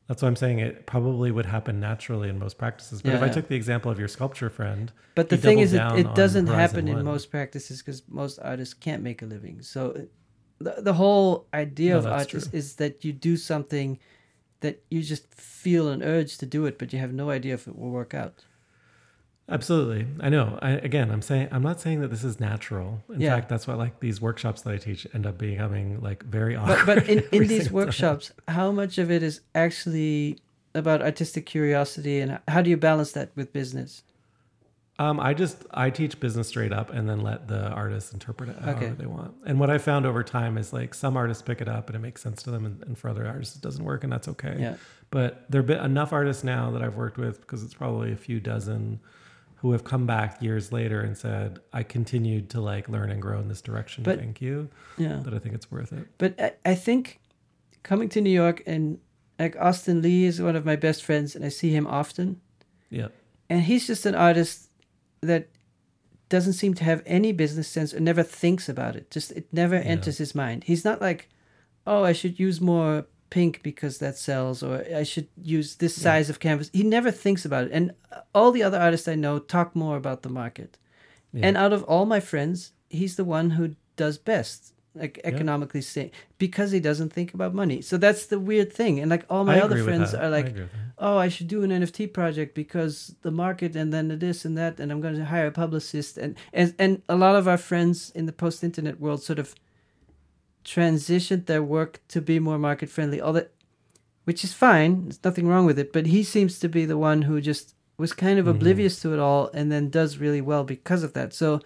that's 0.08 0.22
why 0.22 0.28
I'm 0.28 0.36
saying 0.36 0.60
it 0.60 0.86
probably 0.86 1.32
would 1.32 1.46
happen 1.46 1.80
naturally 1.80 2.28
in 2.28 2.38
most 2.38 2.58
practices. 2.58 3.02
But 3.02 3.14
if 3.14 3.20
Yeah, 3.20 3.24
I 3.24 3.28
yeah. 3.28 3.34
took 3.34 3.48
the 3.48 3.56
example 3.56 3.90
of 3.90 3.98
your 3.98 4.10
sculpture 4.10 4.50
friend, 4.50 4.92
But 5.16 5.30
the 5.30 5.38
thing 5.38 5.60
is, 5.60 5.74
it, 5.74 5.82
it 5.96 6.14
doesn't 6.16 6.48
happen 6.48 6.90
in 6.90 7.04
most 7.06 7.32
practices 7.32 7.82
because 7.82 8.04
most 8.10 8.40
artists 8.40 8.74
can't 8.74 9.02
make 9.02 9.22
a 9.22 9.26
living. 9.26 9.62
So 9.62 10.08
the, 10.60 10.76
the 10.80 10.94
whole 10.94 11.46
idea 11.54 11.94
No, 11.94 12.00
of 12.00 12.06
art 12.08 12.34
is, 12.34 12.54
is 12.54 12.76
that 12.76 13.04
you 13.04 13.12
do 13.14 13.38
something 13.38 14.00
that 14.62 14.82
you 14.90 15.02
just 15.02 15.34
feel 15.34 15.90
an 15.90 16.02
urge 16.02 16.38
to 16.38 16.46
do 16.46 16.66
it, 16.66 16.78
but 16.80 16.94
you 16.94 17.00
have 17.00 17.14
no 17.14 17.30
idea 17.30 17.54
if 17.56 17.68
it 17.68 17.78
will 17.78 17.90
work 17.90 18.14
out. 18.14 18.46
Absolutely. 19.50 20.08
I 20.22 20.30
know. 20.30 20.58
I, 20.62 20.72
again, 20.72 21.12
I'm 21.12 21.22
saying 21.22 21.50
I'm 21.52 21.62
not 21.64 21.82
saying 21.82 22.00
that 22.00 22.08
this 22.08 22.24
is 22.24 22.40
natural. 22.40 23.04
In 23.14 23.20
Yeah. 23.20 23.36
fact, 23.36 23.50
that's 23.50 23.68
why 23.68 23.74
like 23.74 24.00
these 24.00 24.22
workshops 24.22 24.62
that 24.62 24.74
I 24.74 24.78
teach 24.78 25.06
end 25.14 25.26
up 25.26 25.38
becoming 25.38 26.00
like 26.02 26.24
very 26.24 26.56
But, 26.56 26.80
awkward. 26.80 26.86
but 26.86 27.10
in, 27.10 27.20
in 27.34 27.48
these 27.48 27.64
single 27.66 27.66
time. 27.66 27.74
workshops, 27.74 28.32
how 28.48 28.72
much 28.72 28.98
of 28.98 29.12
it 29.12 29.22
is 29.22 29.42
actually 29.54 30.40
about 30.74 31.02
artistic 31.02 31.46
curiosity 31.46 32.22
and 32.22 32.40
how 32.48 32.62
do 32.62 32.70
you 32.70 32.78
balance 32.78 33.12
that 33.12 33.32
with 33.36 33.52
business? 33.52 34.04
Um, 35.00 35.20
I 35.20 35.34
just 35.34 35.66
I 35.72 35.90
teach 35.90 36.20
business 36.20 36.48
straight 36.50 36.72
up 36.72 36.92
and 36.92 37.10
then 37.10 37.22
let 37.22 37.48
the 37.48 37.70
artists 37.70 38.14
interpret 38.14 38.50
it 38.50 38.58
however 38.60 38.86
Okay. 38.86 38.94
they 38.96 39.08
want. 39.08 39.34
And 39.46 39.60
what 39.60 39.72
I 39.72 39.80
found 39.80 40.06
over 40.06 40.24
time 40.24 40.56
is 40.58 40.72
like 40.72 40.94
some 40.94 41.18
artists 41.18 41.42
pick 41.42 41.62
it 41.62 41.68
up 41.68 41.88
and 41.90 41.96
it 41.96 42.00
makes 42.00 42.22
sense 42.22 42.44
to 42.44 42.52
them, 42.52 42.66
and, 42.66 42.84
and 42.84 42.98
for 42.98 43.10
other 43.10 43.26
artists 43.26 43.56
it 43.56 43.62
doesn't 43.64 43.84
work, 43.84 44.04
and 44.04 44.14
that's 44.14 44.28
okay. 44.28 44.56
Yeah. 44.60 44.76
But 45.10 45.46
there 45.50 45.62
have 45.62 45.68
been 45.68 45.84
enough 45.84 46.14
artists 46.14 46.44
now 46.44 46.70
that 46.72 46.84
I've 46.84 46.96
worked 46.96 47.18
with 47.18 47.42
because 47.42 47.64
it's 47.64 47.74
probably 47.74 48.12
a 48.12 48.16
few 48.16 48.40
dozen 48.40 49.00
who 49.58 49.72
have 49.72 49.84
come 49.84 50.06
back 50.06 50.42
years 50.44 50.72
later 50.72 51.02
and 51.02 51.18
said 51.18 51.60
I 51.72 51.84
continued 51.84 52.50
to 52.52 52.62
like 52.62 52.88
learn 52.90 53.10
and 53.10 53.22
grow 53.22 53.40
in 53.40 53.48
this 53.48 53.62
direction. 53.62 54.04
But- 54.04 54.20
Thank 54.20 54.42
you. 54.42 54.70
Yeah. 54.98 55.22
That 55.24 55.34
I 55.34 55.40
think 55.40 55.56
it's 55.56 55.72
worth 55.72 55.92
it. 55.94 56.06
But 56.20 56.40
I, 56.40 56.54
I 56.72 56.76
think 56.76 57.20
coming 57.82 58.10
to 58.10 58.22
New 58.22 58.30
York 58.30 58.62
and 58.68 59.00
like 59.40 59.56
Austin 59.60 60.02
Lee 60.04 60.26
is 60.26 60.40
one 60.42 60.56
of 60.56 60.66
my 60.66 60.76
best 60.76 61.04
friends 61.04 61.36
and 61.36 61.44
I 61.44 61.50
see 61.50 61.72
him 61.72 61.88
often. 61.88 62.42
Yeah. 62.92 63.08
and 63.50 63.62
he's 63.64 63.88
just 63.88 64.06
an 64.06 64.14
artist 64.16 64.70
that 65.28 65.50
doesn't 66.30 66.54
seem 66.54 66.74
to 66.76 66.84
have 66.84 67.02
any 67.06 67.32
business 67.32 67.68
sense 67.68 67.94
or 67.94 68.00
never 68.00 68.24
thinks 68.24 68.68
about 68.70 68.96
it 68.96 69.12
just 69.12 69.32
it 69.32 69.46
never 69.52 69.76
Yeah. 69.76 69.82
enters 69.94 70.18
his 70.18 70.34
mind 70.34 70.64
he's 70.64 70.84
not 70.86 71.00
like 71.02 71.30
oh 71.86 72.04
i 72.04 72.14
should 72.14 72.40
use 72.40 72.60
more 72.62 73.06
pink 73.30 73.62
because 73.64 73.98
that 74.00 74.18
sells 74.18 74.64
or 74.64 74.84
i 74.96 75.04
should 75.04 75.28
use 75.42 75.76
this 75.76 75.98
Yeah. 75.98 76.04
size 76.04 76.30
of 76.30 76.40
canvas 76.40 76.70
he 76.74 76.84
never 76.84 77.12
thinks 77.12 77.46
about 77.46 77.66
it 77.66 77.72
and 77.74 77.92
all 78.34 78.52
the 78.52 78.64
other 78.64 78.80
artists 78.80 79.08
i 79.08 79.16
know 79.16 79.38
talk 79.40 79.76
more 79.76 79.98
about 79.98 80.22
the 80.24 80.30
market 80.30 80.78
Yeah. 81.34 81.48
and 81.48 81.58
out 81.58 81.74
of 81.74 81.84
all 81.84 82.06
my 82.06 82.20
friends 82.20 82.72
he's 82.90 83.16
the 83.16 83.26
one 83.26 83.52
who 83.52 83.76
does 83.96 84.18
best 84.18 84.74
like 84.96 85.18
Yeah. 85.18 85.32
economically 85.34 85.82
say 85.82 86.12
because 86.38 86.70
he 86.72 86.80
doesn't 86.80 87.12
think 87.12 87.34
about 87.34 87.54
money 87.54 87.82
so 87.82 87.98
that's 87.98 88.28
the 88.28 88.40
weird 88.40 88.72
thing 88.72 89.00
and 89.00 89.10
like 89.10 89.26
all 89.30 89.44
my 89.44 89.58
I 89.58 89.62
other 89.62 89.84
friends 89.84 90.14
are 90.14 90.30
like 90.30 90.56
that. 90.56 90.70
oh, 91.00 91.18
I 91.18 91.30
should 91.30 91.48
do 91.48 91.64
an 91.64 91.72
NFT 91.72 92.14
project 92.14 92.54
because 92.56 93.16
the 93.24 93.32
market 93.32 93.76
and 93.76 93.92
then 93.92 94.08
this 94.20 94.46
and 94.46 94.56
that, 94.58 94.80
and 94.80 94.92
I'm 94.92 95.02
going 95.02 95.16
to 95.16 95.26
hire 95.26 95.48
a 95.48 95.52
publicist. 95.52 96.18
And, 96.18 96.36
and, 96.54 96.74
and 96.78 97.02
a 97.10 97.16
lot 97.16 97.36
of 97.36 97.48
our 97.48 97.58
friends 97.58 98.12
in 98.16 98.26
the 98.28 98.32
post 98.32 98.64
internet 98.64 99.00
world 99.02 99.22
sort 99.24 99.40
of 99.40 99.56
transitioned 100.64 101.46
their 101.48 101.64
work 101.64 102.00
to 102.10 102.22
be 102.22 102.40
more 102.40 102.58
market 102.58 102.90
friendly, 102.90 103.20
all 103.20 103.34
that, 103.34 103.52
which 104.24 104.44
is 104.44 104.54
fine. 104.54 105.04
There's 105.06 105.24
nothing 105.24 105.48
wrong 105.48 105.66
with 105.66 105.78
it. 105.80 105.92
But 105.92 106.06
he 106.08 106.24
seems 106.24 106.60
to 106.60 106.70
be 106.70 106.86
the 106.86 106.98
one 106.98 107.24
who 107.24 107.42
just 107.42 107.76
was 107.98 108.14
kind 108.14 108.40
of 108.40 108.46
Mhm. 108.46 108.52
oblivious 108.52 109.02
to 109.02 109.14
it 109.14 109.20
all 109.20 109.50
and 109.54 109.72
then 109.72 109.90
does 109.90 110.18
really 110.18 110.42
well 110.42 110.64
because 110.64 111.04
of 111.04 111.14
that. 111.14 111.34
So 111.34 111.60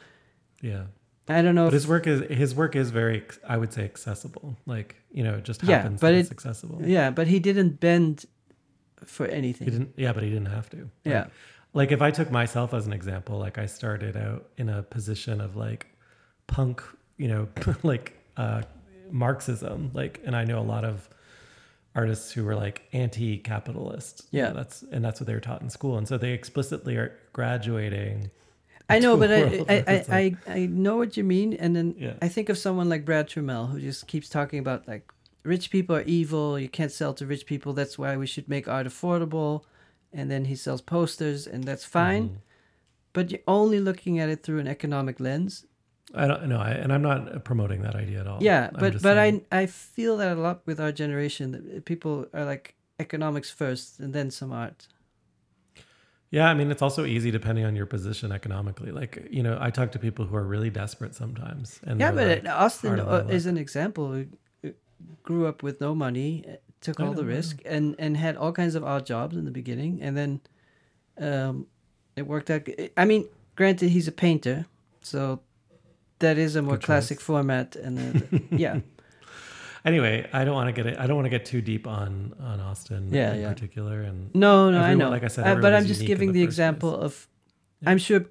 yeah. 0.61 0.85
I 1.29 1.41
don't 1.41 1.55
know. 1.55 1.65
But 1.65 1.73
If, 1.73 1.81
his 1.81 1.87
work 1.87 2.07
is 2.07 2.21
his 2.37 2.55
work 2.55 2.75
is 2.75 2.89
very 2.91 3.23
I 3.47 3.57
would 3.57 3.73
say 3.73 3.83
accessible. 3.83 4.55
Like 4.65 4.95
you 5.11 5.23
know, 5.23 5.35
it 5.35 5.43
just 5.43 5.63
Yeah, 5.63 5.77
happens 5.77 5.99
but 6.01 6.11
that 6.11 6.17
it's 6.19 6.31
accessible. 6.31 6.81
yeah, 6.85 7.09
but 7.11 7.27
he 7.27 7.39
didn't 7.39 7.79
bend 7.79 8.25
for 9.05 9.25
anything. 9.27 9.65
He 9.65 9.71
didn't. 9.71 9.93
Yeah, 9.97 10.13
but 10.13 10.23
he 10.23 10.29
didn't 10.29 10.47
have 10.51 10.69
to. 10.71 10.77
Like, 10.77 10.89
Yeah. 11.03 11.25
Like 11.73 11.91
if 11.91 12.01
I 12.01 12.11
took 12.11 12.31
myself 12.31 12.73
as 12.73 12.87
an 12.87 12.93
example, 12.93 13.37
like 13.37 13.57
I 13.57 13.65
started 13.67 14.15
out 14.17 14.47
in 14.57 14.69
a 14.69 14.81
position 14.83 15.41
of 15.41 15.55
like 15.55 15.85
punk, 16.47 16.81
you 17.17 17.27
know, 17.27 17.47
like 17.83 18.17
uh, 18.37 18.61
Marxism, 19.11 19.91
like, 19.93 20.21
and 20.25 20.35
I 20.35 20.43
know 20.45 20.59
a 20.59 20.63
lot 20.75 20.83
of 20.85 21.07
artists 21.93 22.31
who 22.31 22.43
were 22.45 22.55
like 22.55 22.83
anti-capitalist. 22.93 24.27
Yeah. 24.31 24.51
that's 24.51 24.83
and 24.91 25.03
that's 25.03 25.19
what 25.19 25.27
they 25.27 25.33
were 25.33 25.39
taught 25.39 25.61
in 25.61 25.69
school, 25.69 25.97
and 25.97 26.07
so 26.07 26.17
they 26.17 26.31
explicitly 26.31 26.95
are 26.95 27.17
graduating. 27.33 28.31
I 28.89 28.99
know, 28.99 29.17
but 29.21 29.31
I, 29.31 29.41
I, 29.69 29.75
I, 29.87 30.05
I, 30.09 30.35
I 30.47 30.59
know 30.65 30.95
what 30.97 31.17
you 31.17 31.23
mean, 31.23 31.53
and 31.53 31.75
then 31.75 31.95
Yeah. 31.97 32.13
I 32.21 32.27
think 32.29 32.49
of 32.49 32.57
someone 32.57 32.87
like 32.89 33.03
Brad 33.05 33.27
Troemel 33.29 33.71
who 33.71 33.79
just 33.81 34.07
keeps 34.07 34.29
talking 34.29 34.59
about 34.59 34.87
like 34.87 35.11
rich 35.43 35.69
people 35.71 35.95
are 35.95 36.03
evil. 36.03 36.57
You 36.59 36.69
can't 36.69 36.91
sell 36.91 37.13
to 37.15 37.25
rich 37.25 37.45
people. 37.45 37.73
That's 37.73 37.97
why 37.97 38.15
we 38.17 38.27
should 38.27 38.47
make 38.49 38.67
art 38.67 38.87
affordable. 38.87 39.63
And 40.13 40.31
then 40.31 40.45
he 40.45 40.55
sells 40.55 40.81
posters, 40.81 41.45
and 41.47 41.63
that's 41.65 41.83
fine. 41.85 42.29
Mhm. 42.29 42.35
But 43.13 43.31
you're 43.31 43.41
only 43.47 43.79
looking 43.79 44.19
at 44.19 44.29
it 44.29 44.43
through 44.43 44.59
an 44.59 44.67
economic 44.67 45.19
lens. 45.19 45.65
I 46.15 46.25
don't 46.27 46.47
know, 46.47 46.59
I, 46.59 46.69
and 46.71 46.93
I'm 46.93 47.01
not 47.01 47.43
promoting 47.43 47.81
that 47.81 47.95
idea 47.95 48.21
at 48.21 48.27
all. 48.27 48.41
yeah, 48.41 48.69
I'm 48.73 48.79
but 48.79 48.93
but 48.93 49.15
saying- 49.15 49.45
I 49.51 49.61
I 49.63 49.65
feel 49.65 50.15
that 50.17 50.37
a 50.37 50.39
lot 50.39 50.61
with 50.65 50.79
our 50.79 50.93
generation. 50.93 51.51
That 51.51 51.83
people 51.83 52.27
are 52.33 52.45
like 52.45 52.75
economics 52.99 53.49
first, 53.51 53.99
and 53.99 54.13
then 54.13 54.31
some 54.31 54.53
art. 54.53 54.87
Yeah, 56.29 56.49
I 56.49 56.53
mean, 56.53 56.71
it's 56.71 56.81
also 56.81 57.05
easy 57.05 57.31
depending 57.31 57.63
on 57.65 57.75
your 57.75 57.85
position 57.85 58.31
economically. 58.33 58.91
Like, 58.91 59.27
you 59.31 59.41
know, 59.43 59.57
I 59.61 59.69
talk 59.71 59.91
to 59.93 59.99
people 59.99 60.25
who 60.25 60.35
are 60.35 60.43
really 60.43 60.69
desperate 60.69 61.15
sometimes. 61.15 61.79
And 61.83 61.99
Yeah, 61.99 62.11
but 62.11 62.43
like, 62.43 62.49
Austin 62.49 62.99
uh, 62.99 63.25
is 63.29 63.45
an 63.45 63.57
example. 63.57 64.11
who, 64.13 64.25
Grew 65.23 65.45
up 65.47 65.63
with 65.63 65.79
no 65.79 65.93
money, 65.95 66.43
uh, 66.47 66.55
took 66.81 66.99
I 66.99 67.05
all 67.05 67.13
the 67.13 67.21
I 67.21 67.25
know. 67.25 67.35
risk, 67.35 67.61
and 67.65 67.95
and 67.99 68.17
had 68.17 68.35
all 68.35 68.51
kinds 68.51 68.75
of 68.75 68.83
odd 68.83 69.05
jobs 69.05 69.35
in 69.37 69.45
the 69.45 69.51
beginning, 69.51 70.01
and 70.01 70.17
then 70.17 70.41
um, 71.19 71.67
it 72.15 72.25
worked 72.27 72.49
out. 72.49 72.67
I 72.97 73.05
mean, 73.05 73.25
granted, 73.55 73.89
he's 73.89 74.07
a 74.07 74.11
painter, 74.11 74.65
so 75.03 75.39
that 76.19 76.37
is 76.37 76.55
a 76.55 76.61
more 76.61 76.73
Good 76.77 76.83
classic 76.83 77.19
choice. 77.19 77.25
format, 77.25 77.75
and 77.75 77.99
uh, 77.99 78.39
yeah, 78.51 78.79
Anyway, 79.87 80.15
I 80.33 80.43
don't 80.45 80.53
want 80.59 80.67
to 80.73 80.75
get 80.79 80.85
it. 80.91 80.99
I 80.99 81.07
don't 81.07 81.15
want 81.19 81.25
to 81.31 81.35
get 81.37 81.45
too 81.45 81.61
deep 81.71 81.85
on 81.87 82.33
on 82.49 82.59
Austin 82.69 83.01
Yeah, 83.11 83.33
in 83.33 83.41
yeah. 83.41 83.49
particular. 83.53 83.97
And 84.01 84.17
no, 84.35 84.69
no, 84.69 84.79
I 84.81 84.93
know. 84.95 85.09
like 85.09 85.23
I 85.23 85.31
said, 85.35 85.43
Uh, 85.47 85.61
but 85.61 85.73
I'm 85.73 85.85
just 85.93 86.05
giving 86.11 86.31
the 86.33 86.39
the 86.39 86.43
example 86.49 86.91
place. 86.97 87.05
of. 87.05 87.27
Yeah. 87.81 87.89
I'm 87.91 87.97
sure. 88.07 88.21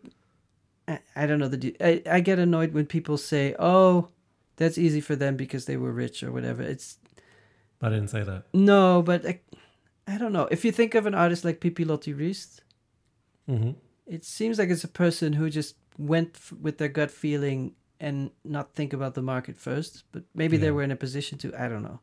I, 0.93 0.99
I 1.21 1.27
don't 1.27 1.39
know 1.43 1.49
the. 1.49 1.61
I 1.91 2.03
I 2.17 2.21
get 2.21 2.39
annoyed 2.39 2.73
when 2.77 2.87
people 2.87 3.17
say, 3.33 3.55
"Oh, 3.59 4.09
that's 4.57 4.79
easy 4.87 5.01
for 5.09 5.17
them 5.17 5.37
because 5.37 5.65
they 5.65 5.77
were 5.77 5.93
rich 6.05 6.23
or 6.23 6.31
whatever." 6.37 6.63
It's 6.63 6.99
I 7.83 7.89
didn't 7.89 8.09
say 8.09 8.23
that. 8.23 8.45
No, 8.53 9.03
but 9.03 9.21
I, 9.27 9.41
I 10.07 10.19
don't 10.19 10.33
know. 10.33 10.47
If 10.51 10.65
you 10.65 10.73
think 10.73 10.95
of 10.95 11.07
an 11.07 11.15
artist 11.15 11.45
like 11.45 11.59
Pipilotti 11.61 12.13
Rist, 12.19 12.63
hmm 13.49 13.71
it 14.07 14.25
seems 14.25 14.57
like 14.59 14.71
it's 14.71 14.85
a 14.85 14.89
person 15.05 15.33
who 15.33 15.51
just 15.51 15.75
went 15.99 16.31
f- 16.37 16.53
with 16.65 16.79
their 16.79 16.89
gut 16.99 17.11
feeling 17.11 17.75
and 18.01 18.31
not 18.45 18.75
think 18.75 18.93
about 18.93 19.15
the 19.15 19.23
market 19.23 19.57
first. 19.57 20.05
But 20.13 20.25
maybe 20.35 20.57
they 20.57 20.71
were 20.71 20.83
in 20.83 20.91
a 20.91 20.97
position 20.97 21.39
to. 21.39 21.55
I 21.59 21.69
don't 21.69 21.83
know. 21.83 22.01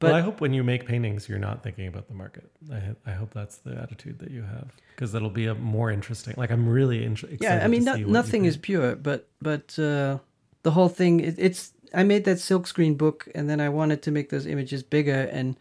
But 0.00 0.08
But 0.08 0.14
I 0.14 0.20
hope 0.20 0.40
when 0.40 0.52
you 0.52 0.62
make 0.62 0.86
paintings, 0.86 1.28
you're 1.28 1.40
not 1.40 1.64
thinking 1.64 1.88
about 1.88 2.06
the 2.06 2.14
market. 2.14 2.50
I, 2.72 2.94
I 3.04 3.12
hope 3.12 3.34
that's 3.34 3.56
the 3.58 3.76
attitude 3.76 4.20
that 4.20 4.30
you 4.30 4.42
have 4.42 4.72
because 4.94 5.10
that'll 5.10 5.30
be 5.30 5.46
a 5.46 5.54
more 5.54 5.90
interesting. 5.90 6.34
Like 6.36 6.52
I'm 6.52 6.68
really 6.68 7.04
in- 7.04 7.12
excited. 7.12 7.38
yeah, 7.40 7.64
I 7.64 7.68
mean, 7.68 7.84
not, 7.84 7.98
nothing 8.00 8.44
is 8.44 8.56
pure, 8.56 8.94
but 8.94 9.28
but 9.42 9.76
uh, 9.78 10.18
the 10.62 10.70
whole 10.70 10.88
thing. 10.88 11.20
It, 11.20 11.34
it's. 11.38 11.72
I 11.94 12.02
made 12.02 12.24
that 12.26 12.36
silkscreen 12.36 12.98
book, 12.98 13.28
and 13.34 13.48
then 13.48 13.60
I 13.60 13.70
wanted 13.70 14.02
to 14.02 14.10
make 14.10 14.28
those 14.28 14.46
images 14.46 14.82
bigger, 14.82 15.22
and 15.32 15.56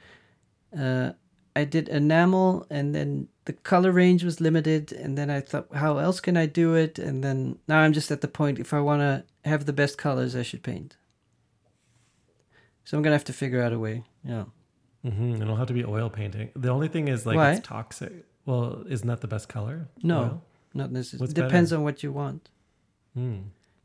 uh, 0.78 1.14
I 1.56 1.64
did 1.64 1.88
enamel, 1.90 2.68
and 2.70 2.94
then 2.94 3.30
the 3.48 3.54
color 3.54 3.92
range 3.92 4.24
was 4.24 4.40
limited, 4.40 4.92
and 5.04 5.18
then 5.18 5.30
I 5.30 5.40
thought, 5.42 5.68
how 5.74 5.98
else 5.98 6.20
can 6.22 6.38
I 6.38 6.46
do 6.46 6.76
it? 6.76 7.00
And 7.00 7.24
then 7.24 7.58
now 7.68 7.80
I'm 7.80 7.94
just 7.94 8.12
at 8.12 8.22
the 8.22 8.28
point. 8.28 8.60
If 8.60 8.74
I 8.74 8.80
want 8.80 9.02
to 9.02 9.24
have 9.50 9.66
the 9.66 9.74
best 9.74 9.98
colors, 9.98 10.36
I 10.36 10.44
should 10.44 10.64
paint. 10.64 10.96
So 12.84 12.96
I'm 12.98 13.04
gonna 13.04 13.16
have 13.16 13.24
to 13.26 13.34
figure 13.34 13.62
out 13.62 13.74
a 13.74 13.80
way. 13.80 14.04
Yeah. 14.24 14.46
hmm 15.04 15.34
And 15.34 15.42
it'll 15.42 15.56
have 15.58 15.68
to 15.68 15.74
be 15.74 15.84
oil 15.86 16.10
painting. 16.10 16.50
The 16.56 16.70
only 16.70 16.88
thing 16.88 17.08
is 17.08 17.26
like 17.26 17.36
Why? 17.36 17.52
it's 17.54 17.68
toxic. 17.68 18.26
Well, 18.46 18.86
isn't 18.90 19.08
that 19.08 19.22
the 19.22 19.28
best 19.28 19.50
color? 19.50 19.88
No. 20.04 20.20
Oil? 20.20 20.44
Not 20.74 20.92
necessarily. 20.92 21.34
Depends 21.34 21.72
better? 21.72 21.80
on 21.80 21.84
what 21.84 22.04
you 22.04 22.12
want. 22.12 22.50
Hmm. 23.14 23.38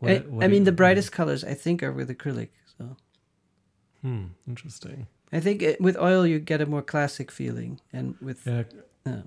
I, 0.03 0.05
What- 0.18 0.29
what 0.31 0.44
I 0.44 0.48
mean, 0.48 0.64
the 0.64 0.72
brightest 0.72 1.11
colors 1.12 1.42
I 1.44 1.55
think 1.55 1.83
are 1.83 1.92
with 1.92 2.09
acrylic. 2.11 2.51
So 2.79 2.96
Hmm. 4.03 4.25
Interesting. 4.48 5.07
I 5.33 5.40
think 5.40 5.62
it, 5.62 5.81
with 5.81 5.96
oil 5.96 6.27
you 6.27 6.38
get 6.40 6.61
a 6.61 6.66
more 6.66 6.83
classic 6.83 7.31
feeling, 7.31 7.81
and 7.92 8.16
with 8.20 8.46
Yeah. 8.46 8.64
uh, 9.07 9.22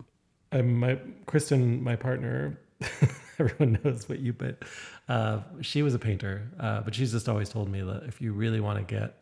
Um, 0.59 0.79
my 0.79 0.97
Kristen, 1.25 1.83
my 1.83 1.95
partner, 1.95 2.57
everyone 3.39 3.79
knows 3.83 4.07
what 4.07 4.19
you, 4.19 4.33
but 4.33 4.63
uh, 5.09 5.41
she 5.61 5.83
was 5.83 5.93
a 5.93 5.99
painter. 5.99 6.49
Uh, 6.59 6.81
but 6.81 6.95
she's 6.95 7.11
just 7.11 7.27
always 7.29 7.49
told 7.49 7.69
me 7.69 7.81
that 7.81 8.03
if 8.07 8.21
you 8.21 8.33
really 8.33 8.59
want 8.59 8.77
to 8.79 8.85
get 8.95 9.17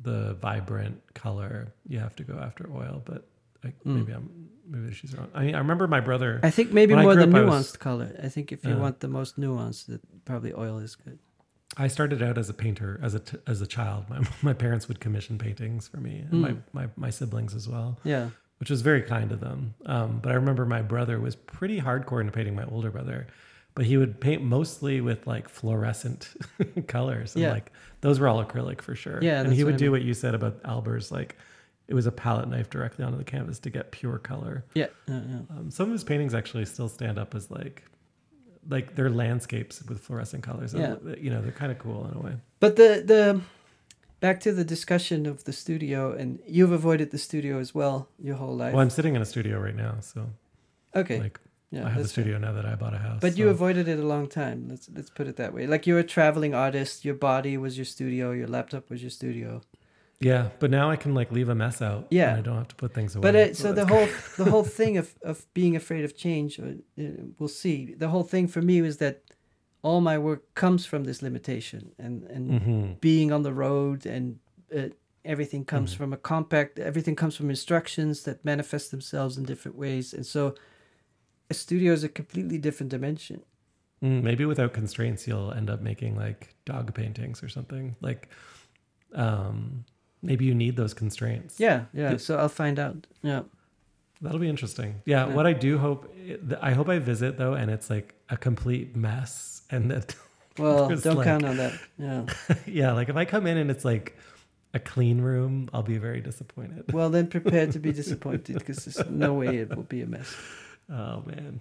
the 0.00 0.34
vibrant 0.34 1.00
color, 1.14 1.72
you 1.86 1.98
have 1.98 2.16
to 2.16 2.24
go 2.24 2.38
after 2.38 2.68
oil. 2.74 3.02
But 3.04 3.26
I, 3.64 3.68
Mm. 3.68 3.94
maybe 3.96 4.12
I'm 4.12 4.48
maybe 4.68 4.92
she's 4.94 5.14
wrong. 5.16 5.28
I 5.34 5.44
mean, 5.44 5.54
I 5.54 5.58
remember 5.58 5.86
my 5.86 6.00
brother. 6.00 6.40
I 6.42 6.50
think 6.50 6.72
maybe 6.72 6.94
more 6.94 7.14
the 7.14 7.22
up, 7.22 7.28
I 7.28 7.32
nuanced 7.32 7.48
was- 7.48 7.76
color. 7.76 8.16
I 8.22 8.28
think 8.28 8.50
if 8.50 8.64
you 8.64 8.70
Yeah. 8.70 8.78
want 8.78 9.00
the 9.00 9.08
most 9.08 9.38
nuanced, 9.38 9.86
that 9.86 10.00
probably 10.24 10.52
oil 10.54 10.78
is 10.78 10.96
good. 10.96 11.18
I 11.76 11.86
started 11.88 12.22
out 12.22 12.36
as 12.38 12.50
a 12.50 12.54
painter 12.54 12.98
as 13.02 13.14
a 13.14 13.20
t- 13.20 13.38
as 13.46 13.60
a 13.62 13.66
child. 13.66 14.10
My 14.10 14.20
my 14.42 14.52
parents 14.52 14.88
would 14.88 14.98
commission 15.00 15.38
paintings 15.38 15.86
for 15.88 15.98
me 15.98 16.24
and 16.30 16.40
my, 16.42 16.50
Mm. 16.50 16.62
my 16.72 16.88
my 16.96 17.10
siblings 17.10 17.54
as 17.54 17.68
well. 17.68 17.98
Yeah, 18.04 18.30
which 18.62 18.70
was 18.70 18.80
very 18.80 19.02
kind 19.02 19.32
of 19.32 19.40
them. 19.40 19.74
Um, 19.86 20.20
but 20.22 20.30
I 20.30 20.36
remember 20.36 20.64
my 20.64 20.82
brother 20.82 21.18
was 21.18 21.34
pretty 21.34 21.80
hardcore 21.80 22.20
into 22.20 22.30
painting 22.30 22.54
my 22.54 22.62
older 22.66 22.92
brother, 22.92 23.26
but 23.74 23.84
he 23.86 23.96
would 23.96 24.20
paint 24.20 24.40
mostly 24.40 25.00
with 25.00 25.26
like 25.26 25.48
fluorescent 25.48 26.28
colors. 26.86 27.34
And 27.34 27.42
Yeah. 27.42 27.50
like 27.54 27.72
those 28.02 28.20
were 28.20 28.28
all 28.28 28.44
acrylic 28.44 28.80
for 28.80 28.94
sure. 28.94 29.18
Yeah, 29.20 29.40
And 29.40 29.52
he 29.52 29.64
what 29.64 29.70
would 29.72 29.74
I 29.74 29.78
do 29.78 29.84
mean. 29.86 29.90
what 29.92 30.02
you 30.02 30.14
said 30.14 30.36
about 30.36 30.62
Albers, 30.62 31.10
like 31.10 31.36
it 31.88 31.94
was 31.94 32.06
a 32.06 32.12
palette 32.12 32.48
knife 32.48 32.70
directly 32.70 33.04
onto 33.04 33.18
the 33.18 33.24
canvas 33.24 33.58
to 33.58 33.70
get 33.70 33.90
pure 33.90 34.18
color. 34.18 34.64
yeah, 34.74 34.86
yeah, 35.08 35.20
yeah. 35.28 35.36
Um, 35.58 35.68
some 35.72 35.86
of 35.88 35.92
his 35.92 36.04
paintings 36.04 36.32
actually 36.32 36.64
still 36.66 36.88
stand 36.88 37.18
up 37.18 37.34
as 37.34 37.50
like, 37.50 37.82
like 38.68 38.94
they're 38.94 39.10
landscapes 39.10 39.82
with 39.88 40.00
fluorescent 40.00 40.44
colors. 40.44 40.72
Yeah. 40.72 40.94
You 41.18 41.30
know, 41.30 41.42
they're 41.42 41.50
kind 41.50 41.72
of 41.72 41.80
cool 41.80 42.06
in 42.06 42.16
a 42.16 42.20
way. 42.20 42.34
But 42.60 42.76
the 42.76 43.02
the 43.04 43.40
back 44.22 44.40
to 44.40 44.52
the 44.52 44.64
discussion 44.64 45.26
of 45.26 45.44
the 45.44 45.52
studio, 45.52 46.12
and 46.12 46.38
you've 46.46 46.72
avoided 46.72 47.10
the 47.10 47.18
studio 47.18 47.58
as 47.58 47.74
well 47.74 48.08
your 48.18 48.36
whole 48.36 48.56
life. 48.56 48.72
Well, 48.72 48.80
I'm 48.80 48.88
sitting 48.88 49.14
in 49.14 49.20
a 49.20 49.26
studio 49.26 49.58
right 49.58 49.76
now. 49.76 49.96
So 50.00 50.30
okay, 50.96 51.20
like 51.20 51.40
yeah, 51.70 51.86
I 51.86 51.90
have 51.90 52.02
fair. 52.02 52.08
studio 52.08 52.38
now 52.38 52.52
that 52.52 52.64
I 52.64 52.74
bought 52.76 52.94
a 52.94 52.98
house. 52.98 53.18
But 53.20 53.36
you 53.36 53.50
avoided 53.50 53.88
it 53.88 53.98
a 53.98 54.06
long 54.06 54.28
time. 54.28 54.68
Let's 54.70 54.88
let's 54.94 55.10
put 55.10 55.26
it 55.26 55.36
that 55.36 55.52
way. 55.52 55.66
Like 55.66 55.86
you're 55.86 55.98
a 55.98 56.04
traveling 56.16 56.54
artist. 56.54 57.04
Your 57.04 57.16
body 57.16 57.58
was 57.58 57.76
your 57.76 57.84
studio. 57.84 58.30
Your 58.30 58.48
laptop 58.48 58.88
was 58.88 59.02
your 59.02 59.10
studio. 59.10 59.60
Yeah, 60.20 60.50
but 60.60 60.70
now 60.70 60.88
I 60.88 60.94
can 60.94 61.14
like 61.14 61.32
leave 61.32 61.48
a 61.48 61.54
mess 61.54 61.82
out. 61.82 62.06
Yeah. 62.10 62.30
and 62.30 62.38
I 62.38 62.42
don't 62.42 62.56
have 62.56 62.68
to 62.68 62.76
put 62.76 62.94
things 62.94 63.16
away. 63.16 63.22
But 63.22 63.34
uh, 63.34 63.54
so 63.54 63.72
the 63.72 63.86
whole 63.86 64.08
the 64.36 64.48
whole 64.48 64.62
thing 64.62 64.96
of, 64.96 65.14
of 65.22 65.52
being 65.52 65.74
afraid 65.74 66.04
of 66.04 66.16
change, 66.16 66.60
uh, 66.60 66.64
uh, 67.02 67.08
we'll 67.38 67.48
see. 67.48 67.94
The 67.94 68.08
whole 68.08 68.22
thing 68.22 68.46
for 68.46 68.62
me 68.62 68.82
was 68.82 68.98
that 68.98 69.24
all 69.82 70.00
my 70.00 70.16
work 70.18 70.54
comes 70.54 70.86
from 70.86 71.04
this 71.04 71.22
limitation, 71.22 71.92
and 71.98 72.22
and 72.24 72.50
Mhm. 72.50 73.00
being 73.00 73.32
on 73.32 73.42
the 73.42 73.52
road, 73.52 74.06
and 74.06 74.38
uh, 74.76 74.88
everything 75.24 75.64
comes 75.64 75.92
Mhm. 75.92 75.96
from 75.96 76.12
a 76.12 76.16
compact. 76.16 76.78
Everything 76.78 77.16
comes 77.16 77.36
from 77.36 77.50
instructions 77.50 78.22
that 78.24 78.44
manifest 78.44 78.90
themselves 78.90 79.36
in 79.36 79.44
different 79.44 79.76
ways, 79.76 80.14
and 80.14 80.24
so 80.26 80.54
a 81.50 81.54
studio 81.54 81.92
is 81.92 82.04
a 82.04 82.08
completely 82.08 82.58
different 82.58 82.90
dimension. 82.90 83.42
Mm, 84.02 84.22
maybe 84.22 84.44
without 84.44 84.72
constraints, 84.72 85.26
you'll 85.28 85.52
end 85.52 85.68
up 85.70 85.80
making 85.80 86.16
like 86.16 86.54
dog 86.64 86.92
paintings 86.94 87.42
or 87.42 87.48
something. 87.48 87.94
Like, 88.00 88.28
um, 89.14 89.84
maybe 90.22 90.44
you 90.44 90.54
need 90.54 90.76
those 90.76 90.94
constraints. 90.94 91.60
Yeah, 91.60 91.84
yeah. 91.92 92.16
So 92.16 92.36
I'll 92.38 92.48
find 92.48 92.78
out. 92.78 93.06
Yeah. 93.22 93.42
That'll 94.20 94.38
be 94.40 94.48
interesting. 94.48 95.02
Yeah, 95.04 95.26
Yeah. 95.26 95.34
what 95.34 95.46
I 95.46 95.52
do 95.52 95.78
hope, 95.78 96.12
I 96.60 96.72
hope 96.72 96.88
I 96.88 96.98
visit 97.00 97.38
though, 97.38 97.54
and 97.54 97.70
it's 97.70 97.90
like 97.90 98.14
a 98.28 98.36
complete 98.36 98.96
mess, 98.96 99.61
and 99.72 99.90
that, 99.90 100.14
Well, 100.58 100.88
don't 100.96 101.16
like- 101.16 101.24
count 101.24 101.44
on 101.44 101.56
that. 101.56 101.72
Yeah. 101.98 102.26
yeah, 102.66 102.92
like 102.92 103.08
if 103.08 103.16
I 103.16 103.24
come 103.24 103.46
in 103.46 103.56
and 103.56 103.70
it's 103.70 103.84
like 103.84 104.16
a 104.74 104.78
clean 104.78 105.20
room, 105.20 105.68
I'll 105.72 105.82
be 105.82 105.98
very 105.98 106.20
disappointed. 106.20 106.92
Well, 106.92 107.10
then 107.10 107.26
prepare 107.26 107.66
to 107.66 107.78
be 107.78 107.92
disappointed 108.02 108.58
because 108.58 108.84
there's 108.84 109.10
no 109.10 109.34
way 109.34 109.56
it 109.56 109.74
will 109.74 109.82
be 109.82 110.02
a 110.02 110.06
mess. 110.06 110.34
Oh 110.90 111.24
man. 111.26 111.60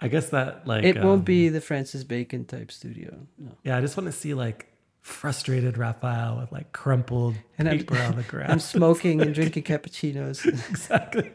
I 0.00 0.08
guess 0.08 0.30
that 0.30 0.66
like 0.66 0.84
it 0.84 0.96
won't 0.96 1.20
um, 1.20 1.24
be 1.24 1.48
the 1.48 1.60
Francis 1.60 2.04
Bacon 2.04 2.44
type 2.44 2.70
studio. 2.70 3.16
No. 3.36 3.52
Yeah, 3.64 3.76
I 3.76 3.80
just 3.80 3.96
want 3.96 4.06
to 4.06 4.12
see 4.12 4.34
like 4.34 4.66
frustrated 5.00 5.78
Raphael 5.78 6.38
with 6.38 6.52
like 6.52 6.72
crumpled 6.72 7.34
And 7.58 7.68
I'm- 7.68 7.78
paper 7.78 7.98
on 7.98 8.16
the 8.16 8.22
ground. 8.34 8.52
I'm 8.52 8.60
smoking 8.60 9.20
and 9.22 9.34
drinking 9.34 9.62
cappuccinos. 9.70 10.44
exactly. 10.68 11.30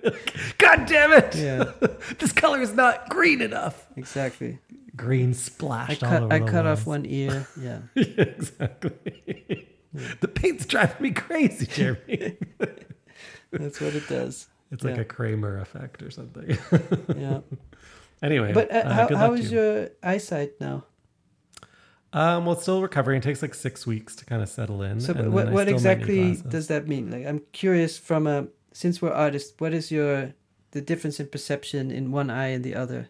God 0.57 0.85
damn 0.85 1.11
it! 1.13 1.35
yeah, 1.35 1.71
this 2.19 2.31
color 2.31 2.61
is 2.61 2.73
not 2.73 3.09
green 3.09 3.41
enough. 3.41 3.87
exactly. 3.95 4.59
Green 4.95 5.29
I 5.31 5.33
splashed 5.33 6.03
all 6.03 6.25
over 6.25 6.33
I 6.33 6.39
cut 6.39 6.67
off 6.67 6.85
one 6.85 7.05
ear. 7.07 7.47
Yeah. 7.59 7.79
yeah, 7.95 8.03
exactly. 8.17 8.91
the 10.21 10.27
paint's 10.27 10.67
driving 10.67 11.01
me 11.01 11.11
crazy, 11.11 11.65
Jeremy. 11.65 12.37
That's 13.51 13.81
what 13.81 13.95
it 13.95 14.07
does. 14.07 14.47
It's 14.71 14.83
like 14.83 14.95
Yeah. 14.95 15.01
a 15.01 15.05
Kramer 15.05 15.57
effect 15.59 16.03
or 16.03 16.11
something. 16.11 16.57
Yeah. 17.17 17.39
anyway, 18.21 18.53
But 18.53 18.71
uh, 18.71 18.75
uh, 18.75 18.93
how 18.93 19.29
luck 19.29 19.37
to 19.37 19.43
you. 19.43 19.49
your 19.49 19.89
eyesight 20.03 20.53
now? 20.59 20.85
Um, 22.13 22.45
well, 22.45 22.53
it's 22.53 22.61
still 22.61 22.81
recovering. 22.81 23.17
It 23.17 23.23
takes 23.23 23.41
like 23.41 23.53
six 23.55 23.87
weeks 23.87 24.15
to 24.17 24.25
kind 24.25 24.41
of 24.41 24.49
settle 24.49 24.81
in. 24.83 24.99
So 24.99 25.13
what 25.13 25.25
what 25.31 25.31
still 25.31 25.55
might 25.55 25.65
need 25.67 25.73
exactly 25.73 26.35
does 26.49 26.67
that 26.67 26.87
mean? 26.87 27.09
Like 27.11 27.25
I'm 27.25 27.41
curious 27.51 27.97
from 27.97 28.27
a 28.27 28.47
since 28.71 29.01
we're 29.01 29.11
artists, 29.11 29.53
what 29.59 29.73
is 29.73 29.91
your 29.91 30.33
the 30.71 30.81
difference 30.81 31.19
in 31.19 31.27
perception 31.27 31.91
in 31.91 32.11
one 32.11 32.29
eye 32.29 32.47
and 32.47 32.63
the 32.63 32.75
other? 32.75 33.09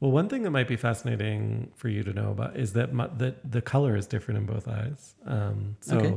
Well, 0.00 0.10
one 0.10 0.28
thing 0.28 0.42
that 0.42 0.50
might 0.50 0.66
be 0.66 0.76
fascinating 0.76 1.70
for 1.76 1.88
you 1.88 2.02
to 2.02 2.12
know 2.12 2.30
about 2.32 2.56
is 2.56 2.72
that 2.72 2.92
mu- 2.92 3.08
that 3.18 3.52
the 3.52 3.62
color 3.62 3.96
is 3.96 4.06
different 4.06 4.38
in 4.38 4.46
both 4.46 4.66
eyes. 4.66 5.14
Um, 5.26 5.76
so 5.80 5.96
Okay. 5.98 6.14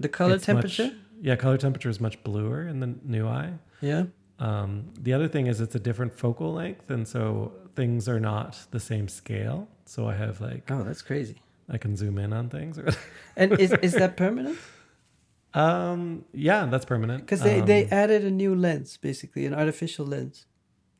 The 0.00 0.08
color 0.08 0.34
it's 0.36 0.48
much- 0.48 0.76
temperature? 0.76 0.96
yeah, 1.20 1.36
color 1.36 1.56
temperature 1.58 1.88
is 1.90 2.00
much 2.00 2.22
bluer 2.24 2.66
in 2.66 2.80
the 2.80 2.94
new 3.04 3.26
eye. 3.26 3.52
Yeah. 3.80 4.04
Um, 4.38 4.90
the 5.00 5.12
other 5.12 5.28
thing 5.28 5.46
is 5.48 5.60
it's 5.60 5.74
a 5.74 5.78
different 5.80 6.12
focal 6.12 6.52
length, 6.54 6.90
and 6.90 7.06
so 7.08 7.52
things 7.74 8.08
are 8.08 8.20
not 8.20 8.66
the 8.70 8.80
same 8.80 9.08
scale. 9.08 9.68
So 9.84 10.06
I 10.08 10.14
have 10.14 10.40
like 10.40 10.70
Oh, 10.70 10.82
that's 10.82 11.02
crazy. 11.02 11.36
I 11.68 11.78
can 11.78 11.96
zoom 11.96 12.18
in 12.18 12.32
on 12.32 12.48
things. 12.48 12.78
And 13.36 13.52
is 13.60 13.72
is 13.82 13.92
that 13.94 14.16
permanent? 14.16 14.58
um, 15.54 16.24
yeah, 16.32 16.66
that's 16.66 16.84
permanent. 16.84 17.22
Because 17.24 17.42
they, 17.42 17.60
they 17.60 17.84
Um, 17.84 17.88
added 17.92 18.24
a 18.24 18.30
new 18.30 18.54
lens, 18.54 18.96
basically, 18.98 19.46
an 19.46 19.54
artificial 19.54 20.06
lens. 20.06 20.46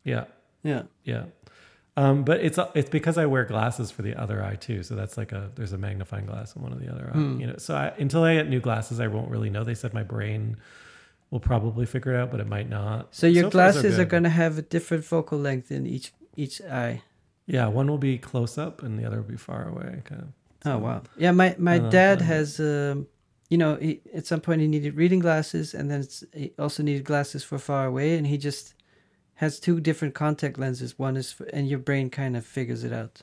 yeah 0.05 0.25
Yeah. 0.63 0.83
yeah. 1.05 1.25
Um, 1.99 2.25
but 2.25 2.41
it's 2.41 2.59
it's 2.75 2.91
because 2.91 3.17
I 3.17 3.25
wear 3.25 3.45
glasses 3.47 3.91
for 3.91 4.03
the 4.03 4.15
other 4.21 4.43
eye 4.45 4.57
too. 4.57 4.83
So 4.83 4.95
that's 4.95 5.17
like 5.17 5.33
a 5.33 5.51
there's 5.55 5.73
a 5.73 5.79
magnifying 5.79 6.27
glass 6.27 6.55
in 6.55 6.63
one 6.63 6.73
of 6.73 6.79
the 6.81 6.93
other 6.93 7.07
eye. 7.11 7.17
Hmm. 7.19 7.41
You 7.41 7.47
know, 7.49 7.57
so 7.57 7.75
I, 7.75 7.87
until 7.99 8.23
I 8.23 8.35
get 8.35 8.49
new 8.51 8.61
glasses, 8.61 9.01
I 9.01 9.07
won't 9.07 9.31
really 9.31 9.49
know. 9.49 9.65
They 9.65 9.75
said 9.75 9.95
my 9.95 10.03
brain 10.03 10.57
will 11.31 11.41
probably 11.41 11.87
figure 11.87 12.13
it 12.15 12.19
out, 12.21 12.31
but 12.31 12.39
it 12.41 12.47
might 12.47 12.69
not. 12.69 13.15
So 13.15 13.27
your 13.27 13.45
So 13.45 13.51
glasses 13.51 13.99
are 13.99 14.05
good. 14.05 14.11
going 14.11 14.23
to 14.25 14.29
have 14.43 14.59
a 14.59 14.63
different 14.63 15.05
focal 15.05 15.39
length 15.39 15.71
in 15.73 15.87
each 15.87 16.13
each 16.37 16.61
eye. 16.61 17.03
Yeah, 17.47 17.67
one 17.69 17.87
will 17.89 17.99
be 18.13 18.19
close 18.19 18.59
up 18.59 18.83
and 18.83 18.99
the 18.99 19.07
other 19.07 19.17
will 19.23 19.31
be 19.31 19.37
far 19.39 19.67
away. 19.67 20.03
Kind 20.05 20.21
of. 20.23 20.29
Oh 20.67 20.79
wow! 20.79 21.03
Yeah, 21.17 21.31
my 21.31 21.55
my 21.59 21.79
Uh, 21.79 21.89
dad 21.91 22.21
uh, 22.21 22.25
has, 22.25 22.61
um, 22.61 23.07
you 23.49 23.57
know, 23.59 23.77
he, 23.77 24.01
at 24.13 24.27
some 24.27 24.41
point 24.41 24.61
he 24.61 24.67
needed 24.69 24.97
reading 24.97 25.21
glasses, 25.21 25.75
and 25.75 25.91
then 25.91 26.01
it's, 26.01 26.25
he 26.35 26.53
also 26.59 26.83
needed 26.83 27.05
glasses 27.05 27.45
for 27.45 27.59
far 27.59 27.87
away, 27.87 28.19
and 28.19 28.27
he 28.27 28.37
just 28.37 28.75
has 29.35 29.61
two 29.61 29.81
different 29.81 30.15
contact 30.15 30.59
lenses. 30.59 30.99
One 30.99 31.17
is, 31.17 31.33
for, 31.33 31.45
and 31.53 31.69
your 31.69 31.79
brain 31.79 32.11
kind 32.11 32.37
of 32.37 32.45
figures 32.45 32.85
it 32.85 32.93
out. 32.93 33.23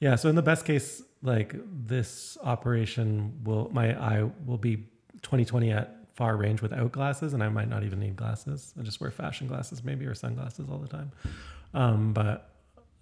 Yeah. 0.00 0.14
So 0.16 0.28
in 0.28 0.36
the 0.36 0.42
best 0.42 0.64
case, 0.64 1.02
like 1.22 1.54
this 1.86 2.38
operation 2.42 3.40
will 3.44 3.68
my 3.72 3.98
eye 4.00 4.30
will 4.46 4.58
be 4.58 4.76
2020 5.22 5.72
at 5.72 5.96
far 6.14 6.36
range 6.36 6.62
without 6.62 6.92
glasses, 6.92 7.34
and 7.34 7.42
I 7.42 7.48
might 7.48 7.68
not 7.68 7.82
even 7.82 7.98
need 7.98 8.14
glasses. 8.16 8.72
I 8.78 8.82
just 8.82 9.00
wear 9.00 9.10
fashion 9.10 9.48
glasses 9.48 9.82
maybe 9.82 10.06
or 10.06 10.14
sunglasses 10.14 10.68
all 10.70 10.78
the 10.78 10.88
time. 10.88 11.10
Um, 11.74 12.12
but 12.12 12.50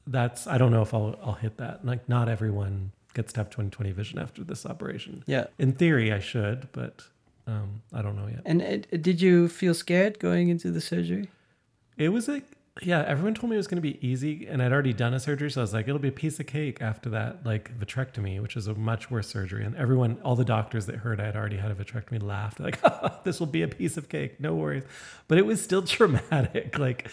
that's 0.07 0.47
I 0.47 0.57
don't 0.57 0.70
know 0.70 0.83
if 0.83 0.95
I'll 0.95 1.18
I'll 1.22 1.35
hit 1.35 1.59
that. 1.59 1.85
Like 1.85 2.09
not 2.09 2.29
everyone 2.29 2.93
gets 3.17 3.33
to 3.33 3.41
have 3.41 3.51
20/20 3.51 3.93
vision 3.93 4.19
after 4.19 4.45
this 4.45 4.64
operation. 4.64 5.25
Yeah. 5.27 5.47
In 5.59 5.73
theory, 5.73 6.12
I 6.12 6.21
should, 6.21 6.69
but 6.73 7.03
um, 7.47 7.83
I 7.93 8.03
don't 8.03 8.14
know 8.14 8.29
yet. 8.29 8.43
And 8.45 8.62
uh, 8.62 8.97
did 8.99 9.21
you 9.21 9.49
feel 9.49 9.75
scared 9.75 10.19
going 10.19 10.49
into 10.49 10.71
the 10.71 10.81
surgery? 10.81 11.29
It 11.97 12.11
was 12.11 12.29
like 12.29 12.45
yeah, 12.83 13.03
everyone 13.07 13.35
told 13.35 13.49
me 13.49 13.57
it 13.57 13.59
was 13.59 13.69
going 13.69 13.83
to 13.83 13.83
be 13.83 14.07
easy, 14.07 14.47
and 14.47 14.62
I'd 14.62 14.71
already 14.71 14.93
done 14.93 15.14
a 15.14 15.21
surgery, 15.21 15.51
so 15.51 15.62
I 15.62 15.64
was 15.64 15.73
like, 15.73 15.89
it'll 15.89 15.99
be 15.99 16.09
a 16.09 16.12
piece 16.12 16.39
of 16.41 16.47
cake 16.47 16.83
after 16.83 17.09
that, 17.11 17.47
like 17.47 17.77
vitrectomy, 17.79 18.41
which 18.43 18.55
is 18.55 18.67
a 18.67 18.75
much 18.75 19.11
worse 19.11 19.29
surgery. 19.29 19.64
And 19.64 19.75
everyone, 19.77 20.19
all 20.23 20.37
the 20.37 20.45
doctors 20.45 20.85
that 20.87 20.97
heard 20.97 21.19
I 21.19 21.25
had 21.25 21.37
already 21.37 21.57
had 21.57 21.71
a 21.71 21.75
vitrectomy 21.75 22.23
laughed, 22.23 22.61
like, 22.61 22.79
oh, 22.85 23.19
this 23.25 23.41
will 23.41 23.47
be 23.47 23.62
a 23.62 23.69
piece 23.69 23.97
of 23.97 24.11
cake, 24.11 24.41
no 24.41 24.55
worries. 24.55 24.85
But 25.27 25.39
it 25.39 25.47
was 25.47 25.62
still 25.62 25.83
traumatic. 25.87 26.79
Like, 26.79 27.09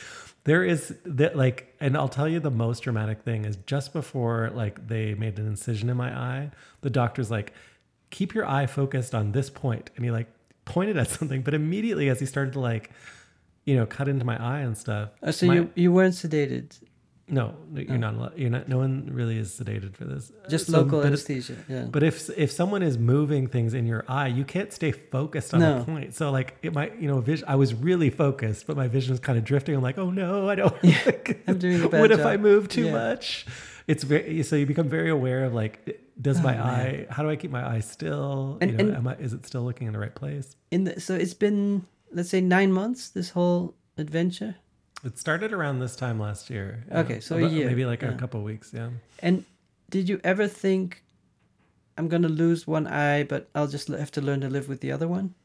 there 0.46 0.64
is 0.64 0.94
that, 1.06 1.36
like, 1.38 1.74
and 1.80 1.96
I'll 1.96 2.10
tell 2.10 2.28
you 2.28 2.40
the 2.40 2.52
most 2.52 2.82
dramatic 2.84 3.22
thing 3.22 3.46
is 3.46 3.58
just 3.66 3.94
before 3.94 4.52
like 4.54 4.88
they 4.88 5.14
made 5.14 5.40
an 5.40 5.48
incision 5.48 5.90
in 5.90 5.98
my 5.98 6.14
eye, 6.14 6.52
the 6.82 6.90
doctor's 6.90 7.32
like, 7.32 7.54
keep 8.10 8.34
your 8.34 8.46
eye 8.46 8.66
focused 8.66 9.16
on 9.16 9.32
this 9.32 9.50
point, 9.50 9.90
and 9.96 10.04
he 10.06 10.12
like 10.12 10.28
pointed 10.66 10.98
at 10.98 11.08
something, 11.18 11.42
but 11.42 11.54
immediately 11.54 12.10
as 12.10 12.20
he 12.20 12.26
started 12.26 12.54
to 12.54 12.60
like 12.60 12.92
you 13.66 13.76
know, 13.78 13.86
cut 13.86 14.10
into 14.10 14.26
my 14.26 14.36
eye 14.44 14.60
and 14.60 14.78
stuff. 14.78 15.12
Oh, 15.22 15.32
so 15.32 15.46
my- 15.46 15.54
you 15.56 15.70
you 15.76 15.92
weren't 15.94 16.14
sedated, 16.14 16.78
no, 17.28 17.56
you're 17.74 17.94
oh. 17.94 17.98
not. 17.98 18.14
allowed- 18.16 18.38
You're 18.38 18.50
not. 18.50 18.68
No 18.68 18.78
one 18.78 19.10
really 19.12 19.38
is 19.38 19.50
sedated 19.52 19.96
for 19.96 20.06
this. 20.06 20.32
just 20.50 20.68
So, 20.68 20.80
local 20.82 21.00
but 21.00 21.08
anesthesia. 21.08 21.56
Yeah. 21.70 21.86
But 21.90 22.04
if 22.04 22.30
if 22.38 22.52
someone 22.52 22.84
is 22.84 22.98
moving 22.98 23.48
things 23.48 23.74
in 23.74 23.86
your 23.86 24.04
eye, 24.08 24.28
you 24.28 24.44
can't 24.44 24.72
stay 24.74 24.92
focused 24.92 25.54
on 25.54 25.62
No. 25.62 25.80
a 25.82 25.84
point. 25.86 26.14
So 26.16 26.32
like 26.32 26.58
it 26.62 26.74
might, 26.74 27.00
you 27.00 27.08
know, 27.08 27.20
vision. 27.22 27.46
I 27.48 27.56
was 27.56 27.74
really 27.74 28.10
focused, 28.10 28.68
but 28.68 28.76
my 28.76 28.88
vision 28.88 29.12
was 29.12 29.20
kind 29.22 29.38
of 29.38 29.44
drifting. 29.46 29.74
I'm 29.76 29.82
like, 29.82 29.98
oh 29.98 30.10
no, 30.12 30.50
I 30.50 30.56
don't. 30.56 30.76
I'm 31.48 31.58
doing 31.60 31.82
a 31.84 31.90
bad 31.90 32.02
what 32.02 32.12
if. 32.12 32.26
I 32.26 32.38
move 32.38 32.68
too 32.68 32.86
Yeah. 32.86 32.92
much? 32.92 33.46
It's 33.88 34.04
very 34.04 34.44
so 34.44 34.56
you 34.56 34.66
become 34.66 34.90
very 34.90 35.10
aware 35.10 35.44
of 35.46 35.54
like, 35.54 36.02
does 36.22 36.40
oh, 36.40 36.44
my 36.44 36.56
Oh, 36.60 36.64
man. 36.66 36.68
eye? 36.76 37.08
How 37.10 37.24
do 37.24 37.30
I 37.30 37.36
keep 37.38 37.52
my 37.52 37.68
eye 37.76 37.80
still? 37.80 38.58
And- 38.62 38.72
you 38.72 38.78
know, 38.78 38.84
and- 38.86 38.98
am 38.98 39.08
I, 39.08 39.16
is 39.16 39.34
it 39.34 39.46
still 39.46 39.64
looking 39.64 39.88
in 39.88 39.94
the 39.94 40.00
right 40.00 40.14
place? 40.16 40.56
In 40.72 40.84
the, 40.86 41.00
so 41.00 41.16
it's 41.16 41.34
been 41.34 41.86
let's 42.12 42.30
say 42.30 42.42
nine 42.42 42.72
months. 42.74 43.10
This 43.10 43.30
whole 43.32 43.76
adventure. 43.98 44.56
It 45.04 45.18
started 45.18 45.52
around 45.54 45.80
this 45.80 45.96
time 45.96 46.20
last 46.20 46.50
year. 46.50 46.86
Okay, 46.92 47.20
so 47.20 47.38
About- 47.38 47.52
year, 47.52 47.68
maybe 47.68 47.86
like 47.86 48.02
yeah. 48.02 48.12
a 48.14 48.18
couple 48.18 48.40
of 48.40 48.46
weeks. 48.46 48.72
Yeah. 48.74 48.90
And 49.20 49.44
did 49.90 50.08
you 50.08 50.20
ever 50.24 50.48
think 50.48 51.04
I'm 51.98 52.08
gonna 52.08 52.30
lose 52.30 52.66
one 52.66 52.88
eye, 52.88 53.24
but 53.24 53.50
I'll 53.54 53.68
just 53.68 53.88
have 53.90 54.12
to 54.12 54.22
learn 54.22 54.42
to 54.42 54.50
live 54.50 54.68
with 54.70 54.80
the 54.82 54.92
other 54.92 55.08
one? 55.08 55.36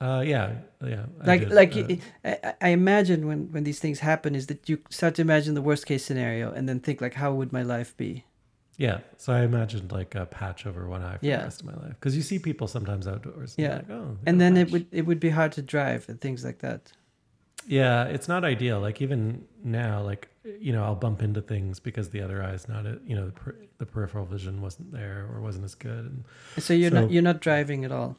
Uh, 0.00 0.22
yeah, 0.26 0.52
yeah. 0.84 1.06
I 1.22 1.26
like 1.26 1.40
did, 1.40 1.50
like 1.52 1.76
uh, 1.76 1.96
I, 2.24 2.54
I- 2.60 2.68
imagine 2.68 3.26
when 3.26 3.50
when 3.50 3.64
these 3.64 3.78
things 3.80 4.00
happen 4.00 4.34
is 4.34 4.46
that 4.46 4.68
you 4.68 4.78
start 4.90 5.14
to 5.16 5.22
imagine 5.22 5.54
the 5.54 5.62
worst 5.62 5.86
case 5.86 6.04
scenario 6.04 6.52
and 6.52 6.68
then 6.68 6.80
think 6.80 7.00
like 7.00 7.14
how 7.14 7.32
would 7.32 7.52
my 7.52 7.62
life 7.62 7.96
be 7.96 8.24
yeah. 8.78 8.98
So 9.16 9.32
I 9.32 9.40
imagined 9.42 9.90
like 9.90 10.14
a 10.14 10.26
patch 10.26 10.66
over 10.66 10.86
one 10.86 11.02
eye 11.02 11.16
for 11.16 11.24
Yeah. 11.24 11.38
the 11.38 11.44
rest 11.44 11.60
of 11.62 11.66
my 11.66 11.74
life 11.76 11.94
because 11.98 12.14
you 12.14 12.20
see 12.22 12.38
people 12.38 12.68
sometimes 12.68 13.08
outdoors. 13.08 13.54
and 13.56 13.64
Yeah. 13.66 13.74
like, 13.76 13.90
oh, 13.90 14.18
and 14.26 14.38
then 14.38 14.58
it 14.58 14.70
would 14.70 14.86
it 14.92 15.06
would 15.06 15.18
be 15.18 15.30
hard 15.30 15.52
to 15.52 15.62
drive 15.62 16.06
and 16.10 16.20
things 16.20 16.44
like 16.44 16.58
that 16.58 16.92
Yeah, 17.66 18.04
it's 18.04 18.28
not 18.28 18.44
ideal. 18.44 18.80
Like 18.80 19.00
even 19.02 19.44
now, 19.64 20.02
like 20.02 20.28
you 20.60 20.72
know, 20.72 20.84
I'll 20.84 20.94
bump 20.94 21.22
into 21.22 21.40
things 21.42 21.80
because 21.80 22.10
the 22.10 22.20
other 22.22 22.42
eye 22.42 22.52
is 22.52 22.68
not, 22.68 22.86
a, 22.86 23.00
you 23.04 23.16
know, 23.16 23.26
the, 23.26 23.32
per, 23.32 23.56
the 23.78 23.86
peripheral 23.86 24.24
vision 24.24 24.60
wasn't 24.60 24.92
there 24.92 25.28
or 25.32 25.40
wasn't 25.40 25.64
as 25.64 25.74
good. 25.74 26.22
And 26.54 26.62
so 26.64 26.72
you're 26.72 26.90
So- 26.90 27.00
not 27.02 27.10
you're 27.10 27.22
not 27.22 27.40
driving 27.40 27.84
at 27.84 27.90
all 27.92 28.16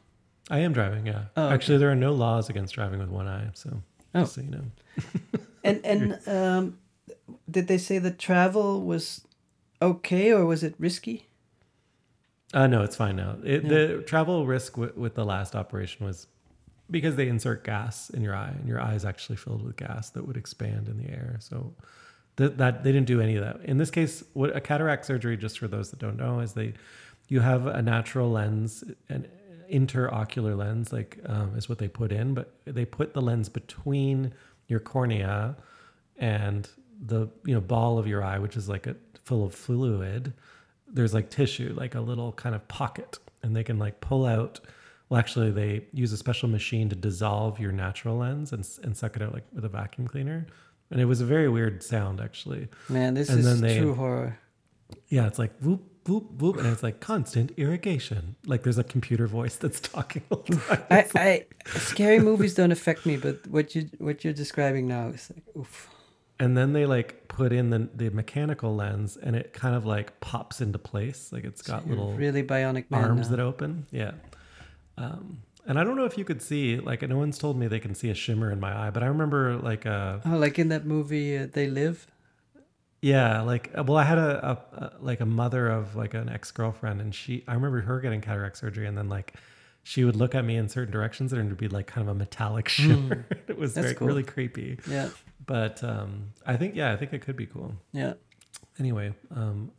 I 0.50 0.58
am 0.60 0.72
driving. 0.72 1.06
Yeah. 1.06 1.24
Oh, 1.36 1.44
okay. 1.46 1.54
Actually, 1.54 1.78
there 1.78 1.90
are 1.90 1.94
no 1.94 2.12
laws 2.12 2.48
against 2.48 2.74
driving 2.74 3.00
with 3.00 3.08
one 3.10 3.26
eye. 3.28 3.48
So 3.54 3.82
Oh. 4.14 4.20
just 4.20 4.34
so 4.34 4.40
you 4.42 4.50
know. 4.50 4.64
and 5.64 5.84
and 5.84 6.28
um 6.28 6.78
did 7.50 7.66
they 7.68 7.78
say 7.78 7.98
the 7.98 8.10
travel 8.10 8.82
was 8.82 9.26
okay 9.80 10.32
or 10.32 10.44
was 10.46 10.62
it 10.62 10.74
risky 10.78 11.26
Uh, 12.54 12.66
no, 12.66 12.82
it's 12.82 12.96
fine 12.96 13.16
now. 13.16 13.36
It, 13.44 13.62
Yeah. 13.62 13.68
The 13.68 14.02
travel 14.06 14.46
risk 14.46 14.72
w- 14.74 14.92
with 14.96 15.14
the 15.14 15.24
last 15.24 15.54
operation 15.54 16.06
was 16.06 16.26
because 16.90 17.16
they 17.16 17.28
insert 17.28 17.64
gas 17.64 18.10
in 18.10 18.22
your 18.22 18.34
eye, 18.34 18.54
and 18.58 18.68
your 18.68 18.80
eye 18.80 18.94
is 18.94 19.04
actually 19.04 19.36
filled 19.36 19.62
with 19.62 19.76
gas 19.76 20.10
that 20.10 20.26
would 20.26 20.36
expand 20.36 20.88
in 20.88 20.98
the 20.98 21.10
air. 21.10 21.36
So 21.40 21.74
th- 22.36 22.52
that 22.56 22.84
they 22.84 22.92
didn't 22.92 23.06
do 23.06 23.20
any 23.20 23.36
of 23.36 23.44
that. 23.44 23.64
In 23.64 23.78
this 23.78 23.90
case, 23.90 24.24
what 24.32 24.56
a 24.56 24.60
cataract 24.60 25.04
surgery, 25.04 25.36
just 25.36 25.58
for 25.58 25.68
those 25.68 25.90
that 25.90 25.98
don't 25.98 26.16
know, 26.16 26.40
is 26.40 26.54
they 26.54 26.74
you 27.28 27.40
have 27.40 27.66
a 27.66 27.82
natural 27.82 28.30
lens, 28.30 28.84
an 29.08 29.28
intraocular 29.70 30.56
lens, 30.56 30.92
like 30.92 31.18
um, 31.26 31.54
is 31.56 31.68
what 31.68 31.78
they 31.78 31.88
put 31.88 32.10
in, 32.10 32.34
but 32.34 32.52
they 32.64 32.84
put 32.84 33.12
the 33.12 33.20
lens 33.20 33.48
between 33.48 34.32
your 34.66 34.80
cornea 34.80 35.56
and 36.16 36.68
the 37.00 37.28
you 37.44 37.54
know 37.54 37.60
ball 37.60 37.98
of 37.98 38.06
your 38.06 38.24
eye, 38.24 38.38
which 38.38 38.56
is 38.56 38.68
like 38.68 38.86
a 38.86 38.96
full 39.24 39.44
of 39.44 39.54
fluid. 39.54 40.32
There's 40.90 41.12
like 41.12 41.28
tissue, 41.28 41.74
like 41.76 41.94
a 41.94 42.00
little 42.00 42.32
kind 42.32 42.54
of 42.54 42.66
pocket, 42.68 43.18
and 43.42 43.54
they 43.54 43.64
can 43.64 43.78
like 43.78 44.00
pull 44.00 44.24
out. 44.24 44.60
Well, 45.08 45.18
actually, 45.18 45.50
they 45.50 45.86
use 45.92 46.12
a 46.12 46.16
special 46.18 46.48
machine 46.48 46.88
to 46.90 46.96
dissolve 46.96 47.58
your 47.58 47.72
natural 47.72 48.18
lens 48.18 48.52
and 48.52 48.66
and 48.82 48.96
suck 48.96 49.16
it 49.16 49.22
out 49.22 49.32
like 49.32 49.44
with 49.52 49.64
a 49.64 49.68
vacuum 49.68 50.06
cleaner. 50.06 50.46
And 50.90 51.00
it 51.00 51.04
was 51.04 51.20
a 51.20 51.26
very 51.26 51.48
weird 51.48 51.82
sound, 51.82 52.20
actually. 52.20 52.68
man 52.88 53.14
this 53.14 53.28
And 53.28 53.40
is 53.40 53.60
they- 53.60 53.78
true 53.78 53.94
horror 53.94 54.38
Yeah, 55.08 55.26
it's 55.26 55.38
like 55.38 55.52
whoop 55.60 55.82
whoop 56.06 56.30
whoop, 56.40 56.56
and 56.56 56.66
it's 56.66 56.82
like 56.82 57.00
constant 57.00 57.52
irrigation. 57.58 58.36
Like 58.46 58.62
there's 58.62 58.78
a 58.78 58.84
computer 58.84 59.26
voice 59.26 59.56
that's 59.62 59.80
talking 59.80 60.22
all 60.30 60.44
the 60.46 60.56
time. 60.56 60.84
I, 60.90 61.06
I 61.14 61.46
scary 61.78 62.18
movies 62.20 62.54
don't 62.54 62.72
affect 62.72 63.04
me 63.06 63.16
but 63.16 63.46
what 63.46 63.74
you 63.74 63.88
what 63.98 64.24
you're 64.24 64.32
describing 64.44 64.88
now 64.88 65.08
is 65.08 65.30
like 65.34 65.44
oof 65.56 65.88
and 66.40 66.56
then 66.56 66.72
they 66.72 66.86
like 66.86 67.26
put 67.28 67.52
in 67.52 67.70
the 67.70 67.88
the 67.94 68.10
mechanical 68.10 68.74
lens, 68.76 69.16
and 69.16 69.34
it 69.36 69.52
kind 69.52 69.74
of 69.74 69.84
like 69.84 70.20
pops 70.20 70.60
into 70.60 70.78
place. 70.78 71.32
Like 71.32 71.44
it's 71.44 71.62
got 71.62 71.84
You're 71.86 71.96
little 71.96 72.12
really 72.14 72.42
bionic 72.44 72.84
arms 72.92 73.28
now. 73.28 73.36
that 73.36 73.40
open. 73.42 73.86
Yeah. 73.90 74.12
Um, 74.98 75.42
and 75.66 75.78
I 75.78 75.84
don't 75.84 75.96
know 75.96 76.06
if 76.06 76.16
you 76.16 76.24
could 76.24 76.40
see, 76.40 76.78
like, 76.78 77.06
no 77.08 77.18
one's 77.18 77.38
told 77.38 77.58
me 77.58 77.68
they 77.68 77.80
can 77.80 77.94
see 77.94 78.10
a 78.10 78.14
shimmer 78.14 78.50
in 78.50 78.58
my 78.58 78.86
eye, 78.86 78.90
but 78.90 79.02
I 79.02 79.06
remember, 79.06 79.56
like, 79.56 79.84
uh, 79.86 80.18
oh 80.24 80.36
like 80.36 80.58
in 80.58 80.68
that 80.68 80.86
movie 80.86 81.36
uh, 81.36 81.46
they 81.52 81.68
live 81.68 82.06
yeah, 83.00 83.42
like, 83.42 83.70
uh, 83.78 83.84
well, 83.84 83.96
I 83.96 84.04
had 84.04 84.18
a, 84.18 84.48
a, 84.50 84.76
a 84.76 84.92
like 85.00 85.20
a 85.20 85.26
mother 85.26 85.68
of 85.68 85.94
like 85.94 86.14
an 86.14 86.28
ex 86.28 86.50
girlfriend, 86.50 87.00
and 87.00 87.14
she, 87.14 87.44
I 87.46 87.54
remember 87.54 87.80
her 87.80 88.00
getting 88.00 88.20
cataract 88.20 88.56
surgery, 88.56 88.86
and 88.86 88.98
then 88.98 89.08
like, 89.08 89.34
she 89.84 90.04
would 90.04 90.16
look 90.16 90.34
at 90.34 90.44
me 90.44 90.56
in 90.56 90.68
certain 90.68 90.92
directions, 90.92 91.32
and 91.32 91.40
it 91.40 91.44
would 91.44 91.58
be 91.58 91.68
like 91.68 91.86
kind 91.86 92.08
of 92.08 92.14
a 92.14 92.18
metallic 92.18 92.68
shimmer. 92.68 93.24
it 93.48 93.56
was 93.56 93.74
very, 93.74 93.94
cool. 93.94 94.08
really 94.08 94.24
creepy. 94.24 94.78
yeah 94.90 95.10
But 95.46 95.82
um, 95.84 96.32
I 96.44 96.56
think, 96.56 96.74
yeah, 96.74 96.92
I 96.92 96.96
think 96.96 97.12
it 97.12 97.22
could 97.22 97.36
be 97.36 97.46
cool. 97.46 97.74
yeah 97.92 98.14
Anyway, 98.80 99.12
um, 99.34 99.70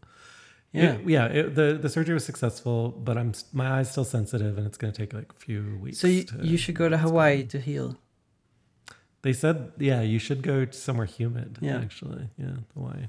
yeah 0.72 0.94
it- 0.94 1.10
yeah, 1.10 1.26
it, 1.26 1.56
the 1.56 1.78
the 1.82 1.90
surgery 1.90 2.14
was 2.14 2.26
successful, 2.26 2.90
but 2.92 3.18
I'm 3.18 3.34
my 3.54 3.80
eye's 3.80 3.90
still 3.92 4.06
sensitive, 4.06 4.58
and 4.58 4.66
it's 4.68 4.78
going 4.78 4.94
to 4.94 4.98
take 5.02 5.14
like 5.14 5.32
a 5.32 5.40
few 5.46 5.78
weeks. 5.82 5.98
so 6.00 6.08
you, 6.08 6.24
to- 6.24 6.46
you 6.46 6.58
should 6.58 6.76
go 6.76 6.88
to 6.90 6.98
hawaii 6.98 7.44
to 7.54 7.60
heal 7.60 7.98
They 9.22 9.34
said, 9.34 9.58
yeah, 9.78 10.02
you 10.02 10.20
should 10.20 10.42
go 10.44 10.66
to 10.66 10.78
somewhere 10.86 11.06
humid. 11.18 11.58
Yeah. 11.62 11.82
actually, 11.86 12.30
yeah, 12.38 12.58
Hawaii. 12.74 13.08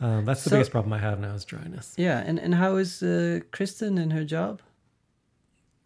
Um, 0.00 0.24
that's 0.24 0.42
the 0.44 0.50
So- 0.50 0.56
biggest 0.56 0.70
problem 0.70 0.92
I 0.92 0.98
have 0.98 1.18
now 1.20 1.34
is 1.34 1.44
dryness. 1.44 1.94
yeah 1.96 2.18
and 2.28 2.38
and 2.44 2.54
how 2.54 2.76
is 2.76 3.02
uh, 3.02 3.40
kristen 3.56 3.98
and 3.98 4.12
her 4.12 4.24
job 4.24 4.60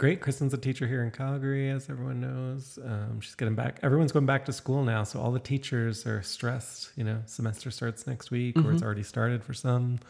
Great, 0.04 0.20
Kristen's 0.20 0.52
a 0.52 0.58
teacher 0.58 0.86
here 0.86 1.02
in 1.02 1.10
Calgary, 1.10 1.70
as 1.70 1.88
everyone 1.88 2.20
knows. 2.20 2.78
Um, 2.84 3.22
she's 3.22 3.34
getting 3.36 3.54
back. 3.54 3.80
Everyone's 3.82 4.12
going 4.12 4.26
back 4.26 4.44
to 4.44 4.52
school 4.52 4.84
now, 4.84 5.02
so 5.02 5.18
all 5.18 5.32
the 5.32 5.40
teachers 5.40 6.06
are 6.06 6.20
stressed. 6.20 6.90
You 6.94 7.04
know, 7.04 7.22
semester 7.24 7.70
starts 7.70 8.06
next 8.06 8.30
week, 8.30 8.54
or 8.58 8.70
it's 8.72 8.82
Mhm. 8.82 8.84
already 8.84 9.02
started 9.02 9.42
for 9.42 9.54
some. 9.54 10.00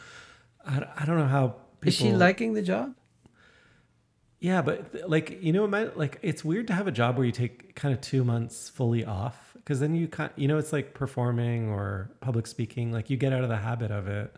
I, 0.66 0.84
I 0.98 1.04
don't 1.04 1.16
know 1.16 1.28
how 1.28 1.54
people. 1.80 1.90
is 1.90 1.94
she 1.94 2.10
liking 2.12 2.54
the 2.54 2.62
job 2.62 2.96
Yeah, 4.40 4.62
but 4.62 5.08
like 5.08 5.40
you 5.40 5.52
know, 5.52 5.64
might, 5.68 5.96
like 5.96 6.18
it's 6.22 6.44
weird 6.44 6.66
to 6.66 6.72
have 6.74 6.88
a 6.88 6.92
job 6.92 7.16
where 7.16 7.24
you 7.24 7.30
take 7.30 7.76
kind 7.76 7.94
of 7.94 8.00
two 8.00 8.24
months 8.24 8.68
fully 8.68 9.04
off 9.04 9.52
because 9.54 9.78
then 9.78 9.94
you 9.94 10.08
kind, 10.08 10.32
you 10.34 10.48
know, 10.48 10.58
it's 10.58 10.72
like 10.72 10.94
performing 10.94 11.68
or 11.68 12.10
public 12.20 12.48
speaking. 12.48 12.90
Like 12.90 13.10
you 13.10 13.16
get 13.16 13.32
out 13.32 13.44
of 13.44 13.48
the 13.48 13.58
habit 13.58 13.92
of 13.92 14.08
it, 14.08 14.34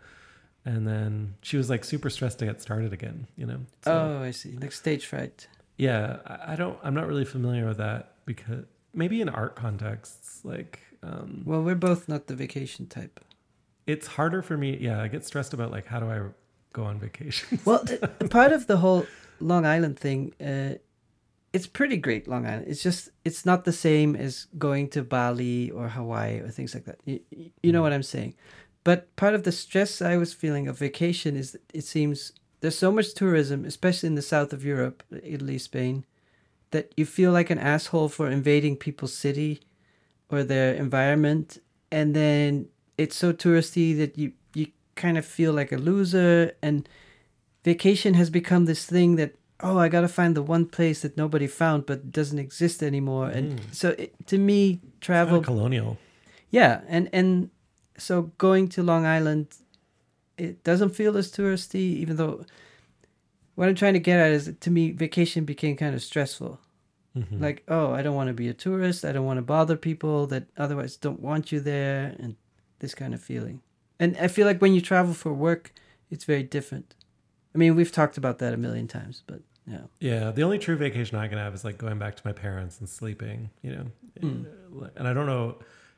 and 0.66 0.86
then 0.86 1.34
she 1.40 1.56
was 1.56 1.70
like 1.70 1.82
super 1.84 2.10
stressed 2.10 2.38
to 2.40 2.44
get 2.44 2.60
started 2.60 2.92
again. 2.92 3.26
You 3.36 3.46
know. 3.46 3.60
So, 3.82 3.92
oh 3.92 4.22
i 4.22 4.30
see 4.32 4.52
like 4.52 4.72
stage 4.72 5.06
fright 5.06 5.48
Yeah, 5.78 6.18
I, 6.26 6.52
I 6.52 6.56
don't. 6.56 6.78
I'm 6.82 6.94
not 6.94 7.06
really 7.06 7.24
familiar 7.24 7.66
with 7.66 7.78
that 7.78 8.12
because 8.26 8.66
maybe 8.92 9.22
in 9.22 9.30
art 9.30 9.56
contexts, 9.56 10.44
like 10.44 10.80
um, 11.02 11.42
well 11.46 11.62
we're 11.62 11.74
both 11.74 12.08
not 12.08 12.26
the 12.26 12.34
vacation 12.34 12.86
type 12.86 13.20
it's 13.86 14.06
harder 14.06 14.42
for 14.42 14.56
me. 14.56 14.76
Yeah, 14.80 15.00
I 15.00 15.08
get 15.08 15.24
stressed 15.24 15.54
about 15.54 15.70
like 15.70 15.86
how 15.86 16.00
do 16.00 16.10
I 16.10 16.20
go 16.72 16.84
on 16.84 16.98
vacation. 16.98 17.60
Well, 17.64 17.84
uh, 18.02 18.28
part 18.28 18.52
of 18.52 18.66
the 18.66 18.76
whole 18.78 19.06
Long 19.40 19.64
Island 19.64 19.98
thing, 19.98 20.34
uh, 20.40 20.74
it's 21.52 21.66
pretty 21.66 21.96
great. 21.96 22.28
Long 22.28 22.46
Island. 22.46 22.66
It's 22.68 22.82
just 22.82 23.10
it's 23.24 23.46
not 23.46 23.64
the 23.64 23.72
same 23.72 24.16
as 24.16 24.46
going 24.58 24.88
to 24.90 25.02
Bali 25.02 25.70
or 25.70 25.88
Hawaii 25.88 26.40
or 26.40 26.48
things 26.48 26.74
like 26.74 26.84
that. 26.84 26.98
You, 27.04 27.20
you 27.62 27.72
know 27.72 27.82
what 27.82 27.92
I'm 27.92 28.02
saying? 28.02 28.34
But 28.88 28.98
part 29.16 29.34
of 29.34 29.42
the 29.42 29.52
stress 29.52 30.00
I 30.12 30.16
was 30.22 30.32
feeling 30.42 30.68
of 30.68 30.78
vacation 30.78 31.32
is 31.42 31.48
that 31.52 31.62
it 31.74 31.84
seems 31.84 32.18
there's 32.60 32.78
so 32.78 32.92
much 32.98 33.14
tourism, 33.14 33.64
especially 33.72 34.06
in 34.12 34.14
the 34.14 34.22
south 34.34 34.52
of 34.52 34.64
Europe, 34.64 35.02
Italy, 35.34 35.58
Spain, 35.58 36.04
that 36.70 36.86
you 36.96 37.04
feel 37.04 37.32
like 37.38 37.50
an 37.50 37.58
asshole 37.58 38.08
for 38.08 38.26
invading 38.30 38.76
people's 38.76 39.12
city 39.26 39.52
or 40.30 40.42
their 40.44 40.70
environment, 40.86 41.58
and 41.90 42.14
then 42.14 42.68
it's 43.02 43.16
so 43.16 43.32
touristy 43.32 43.88
that 44.00 44.12
you 44.20 44.28
you 44.54 44.66
kind 44.94 45.18
of 45.18 45.24
feel 45.26 45.52
like 45.60 45.72
a 45.72 45.76
loser 45.90 46.52
and 46.62 46.88
vacation 47.64 48.14
has 48.14 48.30
become 48.30 48.64
this 48.66 48.86
thing 48.86 49.16
that 49.16 49.32
oh 49.60 49.78
i 49.84 49.88
gotta 49.88 50.08
find 50.08 50.34
the 50.36 50.42
one 50.54 50.64
place 50.66 51.00
that 51.02 51.16
nobody 51.16 51.46
found 51.46 51.84
but 51.86 52.10
doesn't 52.18 52.38
exist 52.38 52.82
anymore 52.82 53.28
and 53.36 53.46
Mm. 53.60 53.74
so 53.74 53.88
it, 54.02 54.14
to 54.26 54.38
me 54.38 54.80
travel 55.00 55.42
colonial. 55.42 55.98
yeah 56.50 56.80
and 56.88 57.08
and 57.12 57.50
so 57.98 58.22
going 58.38 58.68
to 58.68 58.82
long 58.82 59.04
island 59.06 59.46
it 60.38 60.62
doesn't 60.64 60.90
feel 60.90 61.16
as 61.16 61.30
touristy 61.32 61.76
even 62.02 62.16
though 62.16 62.44
what 63.54 63.68
i'm 63.68 63.74
trying 63.74 63.94
to 63.94 63.98
get 64.00 64.18
at 64.18 64.30
is 64.30 64.52
to 64.60 64.70
me 64.70 64.90
vacation 64.92 65.44
became 65.44 65.76
kind 65.76 65.94
of 65.94 66.02
stressful 66.02 66.60
Mhm. 67.16 67.40
like 67.40 67.62
oh 67.68 67.92
i 67.92 68.02
don't 68.02 68.14
want 68.14 68.28
to 68.28 68.34
be 68.34 68.46
a 68.48 68.52
tourist 68.52 69.02
i 69.04 69.10
don't 69.12 69.24
want 69.24 69.38
to 69.38 69.42
bother 69.42 69.74
people 69.76 70.26
that 70.26 70.44
otherwise 70.58 70.96
don't 70.98 71.20
want 71.20 71.50
you 71.50 71.60
there 71.60 72.14
and 72.18 72.36
this 72.80 72.94
kind 72.94 73.14
of 73.14 73.22
feeling 73.22 73.62
and 73.98 74.14
i 74.18 74.28
feel 74.28 74.46
like 74.46 74.60
when 74.60 74.74
you 74.74 74.82
travel 74.82 75.14
for 75.14 75.32
work 75.32 75.72
it's 76.10 76.24
very 76.24 76.42
different 76.42 76.94
i 77.54 77.58
mean 77.58 77.74
we've 77.74 77.90
talked 77.92 78.18
about 78.18 78.38
that 78.38 78.52
a 78.52 78.58
million 78.58 78.86
times 78.86 79.22
but 79.26 79.40
yeah 79.66 79.80
Yeah, 79.98 80.30
the 80.30 80.42
only 80.42 80.58
true 80.58 80.76
vacation 80.76 81.16
I 81.18 81.26
can 81.26 81.38
have 81.38 81.52
is 81.54 81.64
like 81.64 81.76
going 81.78 81.98
back 81.98 82.14
to 82.16 82.22
my 82.24 82.32
parents 82.32 82.78
and 82.80 82.88
sleeping, 82.88 83.50
you 83.62 83.72
know. 83.74 83.86
Mm. 84.20 84.44
And 84.94 85.08
I 85.08 85.12
don't 85.12 85.26
know 85.26 85.56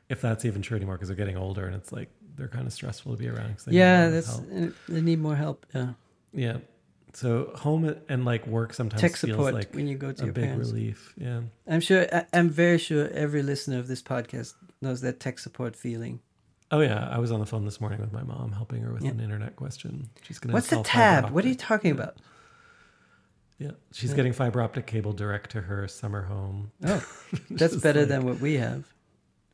if 0.09 0.21
that's 0.21 0.43
even 0.45 0.61
true 0.61 0.75
anymore 0.77 0.95
because 0.95 1.07
they're 1.07 1.15
getting 1.17 1.37
older 1.37 1.65
and 1.65 1.75
it's 1.75 1.91
like 1.91 2.09
they're 2.35 2.47
kind 2.47 2.65
of 2.67 2.73
stressful 2.73 3.11
to 3.13 3.17
be 3.17 3.27
around. 3.29 3.55
'cause 3.57 3.67
yeah 3.67 4.09
that's 4.09 4.41
they 4.87 5.01
need 5.01 5.19
more 5.19 5.35
help 5.35 5.65
yeah 5.73 5.93
yeah. 6.33 6.57
So 7.13 7.51
home 7.55 7.95
and 8.07 8.23
like 8.23 8.45
work 8.45 8.73
sometimes 8.73 9.01
tech 9.01 9.15
feels 9.15 9.31
support 9.31 9.53
like 9.55 9.73
when 9.73 9.87
you 9.87 9.97
go 9.97 10.11
to 10.11 10.21
a 10.21 10.25
your 10.25 10.33
big 10.33 10.43
parents 10.45 10.69
relief. 10.69 11.13
Yeah. 11.17 11.41
i'm 11.67 11.81
sure 11.81 12.05
I, 12.13 12.25
i'm 12.33 12.49
very 12.49 12.77
sure 12.77 13.09
every 13.09 13.41
listener 13.41 13.79
of 13.79 13.87
this 13.87 14.01
podcast 14.03 14.53
knows 14.81 15.01
that 15.01 15.19
tech 15.19 15.39
support 15.39 15.75
feeling 15.75 16.19
Oh 16.71 16.81
yeah, 16.81 17.09
I 17.11 17.17
was 17.17 17.31
on 17.31 17.39
the 17.39 17.47
phone 17.47 17.65
this 17.65 17.81
morning 17.81 17.99
with 17.99 18.13
my 18.13 18.21
mom, 18.21 18.51
helping 18.51 18.83
her 18.83 18.93
with 18.93 19.01
Yeah. 19.01 19.09
an 19.09 19.19
internet 19.19 19.55
question. 19.55 20.07
She's 20.21 20.37
gonna. 20.37 20.53
what's 20.53 20.67
the 20.69 20.83
tab 20.83 21.31
what 21.31 21.43
are 21.43 21.47
you 21.47 21.55
talking 21.55 21.89
about 21.91 22.17
Yeah, 23.57 23.71
she's 23.91 24.11
Yeah. 24.11 24.17
getting 24.17 24.33
fiber 24.33 24.61
optic 24.61 24.85
cable 24.85 25.11
direct 25.11 25.49
to 25.51 25.61
her 25.61 25.87
summer 25.87 26.21
home. 26.23 26.71
oh 26.85 27.03
that's 27.49 27.75
better 27.75 28.01
like- 28.01 28.09
than 28.09 28.23
what 28.23 28.39
we 28.39 28.53
have 28.57 28.85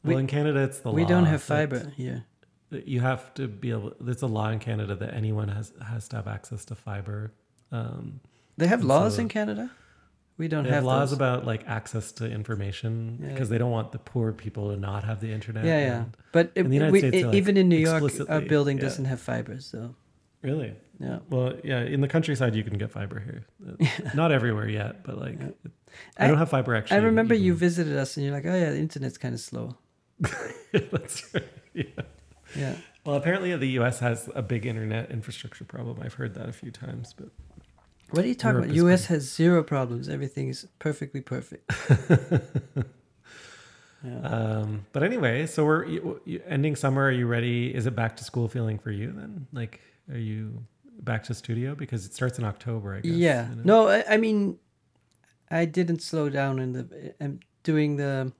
Well, 0.05 0.15
we- 0.17 0.21
in 0.21 0.27
Canada, 0.27 0.63
it's 0.63 0.79
the 0.79 0.89
law. 0.89 0.95
we 0.95 1.03
law 1.03 1.09
don't 1.09 1.25
have 1.25 1.41
fiber 1.43 1.91
here 1.95 2.25
You 2.71 2.99
have 3.01 3.33
to 3.35 3.47
be 3.47 3.71
able. 3.71 3.93
It's 4.07 4.21
a 4.21 4.27
law 4.27 4.49
in 4.49 4.59
Canada 4.59 4.95
that 4.95 5.13
anyone 5.13 5.49
has 5.49 5.71
has 5.91 6.07
to 6.09 6.15
have 6.17 6.27
access 6.27 6.65
to 6.65 6.75
fiber. 6.75 7.33
Um, 7.71 8.19
they 8.57 8.67
have 8.67 8.83
laws 8.83 9.15
so- 9.15 9.21
in 9.21 9.29
canada 9.29 9.71
we 10.37 10.47
don't 10.49 10.65
have 10.65 10.73
have 10.75 10.83
laws 10.83 11.09
those. 11.11 11.17
about 11.17 11.45
like 11.45 11.63
access 11.67 12.11
to 12.19 12.29
information 12.29 13.19
Yeah. 13.21 13.29
because 13.29 13.47
they 13.49 13.57
don't 13.57 13.71
want 13.71 13.91
the 13.93 13.99
poor 13.99 14.33
people 14.33 14.69
to 14.71 14.77
not 14.77 15.03
have 15.05 15.19
the 15.21 15.31
internet. 15.31 15.63
Yeah, 15.65 15.79
yeah. 15.79 15.97
and- 16.03 16.17
But 16.33 16.51
it, 16.55 16.61
in 16.65 16.69
the 16.69 16.75
United 16.75 16.91
we, 16.91 16.99
States, 16.99 17.15
it- 17.17 17.25
like, 17.27 17.35
even 17.35 17.55
in 17.57 17.69
New 17.69 17.77
York, 17.77 18.03
our 18.29 18.41
building 18.41 18.77
yeah. 18.77 18.83
doesn't 18.83 19.05
have 19.05 19.21
fiber. 19.21 19.59
So 19.61 19.95
Really? 20.41 20.73
yeah, 20.99 21.19
Well, 21.29 21.53
yeah. 21.63 21.81
In 21.95 22.01
the 22.01 22.07
countryside, 22.09 22.53
you 22.55 22.63
can 22.63 22.77
get 22.77 22.91
fiber 22.91 23.19
here. 23.19 23.41
Not 24.13 24.31
everywhere 24.33 24.67
yet, 24.69 25.03
but 25.05 25.17
like, 25.17 25.39
Yeah. 25.39 25.71
I, 26.17 26.27
don't 26.27 26.37
have 26.37 26.49
fiber 26.49 26.75
actually. 26.75 26.97
I 26.97 27.03
remember 27.03 27.33
you 27.33 27.53
visited 27.55 27.95
us, 27.95 28.17
and 28.17 28.25
you're 28.25 28.35
like, 28.35 28.45
"Oh 28.45 28.53
yeah, 28.63 28.71
the 28.71 28.77
internet's 28.79 29.17
kind 29.17 29.33
of 29.33 29.39
slow." 29.39 29.77
That's 30.71 31.33
right. 31.33 31.43
Yeah. 31.73 31.83
Yeah, 32.55 32.75
Well, 33.05 33.15
apparently 33.15 33.55
the 33.57 33.71
U.S. 33.71 33.99
has 33.99 34.29
a 34.33 34.41
big 34.41 34.65
internet 34.65 35.11
infrastructure 35.11 35.65
problem. 35.65 35.99
I've 36.01 36.13
heard 36.13 36.35
that 36.35 36.47
a 36.47 36.53
few 36.53 36.71
times, 36.71 37.13
but 37.13 37.29
what 38.11 38.23
are 38.23 38.27
you 38.27 38.35
talking 38.35 38.55
Europe 38.55 38.65
about? 38.65 38.75
U.S. 38.75 39.05
has 39.07 39.23
zero 39.29 39.63
problems. 39.63 40.07
Everything 40.07 40.47
is 40.47 40.67
perfectly 40.79 41.21
perfect. 41.21 41.71
Yeah. 44.03 44.19
um, 44.19 44.85
but 44.91 45.01
anyway, 45.01 45.47
so 45.47 45.65
we're 45.65 45.85
you, 45.85 46.21
you, 46.25 46.41
ending 46.45 46.75
summer. 46.75 47.05
Are 47.05 47.11
you 47.11 47.25
ready? 47.25 47.73
Is 47.73 47.87
it 47.87 47.95
back 47.95 48.15
to 48.17 48.23
school 48.23 48.47
feeling 48.47 48.77
for 48.77 48.91
you 48.91 49.11
then? 49.11 49.47
Like, 49.51 49.81
are 50.11 50.17
you 50.17 50.63
back 50.99 51.23
to 51.23 51.33
studio 51.33 51.73
because 51.73 52.05
it 52.05 52.13
starts 52.13 52.37
in 52.37 52.45
October? 52.45 52.93
I 52.93 52.99
guess. 52.99 53.11
yeah. 53.11 53.49
you 53.49 53.55
know? 53.55 53.63
No, 53.63 53.87
I, 53.87 54.13
I 54.13 54.17
mean, 54.17 54.59
I 55.49 55.65
didn't 55.65 56.03
slow 56.03 56.29
down 56.29 56.59
in 56.59 56.73
the. 56.73 57.15
I'm 57.19 57.39
doing 57.63 57.95
the 57.95 58.31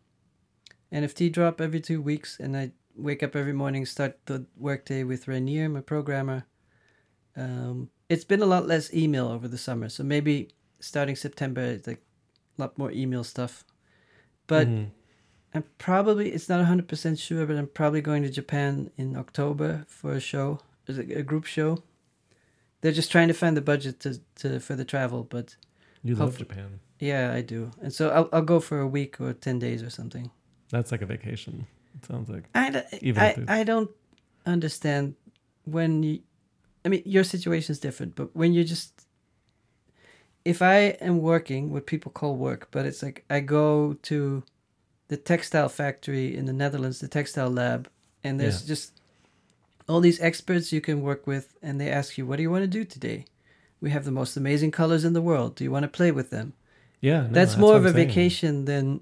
NFT 0.96 1.32
drop 1.32 1.60
every 1.60 1.82
two 1.82 2.02
weeks, 2.02 2.40
and 2.40 2.56
I 2.56 2.72
wake 2.96 3.22
up 3.22 3.36
every 3.36 3.52
morning, 3.54 3.86
start 3.86 4.18
the 4.26 4.46
workday 4.58 5.04
with 5.04 5.28
Rainier, 5.28 5.68
my 5.70 5.82
programmer. 5.82 6.46
Um, 7.36 7.90
it's 8.08 8.24
been 8.24 8.42
a 8.42 8.46
lot 8.46 8.66
less 8.66 8.94
email 8.94 9.28
over 9.28 9.48
the 9.50 9.58
summer, 9.58 9.90
so 9.90 10.04
maybe 10.04 10.50
starting 10.80 11.16
September, 11.18 11.62
it's 11.62 11.88
like 11.88 12.02
a 12.58 12.62
lot 12.62 12.78
more 12.78 12.92
email 12.92 13.24
stuff. 13.24 13.66
But 14.48 14.68
Mhm. 14.68 14.92
I'm 15.54 15.64
probably 15.78 16.32
it's 16.32 16.48
not 16.50 16.64
hundred 16.66 16.88
percent 16.88 17.20
sure, 17.20 17.46
but 17.46 17.58
I'm 17.58 17.68
probably 17.68 18.02
going 18.02 18.24
to 18.24 18.30
Japan 18.30 18.90
in 18.98 19.16
October 19.18 19.86
for 19.88 20.14
a 20.14 20.20
show, 20.20 20.60
a 20.88 21.24
group 21.24 21.46
show. 21.46 21.84
They're 22.82 22.92
just 22.92 23.12
trying 23.12 23.28
to 23.30 23.34
find 23.34 23.58
the 23.58 23.62
budget 23.62 24.00
to, 24.02 24.22
to 24.36 24.60
for 24.60 24.76
the 24.76 24.86
travel, 24.86 25.24
but 25.24 25.56
you 26.04 26.16
love 26.16 26.38
Japan. 26.38 26.80
yeah, 27.00 27.34
I 27.34 27.42
do, 27.42 27.72
and 27.82 27.92
so 27.92 28.10
I'll 28.10 28.30
I'll 28.32 28.42
go 28.54 28.60
for 28.60 28.80
a 28.80 28.88
week 28.88 29.20
or 29.20 29.34
ten 29.34 29.60
days 29.60 29.82
or 29.84 29.90
something. 29.90 30.30
That's 30.70 30.92
like 30.92 31.02
a 31.02 31.06
vacation. 31.06 31.66
It 31.96 32.06
sounds 32.06 32.30
like. 32.30 32.44
I, 32.54 32.70
d- 32.72 32.82
Even 33.02 33.24
I, 33.24 33.60
I 33.60 33.64
don't 33.64 33.90
understand 34.46 35.16
when 35.64 36.04
you 36.04 36.20
I 36.84 36.90
mean 36.90 37.02
your 37.06 37.24
situation 37.24 37.72
is 37.72 37.80
different, 37.80 38.16
but 38.16 38.36
when 38.36 38.54
you 38.54 38.64
just 38.64 39.06
if 40.44 40.62
I 40.62 40.78
am 41.02 41.22
working 41.22 41.72
what 41.72 41.88
people 41.88 42.12
call 42.12 42.36
work, 42.36 42.68
but 42.72 42.86
it's 42.86 43.02
like 43.02 43.26
I 43.30 43.40
go 43.40 43.94
to 44.04 44.44
the 45.08 45.18
textile 45.18 45.70
factory 45.70 46.36
in 46.36 46.46
the 46.46 46.54
Netherlands, 46.54 47.00
the 47.00 47.08
textile 47.08 47.50
lab, 47.50 47.90
and 48.24 48.40
there's 48.40 48.62
Yeah. 48.62 48.68
just 48.68 49.02
all 49.88 50.02
these 50.02 50.20
experts 50.20 50.72
you 50.72 50.82
can 50.82 51.02
work 51.02 51.28
with 51.28 51.56
and 51.62 51.80
they 51.80 51.90
ask 51.92 52.18
you, 52.18 52.26
What 52.26 52.38
do 52.38 52.44
you 52.44 52.52
want 52.52 52.64
to 52.64 52.68
do 52.68 52.84
today? 52.84 53.26
We 53.82 53.92
have 53.92 54.06
the 54.06 54.12
most 54.12 54.36
amazing 54.38 54.72
colors 54.72 55.04
in 55.06 55.14
the 55.14 55.22
world. 55.22 55.56
Do 55.56 55.64
you 55.64 55.72
want 55.72 55.84
to 55.84 55.90
play 55.90 56.12
with 56.12 56.30
them? 56.32 56.54
Yeah, 57.02 57.22
no, 57.22 57.28
that's, 57.30 57.56
more 57.58 57.78
of 57.78 57.86
a 57.86 57.92
saying. 57.94 58.08
vacation 58.08 58.66
than 58.66 59.02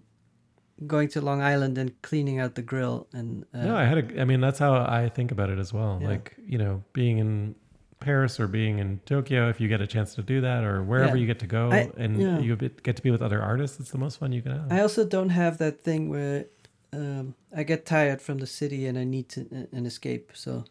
going 0.88 1.08
to 1.10 1.22
Long 1.22 1.42
Island 1.42 1.78
and 1.78 2.00
cleaning 2.02 2.40
out 2.40 2.56
the 2.56 2.62
grill 2.62 3.08
and 3.14 3.46
uh, 3.54 3.66
no, 3.66 3.76
I 3.76 3.86
had 3.86 3.98
a. 3.98 4.22
I 4.22 4.26
mean, 4.26 4.42
that's 4.42 4.60
how 4.60 4.74
I 4.76 5.10
think 5.10 5.32
about 5.32 5.50
it 5.50 5.60
as 5.60 5.72
well. 5.74 6.00
Yeah. 6.02 6.08
Like 6.10 6.36
you 6.46 6.58
know, 6.58 6.84
being 6.94 7.18
in 7.20 7.56
Paris 8.00 8.40
or 8.40 8.48
being 8.48 8.80
in 8.80 9.00
Tokyo, 9.06 9.50
if 9.50 9.62
you 9.62 9.68
get 9.70 9.82
a 9.82 9.88
chance 9.88 10.14
to 10.16 10.22
do 10.24 10.42
that, 10.42 10.64
or 10.64 10.84
wherever 10.84 11.16
Yeah. 11.16 11.22
you 11.22 11.28
get 11.28 11.40
to 11.40 11.48
go, 11.48 11.72
I- 11.72 11.92
and 11.98 12.22
yeah. 12.22 12.40
you 12.40 12.56
get 12.58 12.96
to 12.98 13.02
be 13.02 13.12
with 13.12 13.22
other 13.22 13.42
artists, 13.42 13.80
it's 13.80 13.92
the 13.92 13.98
most 13.98 14.20
fun 14.20 14.32
you 14.34 14.42
can 14.42 14.52
have. 14.52 14.72
I 14.72 14.82
also 14.82 15.06
don't 15.06 15.30
have 15.30 15.58
that 15.60 15.82
thing 15.82 16.10
where 16.10 16.46
um, 16.92 17.34
I 17.56 17.64
get 17.64 17.86
tired 17.86 18.22
from 18.22 18.38
the 18.40 18.48
city 18.48 18.86
and 18.88 18.98
I 18.98 19.04
need 19.06 19.30
to 19.30 19.42
uh, 19.42 19.78
an 19.78 19.86
escape. 19.86 20.32
So 20.36 20.66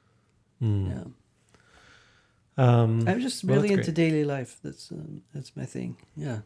Hmm. 0.61 0.87
yeah, 0.91 1.05
Um, 2.59 3.09
I'm 3.09 3.21
just 3.21 3.43
really 3.45 3.69
that's 3.75 3.89
into 3.89 3.93
daily 3.93 4.25
life. 4.25 4.59
That's 4.63 4.93
um, 4.93 5.23
that's 5.35 5.57
my 5.57 5.65
thing. 5.65 5.97
Yeah. 6.17 6.41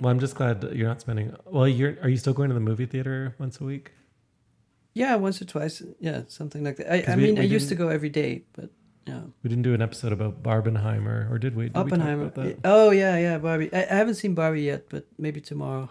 Well, 0.00 0.10
I'm 0.10 0.20
just 0.20 0.34
glad 0.34 0.62
you're 0.72 0.88
not 0.88 1.00
spending. 1.00 1.34
Well, 1.44 1.66
you're. 1.68 1.96
Are 2.02 2.08
you 2.08 2.16
still 2.16 2.32
going 2.34 2.48
to 2.50 2.54
the 2.54 2.60
movie 2.60 2.86
theater 2.86 3.34
once 3.38 3.60
a 3.60 3.64
week? 3.64 3.92
Yeah, 4.94 5.14
once 5.16 5.40
or 5.42 5.44
twice. 5.44 5.82
Yeah, 6.00 6.22
something 6.28 6.64
like 6.64 6.76
that. 6.76 6.90
I, 6.92 7.12
I 7.12 7.16
we- 7.16 7.22
mean, 7.24 7.34
we 7.36 7.40
I 7.42 7.44
used 7.44 7.68
to 7.68 7.74
go 7.74 7.88
every 7.88 8.08
day, 8.08 8.44
but 8.54 8.70
yeah. 9.06 9.20
We 9.42 9.48
didn't 9.50 9.62
do 9.62 9.74
an 9.74 9.82
episode 9.82 10.12
about 10.12 10.42
Barbenheimer, 10.42 11.30
or 11.30 11.38
did 11.38 11.54
we? 11.54 11.64
Did 11.66 11.74
we 11.76 11.80
Oppenheimer. 11.82 12.30
that? 12.30 12.58
Oh 12.64 12.90
yeah, 12.90 13.16
yeah, 13.18 13.38
Barbie. 13.38 13.72
I, 13.72 13.82
I 13.82 13.94
haven't 13.94 14.14
seen 14.16 14.34
Barbie 14.34 14.62
yet, 14.62 14.88
but 14.88 15.06
maybe 15.18 15.40
tomorrow. 15.40 15.90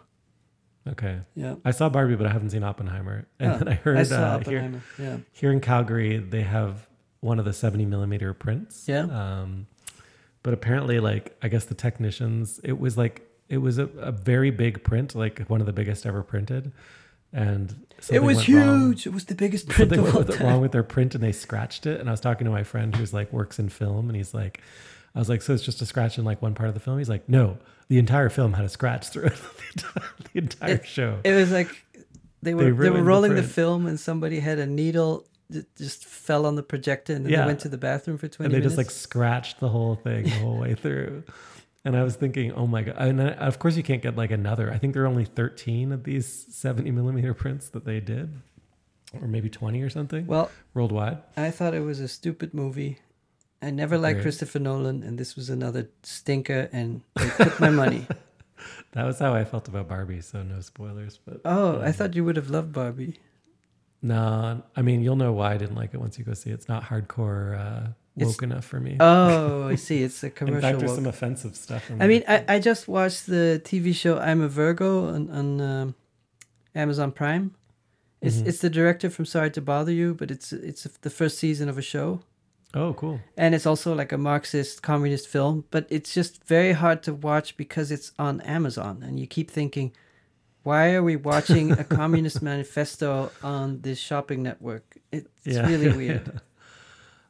Okay, 0.88 1.22
Yeah. 1.34 1.56
I 1.66 1.72
saw 1.72 1.90
Barbie, 1.90 2.16
but 2.16 2.28
I 2.28 2.32
haven't 2.32 2.52
seen 2.52 2.64
Oppenheimer. 2.64 3.28
And 3.40 3.54
Oh, 3.54 3.58
then 3.58 3.68
I 3.70 3.74
heard 3.74 3.98
I 3.98 4.04
saw 4.04 4.16
uh, 4.36 4.40
here, 4.40 4.60
Oppenheimer. 4.60 4.82
Yeah. 5.00 5.18
here 5.32 5.52
in 5.52 5.60
Calgary, 5.60 6.20
they 6.20 6.44
have 6.44 6.88
one 7.22 7.40
of 7.40 7.46
the 7.46 7.54
70 7.54 7.86
millimeter 7.88 8.36
prints. 8.36 8.88
Yeah. 8.88 9.06
Um, 9.06 9.66
but 10.44 10.54
apparently, 10.54 11.00
like, 11.00 11.36
I 11.42 11.48
guess 11.48 11.66
the 11.66 11.74
technicians, 11.74 12.60
it 12.64 12.80
was 12.80 13.00
like, 13.00 13.25
it 13.50 13.58
was 13.60 13.78
a, 13.78 13.86
a 13.98 14.12
very 14.12 14.52
big 14.52 14.84
print, 14.84 15.16
like 15.16 15.40
one 15.48 15.60
of 15.62 15.66
the 15.68 15.74
biggest 15.74 16.06
ever 16.06 16.24
printed. 16.24 16.72
And 17.34 17.86
It 18.10 18.24
was 18.24 18.38
went 18.38 18.48
wrong. 18.50 18.88
huge. 18.92 19.06
It 19.08 19.14
was 19.14 19.26
the 19.26 19.36
biggest 19.36 19.68
print 19.68 19.92
Something 19.92 20.04
went 20.14 20.28
with- 20.28 20.40
wrong 20.42 20.62
with 20.62 20.72
their 20.72 20.84
print 20.84 21.16
and 21.16 21.24
they 21.24 21.32
scratched 21.34 21.86
it. 21.86 22.00
And 22.00 22.10
I 22.10 22.12
was 22.14 22.22
talking 22.22 22.46
to 22.46 22.52
my 22.52 22.64
friend 22.64 22.96
who's 22.96 23.14
like 23.14 23.32
works 23.34 23.60
in 23.60 23.70
film 23.70 24.08
and 24.10 24.16
he's 24.16 24.34
like, 24.34 24.62
I 25.14 25.20
was 25.20 25.30
like, 25.30 25.42
so 25.42 25.54
it's 25.54 25.64
just 25.64 25.82
a 25.82 25.86
scratch 25.86 26.18
in 26.18 26.24
like 26.26 26.42
one 26.42 26.56
part 26.56 26.70
of 26.70 26.74
the 26.76 26.80
film? 26.80 26.98
He's 26.98 27.10
like, 27.10 27.28
no, 27.30 27.58
the 27.90 27.98
entire 27.98 28.30
film 28.30 28.54
had 28.54 28.64
a 28.66 28.70
scratch 28.70 29.10
through 29.10 29.26
it, 29.26 29.36
the 30.34 30.40
entire 30.40 30.76
It- 30.76 30.86
show. 30.88 31.20
It 31.24 31.34
was 31.34 31.52
like 31.52 31.70
they 32.42 32.54
were 32.54 32.66
they, 32.66 32.72
ruined 32.72 32.96
were 32.98 33.04
rolling 33.04 33.32
the, 33.36 33.42
print. 33.42 33.54
film 33.54 33.86
and 33.86 34.00
somebody 34.00 34.40
had 34.40 34.58
a 34.60 34.66
needle 34.66 35.26
that 35.50 35.76
just 35.76 36.06
fell 36.06 36.46
on 36.46 36.56
the 36.56 36.64
projector 36.64 37.14
and 37.14 37.26
then 37.26 37.32
Yeah. 37.34 37.42
they 37.42 37.48
went 37.48 37.60
to 37.62 37.70
the 37.70 37.78
bathroom 37.78 38.18
for 38.18 38.28
20 38.28 38.46
and 38.46 38.54
they 38.54 38.58
minutes. 38.60 38.76
just 38.76 38.78
like 38.78 38.92
scratched 38.92 39.60
the 39.60 39.70
whole 39.70 39.96
thing 39.96 40.24
the 40.24 40.30
whole 40.32 40.58
way 40.58 40.74
through. 40.74 41.24
And 41.86 41.96
I 41.96 42.04
was 42.04 42.16
thinking, 42.16 42.52
oh 42.54 42.66
my 42.68 42.82
god! 42.82 42.96
And 42.98 43.22
I, 43.22 43.28
of 43.34 43.60
course, 43.60 43.78
you 43.78 43.84
can't 43.84 44.02
get 44.02 44.16
like 44.18 44.32
another. 44.32 44.74
I 44.74 44.78
think 44.80 44.94
there 44.94 45.04
are 45.04 45.08
only 45.08 45.24
thirteen 45.26 45.92
of 45.92 46.04
these 46.04 46.48
seventy 46.50 46.90
millimeter 46.92 47.34
prints 47.36 47.70
that 47.70 47.86
they 47.86 48.00
did, 48.00 48.34
or 49.22 49.28
maybe 49.28 49.50
twenty 49.50 49.82
or 49.84 49.90
something 49.92 50.26
well, 50.26 50.50
worldwide. 50.74 51.20
I 51.38 51.52
thought 51.52 51.74
it 51.76 51.82
was 51.82 52.00
a 52.00 52.08
stupid 52.08 52.54
movie. 52.56 52.98
I 53.62 53.70
never 53.72 53.98
liked 53.98 54.18
Right. 54.18 54.24
Christopher 54.24 54.60
Nolan 54.60 55.02
and 55.02 55.18
this 55.18 55.36
was 55.36 55.50
another 55.50 55.90
stinker 56.04 56.70
and 56.72 57.02
they 57.16 57.30
took 57.30 57.60
my 57.60 57.70
money. 57.70 58.08
That 58.94 59.06
was 59.06 59.20
how 59.20 59.34
I 59.34 59.44
felt 59.44 59.68
about 59.68 59.90
Barbie. 59.90 60.22
So 60.22 60.42
no 60.42 60.62
spoilers, 60.62 61.20
but 61.24 61.42
Oh, 61.44 61.82
I 61.82 61.88
um, 61.88 61.94
thought 61.94 62.16
you 62.16 62.24
would 62.24 62.38
have 62.38 62.50
loved 62.50 62.72
Barbie. 62.72 63.20
No, 64.02 64.64
I 64.76 64.82
mean 64.82 65.02
you'll 65.02 65.16
know 65.18 65.34
why 65.34 65.54
I 65.54 65.58
didn't 65.58 65.76
like 65.76 65.94
it 65.94 66.00
once 66.00 66.18
you 66.18 66.24
go 66.26 66.34
see 66.34 66.52
it. 66.52 66.54
It's 66.54 66.68
not 66.70 66.84
hardcore 66.84 67.60
uh, 67.60 67.88
woke 68.18 68.30
It's- 68.30 68.42
enough 68.44 68.66
for 68.66 68.80
me. 68.80 68.98
Oh, 69.00 69.68
I 69.68 69.76
see. 69.76 70.04
It's 70.04 70.24
a 70.24 70.30
commercial. 70.30 70.56
In 70.58 70.62
fact, 70.62 70.80
there's 70.80 70.92
woke. 70.92 70.98
some 71.00 71.08
offensive 71.08 71.56
stuff. 71.56 71.84
I 72.00 72.08
mean. 72.08 72.24
I, 72.28 72.46
I 72.48 72.60
just 72.60 72.88
watched 72.88 73.26
the 73.28 73.62
TV 73.64 73.94
show 73.94 74.18
I'm 74.20 74.42
a 74.42 74.48
Virgo 74.48 75.08
on, 75.14 75.30
on 75.30 75.62
um, 75.62 75.96
Amazon 76.74 77.12
Prime. 77.12 77.56
It's 78.22 78.38
Mhm. 78.38 78.48
it's 78.48 78.60
the 78.60 78.70
director 78.70 79.10
from 79.10 79.26
Sorry 79.26 79.52
to 79.52 79.62
Bother 79.62 79.92
You, 79.92 80.14
but 80.16 80.32
it's 80.32 80.52
it's 80.54 80.84
the 81.02 81.10
first 81.10 81.38
season 81.38 81.70
of 81.70 81.78
a 81.78 81.82
show, 81.82 82.22
oh, 82.74 82.94
cool. 82.94 83.20
and 83.38 83.54
it's 83.54 83.66
also 83.68 83.94
like 83.94 84.12
a 84.14 84.18
Marxist 84.18 84.82
communist 84.82 85.28
film. 85.28 85.66
But 85.70 85.86
it's 85.90 86.14
just 86.14 86.44
very 86.46 86.72
hard 86.72 87.04
to 87.04 87.14
watch 87.14 87.58
because 87.58 87.92
it's 87.92 88.14
on 88.18 88.42
Amazon, 88.42 89.04
and 89.04 89.20
you 89.20 89.28
keep 89.28 89.52
thinking, 89.52 89.92
why 90.64 90.94
are 90.96 91.04
we 91.04 91.18
watching 91.18 91.74
a 91.74 91.84
communist 92.00 92.42
manifesto 92.42 93.32
on 93.44 93.82
this 93.82 94.00
shopping 94.00 94.42
network? 94.42 94.98
It's 95.12 95.28
Yeah, 95.46 95.68
really 95.68 95.92
weird. 95.96 96.42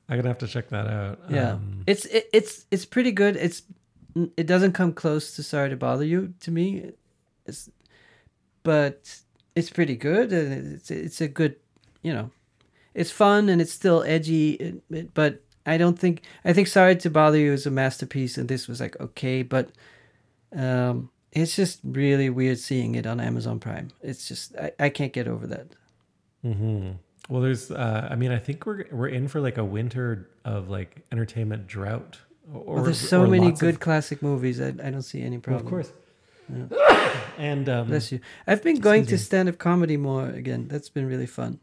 I'm 0.08 0.18
gonna 0.18 0.30
have 0.30 0.38
to 0.40 0.48
check 0.48 0.70
that 0.70 0.88
out. 0.88 1.20
Yeah. 1.30 1.54
Um, 1.54 1.84
It's 1.88 2.06
it, 2.06 2.30
it's 2.32 2.66
it's 2.72 2.86
pretty 2.86 3.12
good. 3.12 3.36
It's 3.36 3.64
it 4.38 4.48
doesn't 4.48 4.74
come 4.74 4.94
close 4.94 5.36
to 5.36 5.44
Sorry 5.44 5.70
to 5.70 5.76
Bother 5.76 6.06
You 6.06 6.34
to 6.42 6.52
me. 6.52 6.92
It's 7.46 7.70
but 8.64 9.20
it's 9.56 9.70
pretty 9.70 9.96
good 9.96 10.32
and 10.32 10.74
it's 10.76 10.92
it's 10.92 11.22
a 11.22 11.28
good, 11.28 11.56
you 12.02 12.14
know. 12.14 12.32
It's 12.94 13.12
fun 13.12 13.50
and 13.50 13.62
it's 13.62 13.74
still 13.74 14.04
edgy, 14.04 14.82
but 15.14 15.42
I 15.66 15.78
don't 15.78 16.00
think 16.00 16.22
I 16.46 16.54
think 16.54 16.68
Sorry 16.68 16.96
to 16.98 17.10
Bother 17.10 17.38
You 17.38 17.54
is 17.54 17.66
a 17.66 17.72
masterpiece 17.72 18.38
and 18.38 18.48
this 18.48 18.68
was 18.68 18.80
like 18.80 19.00
okay, 19.00 19.44
but 19.44 19.70
um 20.56 21.10
it's 21.32 21.56
just 21.56 21.82
really 21.84 22.30
weird 22.30 22.60
seeing 22.60 22.96
it 22.96 23.06
on 23.06 23.20
Amazon 23.20 23.60
Prime. 23.60 23.90
It's 24.02 24.28
just 24.28 24.56
I, 24.56 24.72
I 24.80 24.90
can't 24.90 25.12
get 25.14 25.28
over 25.28 25.48
that. 25.48 25.68
hmm 26.42 26.92
Well, 27.30 27.42
there's. 27.42 27.72
Uh, 27.72 28.08
I 28.12 28.16
mean, 28.16 28.32
I 28.32 28.38
think 28.38 28.66
we're 28.66 28.86
we're 28.92 29.08
in 29.08 29.28
for 29.28 29.40
like 29.42 29.58
a 29.58 29.66
winter 29.66 30.30
of 30.44 30.70
like 30.70 31.04
entertainment 31.12 31.68
drought. 31.68 32.20
Or 32.54 32.76
Well, 32.76 32.84
there's 32.84 33.00
so 33.00 33.26
many 33.26 33.46
lots 33.48 33.62
of- 33.62 33.66
good 33.68 33.80
classic 33.80 34.22
movies. 34.22 34.62
I, 34.62 34.68
I 34.68 34.92
don't 34.92 35.02
see 35.02 35.22
any 35.22 35.38
Well, 35.38 35.42
problem. 35.42 35.66
of 35.66 35.70
course. 35.72 35.92
Yeah. 36.54 37.12
And 37.38 37.68
um, 37.68 37.88
Bless 37.88 38.12
you. 38.14 38.20
I've 38.48 38.64
been 38.64 38.80
going 38.80 39.06
to 39.08 39.18
stand 39.18 39.50
up 39.50 39.58
comedy 39.58 39.98
more 39.98 40.28
again. 40.30 40.68
That's 40.70 40.88
been 40.90 41.06
really 41.08 41.26
fun. 41.26 41.60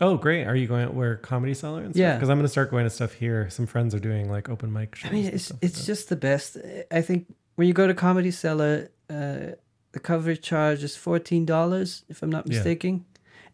oh, 0.00 0.16
great! 0.16 0.44
Are 0.46 0.54
you 0.56 0.66
going 0.66 0.86
to 0.86 0.92
where 0.92 1.16
comedy 1.16 1.52
cellar 1.54 1.82
and 1.82 1.92
stuff? 1.94 2.00
Yeah. 2.00 2.14
Because 2.14 2.30
I'm 2.30 2.38
going 2.38 2.46
to 2.46 2.50
start 2.50 2.70
going 2.70 2.84
to 2.84 2.90
stuff 2.90 3.12
here. 3.12 3.50
Some 3.50 3.66
friends 3.66 3.94
are 3.94 3.98
doing 3.98 4.30
like 4.30 4.48
open 4.48 4.72
mic 4.72 4.94
shows. 4.94 5.10
I 5.10 5.14
mean, 5.14 5.26
and 5.26 5.34
it's 5.34 5.50
like 5.50 5.58
it's 5.62 5.84
just 5.84 6.08
the 6.08 6.16
best. 6.16 6.56
I 6.90 7.02
think 7.02 7.26
when 7.56 7.66
you 7.68 7.74
go 7.74 7.86
to 7.86 7.94
Comedy 7.94 8.30
Cellar, 8.30 8.90
uh, 9.10 9.56
the 9.92 10.00
coverage 10.00 10.40
charge 10.40 10.82
is 10.82 10.96
fourteen 10.96 11.44
dollars, 11.44 12.04
if 12.08 12.22
I'm 12.22 12.30
not 12.30 12.46
Yeah. 12.50 12.62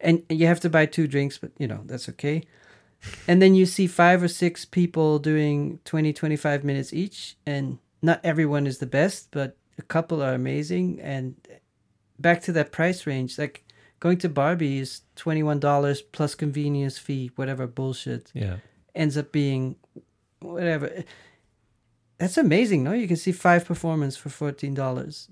And 0.03 0.23
you 0.29 0.45
have 0.47 0.59
to 0.61 0.69
buy 0.69 0.85
two 0.85 1.07
drinks, 1.07 1.37
but 1.37 1.51
you 1.57 1.67
know 1.67 1.81
that's 1.85 2.07
okay. 2.09 2.43
And 3.27 3.41
then 3.41 3.55
you 3.55 3.65
see 3.65 3.87
five 3.87 4.23
or 4.23 4.29
six 4.29 4.63
people 4.63 5.19
doing 5.19 5.79
20, 5.83 6.13
25 6.13 6.63
minutes 6.63 6.93
each, 6.93 7.35
and 7.45 7.79
not 8.01 8.21
everyone 8.23 8.65
is 8.65 8.77
the 8.77 8.85
best, 8.85 9.29
but 9.31 9.57
a 9.77 9.81
couple 9.81 10.21
are 10.21 10.33
amazing. 10.33 11.01
And 11.01 11.35
back 12.19 12.41
to 12.43 12.51
that 12.53 12.71
price 12.71 13.07
range, 13.07 13.37
like 13.37 13.65
going 13.99 14.17
to 14.19 14.29
Barbie 14.29 14.79
is 14.79 15.01
twenty 15.15 15.43
one 15.43 15.59
dollars 15.59 16.01
plus 16.01 16.35
convenience 16.35 16.97
fee, 16.97 17.31
whatever 17.35 17.65
bullshit 17.67 18.31
yeah. 18.33 18.57
ends 18.93 19.17
up 19.17 19.31
being 19.31 19.75
whatever. 20.39 21.03
That's 22.17 22.37
amazing, 22.37 22.83
no? 22.83 22.93
You 22.93 23.07
can 23.07 23.17
see 23.17 23.31
five 23.31 23.65
performance 23.65 24.15
for 24.17 24.29
fourteen 24.29 24.73
dollars. 24.73 25.29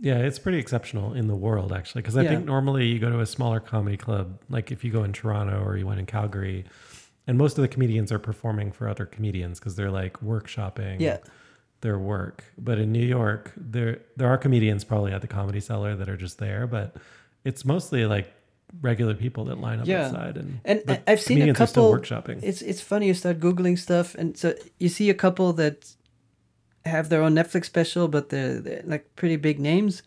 Yeah, 0.00 0.18
it's 0.18 0.38
pretty 0.38 0.58
exceptional 0.58 1.12
in 1.14 1.26
the 1.26 1.34
world 1.36 1.72
actually. 1.72 2.02
Because 2.02 2.16
I 2.16 2.22
Yeah. 2.22 2.30
think 2.30 2.44
normally 2.46 2.86
you 2.86 2.98
go 2.98 3.10
to 3.10 3.20
a 3.20 3.26
smaller 3.26 3.60
comedy 3.60 3.96
club, 3.96 4.38
like 4.48 4.70
if 4.70 4.84
you 4.84 4.90
go 4.92 5.02
in 5.04 5.12
Toronto 5.12 5.62
or 5.62 5.76
you 5.76 5.86
went 5.86 5.98
in 6.00 6.06
Calgary, 6.06 6.64
and 7.26 7.36
most 7.36 7.58
of 7.58 7.62
the 7.62 7.68
comedians 7.68 8.10
are 8.12 8.18
performing 8.18 8.72
for 8.72 8.88
other 8.88 9.04
comedians 9.06 9.58
because 9.58 9.74
they're 9.76 9.90
like 9.90 10.14
workshopping. 10.24 11.00
Yeah, 11.00 11.18
their 11.80 11.98
work. 11.98 12.44
But 12.56 12.78
in 12.78 12.92
New 12.92 13.04
York, 13.04 13.52
there 13.56 14.00
there 14.16 14.28
are 14.28 14.38
comedians 14.38 14.84
probably 14.84 15.12
at 15.12 15.20
the 15.20 15.26
comedy 15.28 15.60
cellar 15.60 15.94
that 15.96 16.08
are 16.08 16.16
just 16.16 16.38
there, 16.38 16.66
but 16.66 16.96
it's 17.44 17.64
mostly 17.64 18.06
like 18.06 18.32
regular 18.82 19.14
people 19.14 19.44
that 19.46 19.58
line 19.58 19.80
up 19.80 19.86
Yeah. 19.86 20.06
outside 20.06 20.36
and 20.36 20.60
and 20.64 20.82
I've 21.06 21.20
seen 21.20 21.38
a 21.38 21.40
comedians 21.40 21.60
are 21.60 21.66
still 21.66 21.90
couple. 21.92 22.00
workshopping. 22.00 22.40
It's 22.42 22.62
it's 22.62 22.80
funny. 22.80 23.06
You 23.08 23.14
start 23.14 23.40
googling 23.40 23.78
stuff, 23.78 24.14
and 24.14 24.36
so 24.36 24.54
you 24.78 24.88
see 24.88 25.10
a 25.10 25.14
couple 25.14 25.52
that 25.54 25.94
have 26.88 27.08
their 27.08 27.22
own 27.22 27.34
Netflix 27.34 27.64
special, 27.66 28.08
but 28.08 28.28
they're, 28.30 28.60
they're 28.60 28.82
like 28.84 29.04
pretty 29.16 29.36
big 29.36 29.58
names, 29.60 30.02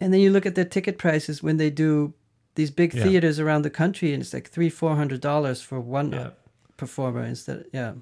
and 0.00 0.12
then 0.12 0.20
you 0.20 0.30
look 0.30 0.46
at 0.46 0.54
their 0.54 0.64
ticket 0.76 0.98
prices 0.98 1.42
when 1.42 1.56
they 1.58 1.70
do 1.70 2.12
these 2.54 2.70
big 2.72 2.92
Yeah. 2.94 3.04
theaters 3.04 3.38
around 3.38 3.62
the 3.62 3.70
country, 3.70 4.12
and 4.12 4.20
it's 4.22 4.32
like 4.34 4.48
three 4.50 4.70
four 4.70 4.96
hundred 4.96 5.20
dollars 5.20 5.62
for 5.62 5.78
one 5.80 6.12
Yeah. 6.12 6.30
performer 6.76 7.22
instead. 7.24 7.64
Yeah, 7.72 7.92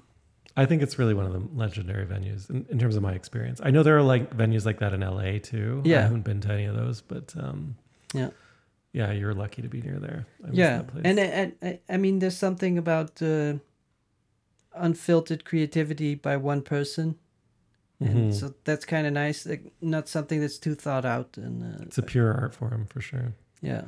I 0.55 0.65
think 0.65 0.81
it's 0.81 0.97
really 0.99 1.13
one 1.13 1.25
of 1.27 1.33
the 1.33 1.43
legendary 1.55 2.05
venues 2.05 2.49
in, 2.49 2.65
in 2.71 2.79
terms 2.79 2.95
of 2.95 3.03
my 3.03 3.13
experience. 3.13 3.59
I 3.63 3.69
know 3.71 3.83
there 3.83 3.97
are 3.97 4.01
like 4.15 4.35
venues 4.35 4.65
like 4.65 4.79
that 4.79 4.93
in 4.93 5.01
LA 5.01 5.37
too. 5.39 5.81
Yeah, 5.85 5.99
I 5.99 6.01
haven't 6.03 6.23
been 6.25 6.41
to 6.41 6.51
any 6.51 6.65
of 6.65 6.75
those, 6.75 7.01
but 7.01 7.33
um 7.37 7.75
Yeah. 8.13 8.29
Yeah, 8.93 9.11
you're 9.11 9.35
lucky 9.35 9.61
to 9.61 9.69
be 9.69 9.81
near 9.81 9.99
there. 9.99 10.25
I 10.43 10.49
yeah 10.53 10.77
that 10.77 10.87
place. 10.87 11.03
and, 11.05 11.19
and 11.19 11.51
and 11.61 11.79
i 11.89 11.97
mean 11.97 12.19
there's 12.19 12.37
something 12.47 12.77
about 12.77 13.21
uh, 13.21 13.53
unfiltered 14.73 15.43
creativity 15.45 16.15
by 16.15 16.37
one 16.37 16.61
person 16.61 17.15
and 17.99 18.31
Mhm. 18.31 18.33
so 18.33 18.53
that's 18.63 18.85
kind 18.85 19.05
of 19.07 19.13
nice 19.13 19.45
like 19.45 19.63
not 19.81 20.07
something 20.07 20.39
that's 20.41 20.57
too 20.59 20.75
thought 20.75 21.05
out 21.05 21.37
and 21.37 21.63
uh, 21.63 21.83
it's 21.83 21.97
a 21.97 22.03
pure 22.03 22.31
art 22.33 22.53
form 22.53 22.85
for 22.85 23.01
sure. 23.01 23.33
yeah 23.61 23.83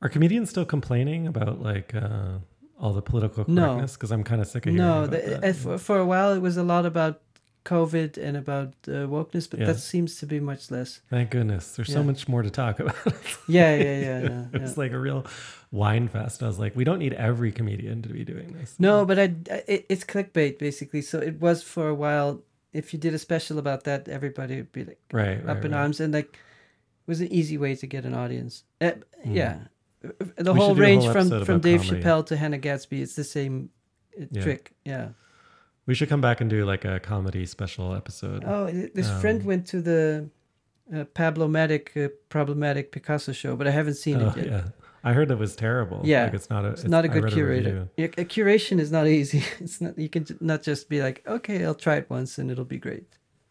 Are 0.00 0.08
comedians 0.08 0.50
still 0.50 0.64
complaining 0.64 1.26
about 1.26 1.60
like 1.62 1.94
uh 1.94 2.38
all 2.80 2.92
the 2.92 3.02
political 3.02 3.44
correctness? 3.44 3.92
Because 3.94 4.10
I'm 4.10 4.24
kind 4.24 4.40
of 4.40 4.48
sick 4.48 4.66
of 4.66 4.72
hearing 4.72 4.86
no 4.88 5.04
about 5.04 5.10
the, 5.12 5.30
that. 5.30 5.44
uh, 5.44 5.52
for, 5.52 5.78
for 5.78 5.98
a 5.98 6.06
while 6.12 6.32
it 6.32 6.40
was 6.48 6.56
a 6.56 6.64
lot 6.74 6.84
about 6.86 7.20
covid 7.64 8.16
and 8.26 8.36
about 8.36 8.70
uh, 8.88 9.06
wokeness 9.06 9.48
but 9.48 9.60
Yeah. 9.60 9.66
that 9.66 9.78
seems 9.78 10.16
to 10.20 10.26
be 10.26 10.40
much 10.40 10.68
less 10.72 11.00
Thank 11.10 11.30
goodness. 11.30 11.76
There's 11.76 11.92
so 11.92 12.02
much 12.02 12.26
more 12.26 12.42
to 12.42 12.50
talk 12.50 12.80
about. 12.80 12.96
yeah 13.46 13.76
yeah 13.76 13.82
yeah 13.84 14.00
yeah, 14.00 14.20
yeah. 14.52 14.62
it's 14.64 14.76
like 14.76 14.90
a 14.92 14.98
real 14.98 15.24
whine 15.70 16.08
fest. 16.08 16.42
I 16.42 16.46
was 16.48 16.58
like, 16.58 16.74
we 16.74 16.82
don't 16.84 16.98
need 16.98 17.12
every 17.14 17.52
comedian 17.52 18.02
to 18.02 18.08
be 18.08 18.24
doing 18.24 18.48
this. 18.58 18.74
no 18.80 19.04
but 19.06 19.16
I, 19.24 19.26
I 19.56 19.62
it, 19.74 19.86
it's 19.92 20.04
clickbait 20.04 20.58
basically 20.58 21.02
so 21.02 21.18
it 21.20 21.36
was 21.40 21.62
for 21.62 21.86
a 21.88 21.94
while 21.94 22.40
if 22.72 22.92
you 22.92 22.98
did 22.98 23.14
a 23.14 23.18
special 23.18 23.58
about 23.58 23.84
that 23.84 24.08
everybody 24.08 24.56
would 24.56 24.72
be 24.72 24.84
like 24.84 25.00
right, 25.12 25.44
right, 25.44 25.56
up 25.56 25.64
in 25.64 25.72
right. 25.72 25.80
arms 25.80 26.00
and 26.00 26.12
like 26.14 26.32
it 26.34 27.08
was 27.10 27.20
an 27.20 27.28
easy 27.32 27.58
way 27.58 27.74
to 27.76 27.86
get 27.86 28.04
an 28.04 28.14
audience 28.14 28.64
uh, 28.80 28.92
Mm. 29.26 29.34
yeah 29.36 29.58
the 30.36 30.52
We 30.52 30.58
whole 30.58 30.68
should 30.70 30.76
do 30.76 30.82
a 30.82 30.86
range 30.86 31.04
whole 31.04 31.12
from 31.12 31.44
from 31.44 31.60
dave 31.60 31.80
comedy. 31.82 32.02
chappelle 32.02 32.26
to 32.26 32.36
hannah 32.36 32.58
gadsby 32.58 33.02
it's 33.02 33.14
the 33.14 33.24
same 33.24 33.70
uh, 34.20 34.24
Yeah. 34.30 34.42
trick 34.42 34.72
yeah 34.84 35.08
We 35.86 35.94
should 35.94 36.08
come 36.08 36.20
back 36.20 36.40
and 36.40 36.48
do 36.50 36.64
like 36.72 36.84
a 36.84 36.98
comedy 37.00 37.44
special 37.46 37.94
episode. 37.94 38.42
oh 38.46 38.66
th- 38.70 38.92
this 38.94 39.08
friend 39.20 39.40
Um, 39.42 39.46
went 39.46 39.66
to 39.68 39.80
the 39.90 40.28
uh, 40.94 41.04
pablomatic 41.14 41.92
uh, 41.96 42.08
problematic 42.28 42.90
picasso 42.92 43.32
show 43.32 43.54
but 43.56 43.66
i 43.66 43.70
haven't 43.70 43.94
seen 44.06 44.20
Oh, 44.22 44.28
it 44.30 44.36
yet 44.36 44.46
yeah. 44.46 44.64
I 45.04 45.12
heard 45.12 45.30
it 45.30 45.38
was 45.38 45.56
terrible. 45.56 46.00
Yeah. 46.04 46.24
Like 46.24 46.34
it's 46.34 46.50
not 46.50 46.64
a 46.64 46.68
it's 46.68 46.84
not 46.84 47.04
a 47.04 47.08
good 47.08 47.32
curator 47.32 47.88
yeah, 47.96 48.06
a 48.06 48.24
curation 48.24 48.78
is 48.78 48.90
not 48.92 49.06
easy 49.06 49.42
it's 49.60 49.80
not 49.80 49.98
you 49.98 50.08
can 50.08 50.24
not 50.40 50.62
just 50.62 50.88
be 50.88 51.02
like 51.02 51.22
okay 51.26 51.64
i'll 51.64 51.74
try 51.86 51.96
it 51.96 52.08
once 52.08 52.38
and 52.38 52.50
it'll 52.50 52.64
be 52.64 52.78
great 52.78 53.06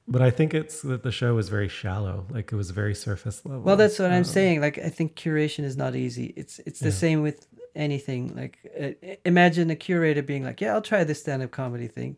But 0.08 0.22
I 0.22 0.32
think 0.32 0.54
it's 0.54 0.82
that 0.82 1.04
the 1.04 1.12
show 1.12 1.36
was 1.36 1.48
very 1.50 1.70
shallow. 1.70 2.26
Like 2.36 2.52
it 2.54 2.58
was 2.64 2.70
very 2.72 2.96
surface 2.96 3.46
level. 3.46 3.62
Well, 3.62 3.78
that's 3.78 4.00
what 4.00 4.12
I'm 4.12 4.26
Um, 4.28 4.34
saying. 4.38 4.60
Like, 4.66 4.78
I 4.90 4.90
think 4.98 5.16
curation 5.16 5.64
is 5.64 5.76
not 5.84 5.94
easy. 5.96 6.28
It's 6.42 6.56
it's 6.68 6.80
the 6.80 6.94
Yeah. 6.94 7.04
same 7.06 7.20
with 7.28 7.40
anything. 7.76 8.22
Like, 8.42 8.56
uh, 8.84 9.16
imagine 9.26 9.70
a 9.70 9.76
curator 9.88 10.24
being 10.32 10.44
like, 10.50 10.60
"Yeah, 10.64 10.74
I'll 10.74 10.88
try 10.94 11.02
this 11.06 11.20
stand-up 11.24 11.52
comedy 11.52 11.88
thing." 11.98 12.12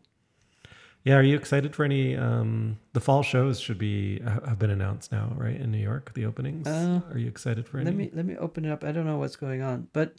Yeah, 1.04 1.16
are 1.16 1.22
you 1.22 1.36
excited 1.36 1.76
for 1.76 1.84
any? 1.84 2.16
Um, 2.16 2.78
the 2.94 3.00
fall 3.00 3.22
shows 3.22 3.60
should 3.60 3.76
be 3.76 4.20
have 4.20 4.58
been 4.58 4.70
announced 4.70 5.12
now, 5.12 5.32
right? 5.36 5.60
In 5.60 5.70
New 5.70 5.78
York, 5.78 6.14
the 6.14 6.24
openings. 6.24 6.66
Uh, 6.66 7.02
are 7.10 7.18
you 7.18 7.28
excited 7.28 7.68
for 7.68 7.76
any? 7.76 7.84
Let 7.84 7.94
me 7.94 8.10
let 8.14 8.24
me 8.24 8.36
open 8.38 8.64
it 8.64 8.72
up. 8.72 8.84
I 8.84 8.90
don't 8.90 9.04
know 9.04 9.18
what's 9.18 9.36
going 9.36 9.60
on, 9.60 9.88
but 9.92 10.14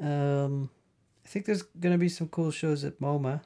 um, 0.00 0.70
I 1.22 1.28
think 1.28 1.44
there's 1.44 1.62
gonna 1.62 1.98
be 1.98 2.08
some 2.08 2.28
cool 2.28 2.50
shows 2.50 2.82
at 2.82 2.98
MoMA. 2.98 3.42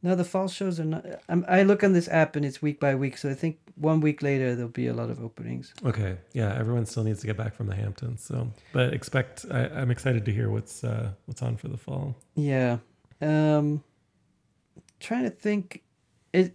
No, 0.00 0.14
the 0.14 0.22
fall 0.22 0.46
shows 0.46 0.78
are 0.78 0.84
not. 0.84 1.04
I'm, 1.28 1.44
I 1.48 1.64
look 1.64 1.82
on 1.82 1.92
this 1.92 2.06
app 2.06 2.36
and 2.36 2.46
it's 2.46 2.62
week 2.62 2.78
by 2.78 2.94
week, 2.94 3.18
so 3.18 3.28
I 3.28 3.34
think 3.34 3.58
one 3.74 4.00
week 4.00 4.22
later 4.22 4.54
there'll 4.54 4.70
be 4.70 4.86
a 4.86 4.94
lot 4.94 5.10
of 5.10 5.20
openings. 5.20 5.74
Okay, 5.84 6.18
yeah, 6.34 6.56
everyone 6.56 6.86
still 6.86 7.02
needs 7.02 7.18
to 7.22 7.26
get 7.26 7.36
back 7.36 7.52
from 7.52 7.66
the 7.66 7.74
Hamptons. 7.74 8.22
So, 8.22 8.48
but 8.72 8.94
expect. 8.94 9.44
I, 9.50 9.64
I'm 9.64 9.90
excited 9.90 10.24
to 10.26 10.32
hear 10.32 10.50
what's 10.50 10.84
uh, 10.84 11.10
what's 11.26 11.42
on 11.42 11.56
for 11.56 11.66
the 11.66 11.76
fall. 11.76 12.14
Yeah. 12.36 12.78
Um 13.20 13.82
trying 15.00 15.24
to 15.24 15.30
think 15.30 15.82
it 16.32 16.54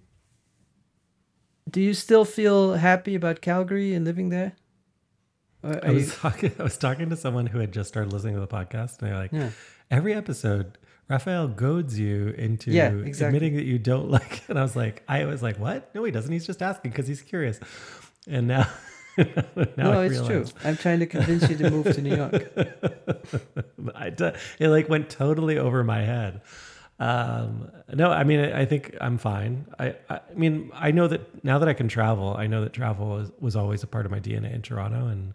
Do 1.69 1.81
you 1.81 1.93
still 1.93 2.25
feel 2.25 2.73
happy 2.73 3.15
about 3.15 3.41
Calgary 3.41 3.93
and 3.93 4.05
living 4.05 4.29
there? 4.29 4.53
I 5.63 5.91
was 5.91 6.07
you- 6.07 6.11
talking. 6.11 6.51
I 6.59 6.63
was 6.63 6.77
talking 6.77 7.09
to 7.09 7.15
someone 7.17 7.45
who 7.47 7.59
had 7.59 7.71
just 7.71 7.87
started 7.89 8.11
listening 8.11 8.33
to 8.35 8.41
the 8.41 8.47
podcast, 8.47 8.99
and 8.99 9.07
they're 9.09 9.17
like, 9.17 9.31
yeah. 9.31 9.49
every 9.89 10.13
episode, 10.13 10.77
Raphael 11.07 11.47
goads 11.47 11.97
you 11.97 12.29
into 12.37 12.69
Yeah, 12.71 12.89
exactly. 12.89 13.25
admitting 13.37 13.55
that 13.55 13.63
you 13.65 13.79
don't 13.79 14.09
like. 14.17 14.33
it. 14.43 14.49
And 14.49 14.59
I 14.59 14.61
was 14.61 14.75
like, 14.75 15.03
I 15.07 15.23
was 15.25 15.41
like, 15.41 15.57
what? 15.59 15.93
No, 15.95 16.03
he 16.03 16.11
doesn't. 16.11 16.31
He's 16.31 16.45
just 16.45 16.61
asking 16.61 16.91
because 16.91 17.07
he's 17.07 17.21
curious. 17.21 17.59
And 18.27 18.47
now, 18.47 18.67
Now 19.17 19.25
no, 19.77 20.01
I 20.01 20.05
it's 20.07 20.25
true. 20.25 20.45
I'm 20.65 20.75
trying 20.75 20.99
to 20.99 21.05
convince 21.05 21.47
you 21.49 21.55
to 21.57 21.69
move 21.69 21.85
to 21.95 22.01
New 22.01 22.15
York. 22.15 22.51
I 23.95 24.07
it 24.59 24.67
like 24.67 24.89
went 24.89 25.09
totally 25.09 25.57
over 25.57 25.83
my 25.83 26.01
head. 26.01 26.41
Um, 26.99 27.71
no, 27.93 28.11
I 28.11 28.23
mean, 28.23 28.39
I, 28.39 28.61
I 28.61 28.65
think 28.65 28.95
I'm 29.01 29.17
fine. 29.17 29.65
I, 29.79 29.95
I, 30.09 30.15
I 30.15 30.33
mean, 30.35 30.71
I 30.73 30.91
know 30.91 31.07
that 31.07 31.43
now 31.43 31.59
that 31.59 31.67
I 31.67 31.73
can 31.73 31.87
travel, 31.87 32.35
I 32.37 32.47
know 32.47 32.61
that 32.61 32.73
travel 32.73 33.07
was, 33.09 33.31
was 33.39 33.55
always 33.55 33.83
a 33.83 33.87
part 33.87 34.05
of 34.05 34.11
my 34.11 34.19
DNA 34.19 34.53
in 34.53 34.61
Toronto, 34.61 35.07
and 35.07 35.33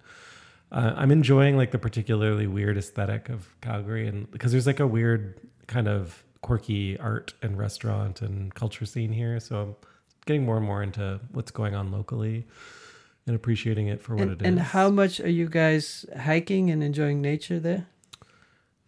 uh, 0.72 0.94
I'm 0.96 1.10
enjoying 1.10 1.56
like 1.56 1.70
the 1.72 1.78
particularly 1.78 2.46
weird 2.46 2.78
aesthetic 2.78 3.28
of 3.28 3.48
Calgary, 3.60 4.06
and 4.06 4.30
because 4.30 4.52
there's 4.52 4.66
like 4.66 4.80
a 4.80 4.86
weird 4.86 5.40
kind 5.66 5.88
of 5.88 6.24
quirky 6.42 6.98
art 6.98 7.34
and 7.42 7.58
restaurant 7.58 8.22
and 8.22 8.54
culture 8.54 8.86
scene 8.86 9.12
here, 9.12 9.40
so 9.40 9.60
I'm 9.62 9.76
getting 10.26 10.44
more 10.44 10.56
and 10.56 10.64
more 10.66 10.82
into 10.82 11.20
what's 11.32 11.50
going 11.50 11.74
on 11.74 11.90
locally 11.90 12.46
and 13.26 13.34
appreciating 13.36 13.88
it 13.88 14.00
for 14.00 14.14
what 14.14 14.22
And, 14.22 14.30
it 14.32 14.42
is. 14.42 14.46
and 14.48 14.58
how 14.60 14.88
much 14.90 15.20
are 15.20 15.28
you 15.28 15.48
guys 15.48 16.06
hiking 16.18 16.70
and 16.70 16.82
enjoying 16.82 17.20
nature 17.20 17.58
there? 17.58 17.86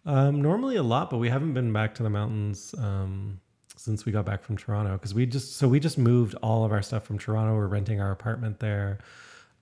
Um, 0.05 0.41
normally 0.41 0.75
a 0.77 0.83
lot, 0.83 1.09
but 1.09 1.17
we 1.17 1.29
haven't 1.29 1.53
been 1.53 1.71
back 1.71 1.93
to 1.95 2.03
the 2.03 2.09
mountains 2.09 2.73
um, 2.77 3.39
since 3.77 4.05
we 4.05 4.11
got 4.11 4.25
back 4.25 4.43
from 4.43 4.57
Toronto 4.57 4.93
because 4.93 5.13
we 5.13 5.25
just 5.25 5.57
so 5.57 5.67
we 5.67 5.79
just 5.79 5.97
moved 5.97 6.33
all 6.41 6.65
of 6.65 6.71
our 6.71 6.81
stuff 6.81 7.03
from 7.03 7.19
Toronto. 7.19 7.55
We're 7.55 7.67
renting 7.67 8.01
our 8.01 8.11
apartment 8.11 8.59
there, 8.59 8.97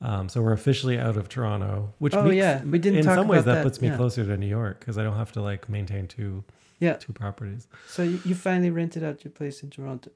um, 0.01 0.29
so 0.29 0.41
we're 0.41 0.53
officially 0.53 0.97
out 0.97 1.17
of 1.17 1.27
Toronto. 1.27 1.93
Which 1.99 2.13
Oh, 2.13 2.23
makes, 2.23 2.35
yeah. 2.37 2.63
We 2.63 2.79
didn't 2.79 2.99
in 2.99 3.03
some 3.03 3.27
ways 3.27 3.43
that, 3.45 3.55
that, 3.55 3.63
puts 3.63 3.81
me 3.81 3.89
yeah. 3.89 3.97
closer 3.97 4.23
to 4.25 4.37
New 4.37 4.47
York 4.47 4.79
because 4.79 4.97
I 4.97 5.03
don't 5.03 5.17
have 5.17 5.31
to 5.33 5.41
like 5.41 5.67
maintain 5.67 6.07
two 6.07 6.43
Yeah. 6.79 6.93
two 6.93 7.11
properties. 7.11 7.67
So 7.87 8.03
you, 8.03 8.21
you 8.23 8.33
finally 8.35 8.69
rented 8.71 9.03
out 9.03 9.23
your 9.25 9.31
place 9.31 9.61
in 9.61 9.69
Toronto. 9.69 10.11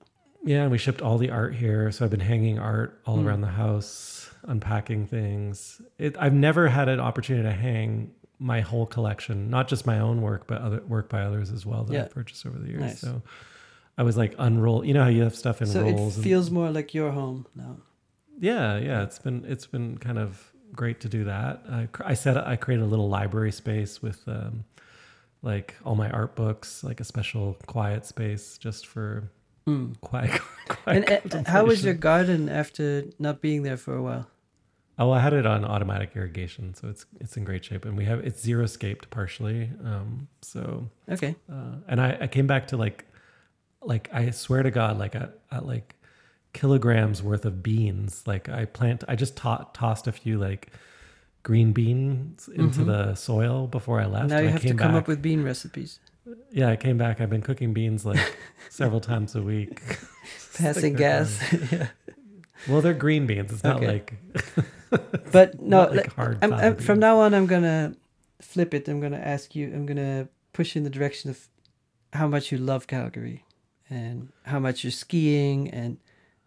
Yeah, 0.46 0.64
and 0.64 0.72
we 0.72 0.78
shipped 0.78 1.02
all 1.02 1.18
the 1.18 1.30
art 1.32 1.56
here, 1.56 1.90
so 1.92 2.04
I've 2.06 2.12
been 2.12 2.20
hanging 2.20 2.60
art 2.60 3.00
all 3.06 3.18
Mm. 3.18 3.26
around 3.26 3.42
the 3.42 3.48
house, 3.48 4.30
unpacking 4.44 5.08
things. 5.08 5.82
It, 5.98 6.16
I've 6.20 6.34
never 6.34 6.68
had 6.68 6.88
an 6.90 7.00
opportunity 7.00 7.44
to 7.48 7.54
hang 7.54 8.12
my 8.52 8.60
whole 8.62 8.86
collection, 8.86 9.50
not 9.50 9.68
just 9.68 9.86
my 9.86 10.00
own 10.00 10.22
work, 10.22 10.48
but 10.48 10.62
other 10.62 10.82
work 10.88 11.08
by 11.10 11.22
others 11.22 11.50
as 11.52 11.66
well 11.66 11.84
that 11.86 11.94
Yeah. 11.94 12.02
I've 12.04 12.12
purchased 12.12 12.46
over 12.46 12.60
the 12.60 12.68
years. 12.70 12.82
Nice. 12.82 13.00
So 13.00 13.22
I 13.98 14.04
was 14.04 14.18
like 14.18 14.36
unroll. 14.38 14.84
You 14.86 14.94
know 14.94 15.04
how 15.04 15.10
you 15.10 15.24
have 15.24 15.36
stuff 15.36 15.62
in 15.62 15.68
so 15.68 15.80
it 15.86 15.94
rolls. 15.94 16.16
and- 16.16 16.24
feels 16.24 16.52
more 16.52 16.70
like 16.70 16.94
your 16.94 17.12
home 17.12 17.46
now. 17.56 17.78
yeah, 18.40 18.78
yeah. 18.78 19.04
It's 19.04 19.20
been 19.20 19.46
it's 19.48 19.66
been 19.66 19.98
kind 19.98 20.18
of 20.20 20.52
great 20.74 21.00
to 21.02 21.10
do 21.10 21.24
that. 21.26 21.62
I, 21.70 21.88
I 22.04 22.14
said 22.16 22.36
I 22.38 22.56
created 22.58 22.84
a 22.84 22.88
little 22.88 23.08
library 23.08 23.52
space 23.52 24.02
with 24.02 24.20
um, 24.28 24.66
like 25.42 25.76
all 25.86 25.96
my 25.96 26.10
art 26.10 26.36
books, 26.36 26.84
like 26.84 27.00
a 27.00 27.04
special 27.04 27.56
quiet 27.68 28.06
space 28.06 28.58
just 28.58 28.88
for 28.88 29.30
Mm. 29.68 29.94
quiet. 30.02 30.42
quiet 30.68 31.10
And 31.10 31.34
uh, 31.48 31.50
how 31.50 31.64
was 31.66 31.86
your 31.86 31.94
garden 31.94 32.50
after 32.50 33.06
not 33.20 33.40
being 33.40 33.64
there 33.64 33.78
for 33.78 33.96
a 33.96 34.02
while? 34.04 34.28
Oh, 35.00 35.10
I 35.12 35.20
had 35.20 35.34
it 35.34 35.46
on 35.48 35.66
automatic 35.66 36.12
irrigation, 36.16 36.74
so 36.76 36.88
it's 36.88 37.06
it's 37.20 37.36
in 37.36 37.44
great 37.44 37.66
shape, 37.66 37.84
and 37.86 37.98
we 37.98 38.06
have 38.06 38.20
it's 38.20 38.42
zero 38.42 38.66
scaped 38.68 39.10
partially. 39.10 39.70
Um, 39.84 40.28
so 40.42 40.88
Okay. 41.10 41.36
uh, 41.52 41.78
and 41.88 42.00
I, 42.00 42.18
I 42.22 42.28
came 42.28 42.46
back 42.48 42.68
to 42.68 42.78
like 42.78 43.06
like 43.82 44.10
I 44.14 44.30
swear 44.30 44.62
to 44.64 44.72
God, 44.72 45.00
like 45.00 45.16
at, 45.16 45.40
at 45.52 45.66
like 45.66 45.96
kilograms 46.54 47.24
worth 47.24 47.46
of 47.46 47.64
beans. 47.64 48.24
Like 48.28 48.50
I 48.50 48.66
plant, 48.66 49.04
I 49.08 49.16
just 49.16 49.36
to- 49.38 49.68
tossed 49.74 50.06
a 50.08 50.12
few 50.12 50.38
like 50.38 50.72
green 51.42 51.74
beans 51.74 52.48
into 52.54 52.82
Mhm. 52.82 52.86
the 52.86 53.16
soil 53.16 53.68
before 53.68 54.00
I 54.00 54.06
left. 54.06 54.30
now 54.30 54.38
and 54.38 54.44
you 54.46 54.50
I 54.50 54.52
have 54.54 54.62
to 54.62 54.68
come 54.76 54.92
back- 54.94 55.02
up 55.02 55.08
with 55.08 55.22
bean 55.22 55.44
recipes. 55.44 56.00
yeah. 56.52 56.70
I 56.70 56.76
came 56.76 56.98
back. 57.00 57.20
I've 57.20 57.30
been 57.32 57.42
cooking 57.42 57.74
beans 57.74 58.06
like 58.06 58.38
several 58.70 59.02
times 59.02 59.36
a 59.36 59.42
week. 59.42 59.82
Passing 60.58 60.94
gas. 60.94 61.38
yeah. 61.72 61.88
Well, 62.68 62.82
they're 62.82 62.94
green 62.94 63.26
beans. 63.28 63.52
It's 63.52 63.64
not 63.64 63.78
Okay. 63.78 63.88
like 63.88 64.14
But 65.32 65.60
no, 65.62 65.78
not 65.84 65.96
like 65.96 66.14
hard. 66.14 66.38
I'm, 66.42 66.54
I'm, 66.54 66.76
from 66.78 67.00
now 67.00 67.20
on, 67.20 67.34
I'm 67.34 67.46
gonna 67.48 67.96
flip 68.42 68.74
it. 68.74 68.88
I'm 68.88 69.00
gonna 69.00 69.18
ask 69.18 69.56
you. 69.56 69.68
I'm 69.74 69.86
gonna 69.86 70.28
push 70.54 70.76
you 70.76 70.80
in 70.80 70.84
the 70.84 70.90
direction 70.90 71.30
of 71.30 71.48
how 72.14 72.28
much 72.28 72.52
you 72.52 72.58
love 72.60 72.86
Calgary, 72.88 73.44
and 73.90 74.32
how 74.44 74.60
much 74.60 74.84
you're 74.84 74.92
skiing 74.92 75.70
and 75.72 75.98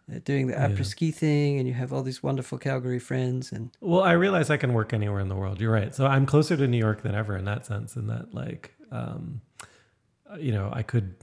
uh, 0.09 0.19
doing 0.23 0.47
the 0.47 0.53
Yeah. 0.53 0.69
après 0.69 0.85
ski 0.85 1.11
thing, 1.11 1.59
and 1.59 1.67
you 1.67 1.73
have 1.73 1.91
all 1.91 2.03
these 2.03 2.23
wonderful 2.23 2.57
Calgary 2.57 2.99
friends. 2.99 3.51
And 3.51 3.71
Well, 3.81 4.01
I 4.03 4.13
realize 4.13 4.49
I 4.49 4.55
can 4.57 4.71
work 4.73 4.93
anywhere 4.93 5.19
in 5.19 5.27
the 5.27 5.35
world. 5.35 5.59
You're 5.59 5.73
right. 5.73 5.93
So 5.93 6.05
I'm 6.07 6.25
closer 6.25 6.55
to 6.55 6.67
New 6.67 6.77
York 6.79 7.01
than 7.01 7.15
ever 7.15 7.35
in 7.35 7.43
that 7.45 7.65
sense. 7.65 7.97
In 7.97 8.07
that, 8.07 8.33
like, 8.33 8.73
um, 8.91 9.41
you 10.39 10.53
know, 10.53 10.69
I 10.71 10.83
could, 10.83 11.15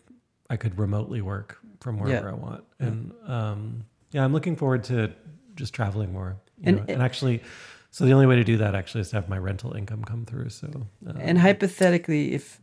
I 0.51 0.57
could 0.57 0.79
remotely 0.79 1.23
work 1.23 1.59
from 1.81 1.99
wherever 1.99 2.29
I 2.29 2.35
want, 2.35 2.65
Yeah. 2.81 2.87
and 2.87 3.13
um, 3.27 3.85
yeah, 4.15 4.25
I'm 4.25 4.33
looking 4.33 4.57
forward 4.57 4.85
to 4.85 5.12
just 5.57 5.75
traveling 5.75 6.12
more. 6.12 6.37
You 6.59 6.62
And 6.69 6.77
know? 6.77 6.83
it- 6.85 6.91
and 6.95 7.03
actually, 7.03 7.43
so 7.91 8.05
the 8.07 8.12
only 8.12 8.27
way 8.27 8.37
to 8.37 8.45
do 8.45 8.57
that 8.59 8.75
actually 8.75 9.01
is 9.03 9.11
to 9.11 9.17
have 9.17 9.29
my 9.29 9.39
rental 9.39 9.73
income 9.77 10.03
come 10.05 10.25
through. 10.25 10.49
So, 10.51 10.69
um, 11.07 11.17
and 11.19 11.39
hypothetically, 11.39 12.33
if 12.33 12.61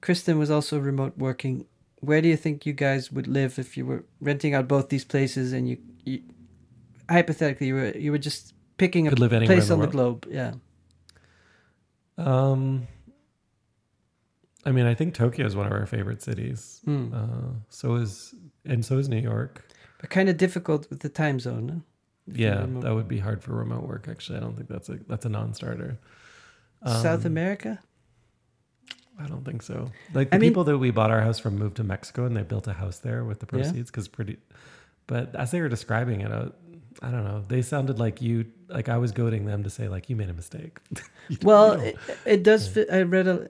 Kristen 0.00 0.38
was 0.38 0.50
also 0.50 0.78
remote 0.78 1.14
working, 1.18 1.66
where 2.00 2.22
do 2.22 2.28
you 2.28 2.36
think 2.36 2.64
you 2.66 2.72
guys 2.72 3.12
would 3.12 3.26
live 3.28 3.58
if 3.58 3.76
you 3.76 3.84
were 3.86 4.04
renting 4.20 4.54
out 4.54 4.66
both 4.68 4.88
these 4.88 5.04
places 5.04 5.52
and 5.52 5.68
you, 5.68 5.76
you 6.04 6.22
hypothetically 7.10 7.66
you 7.68 7.74
were 7.74 7.90
you 7.96 8.10
were 8.10 8.18
just 8.30 8.54
picking 8.78 9.06
a 9.06 9.10
place 9.10 9.66
in 9.68 9.72
on 9.74 9.80
the 9.80 9.86
the 9.86 9.92
globe? 9.92 10.26
Yeah. 10.30 10.52
um, 12.16 12.86
I 14.64 14.72
mean, 14.72 14.86
I 14.86 14.94
think 14.94 15.14
Tokyo 15.14 15.46
is 15.46 15.56
one 15.56 15.66
of 15.66 15.72
our 15.72 15.86
favorite 15.86 16.22
cities. 16.22 16.80
Hmm. 16.84 17.12
Uh, 17.14 17.50
so 17.68 17.94
is 17.96 18.34
and 18.64 18.84
so 18.84 18.98
is 18.98 19.08
New 19.08 19.20
York. 19.20 19.64
But 20.00 20.10
kind 20.10 20.28
of 20.28 20.36
difficult 20.36 20.88
with 20.90 21.00
the 21.00 21.08
time 21.08 21.38
zone. 21.40 21.82
Yeah, 22.26 22.64
that 22.80 22.94
would 22.94 23.08
be 23.08 23.18
hard 23.18 23.42
for 23.42 23.52
remote 23.54 23.82
work. 23.84 24.06
Actually, 24.08 24.38
I 24.38 24.40
don't 24.40 24.56
think 24.56 24.68
that's 24.68 24.88
a 24.88 24.98
that's 25.08 25.26
a 25.26 25.28
non-starter. 25.28 25.98
South 26.86 27.20
Um, 27.20 27.26
America. 27.26 27.80
I 29.18 29.26
don't 29.26 29.44
think 29.44 29.62
so. 29.62 29.90
Like 30.14 30.30
the 30.30 30.36
I 30.36 30.38
mean- 30.38 30.50
people 30.50 30.64
that 30.64 30.78
we 30.78 30.90
bought 30.90 31.10
our 31.10 31.20
house 31.20 31.38
from 31.38 31.56
moved 31.58 31.76
to 31.76 31.84
Mexico 31.84 32.24
and 32.24 32.34
they 32.36 32.42
built 32.42 32.66
a 32.66 32.72
house 32.72 32.98
there 32.98 33.24
with 33.24 33.40
the 33.40 33.46
proceeds 33.46 33.90
because 33.90 34.08
pretty. 34.08 34.38
But 35.06 35.34
as 35.34 35.50
they 35.50 35.60
were 35.60 35.68
describing 35.68 36.20
it, 36.22 36.30
I, 36.30 36.48
I 37.06 37.10
don't 37.10 37.24
know. 37.24 37.44
They 37.46 37.60
sounded 37.62 37.98
like 37.98 38.22
you, 38.22 38.46
like 38.68 38.88
I 38.88 38.96
was 38.96 39.12
goading 39.12 39.44
them 39.44 39.62
to 39.64 39.70
say 39.70 39.88
like 39.88 40.08
you 40.08 40.16
made 40.16 40.30
a 40.30 40.34
mistake. 40.34 40.78
Well, 41.42 41.72
it, 41.80 41.96
it 42.26 42.42
does 42.42 42.66
Yeah. 42.68 42.72
fit. 42.74 42.88
I 42.92 43.02
read 43.02 43.28
a. 43.28 43.48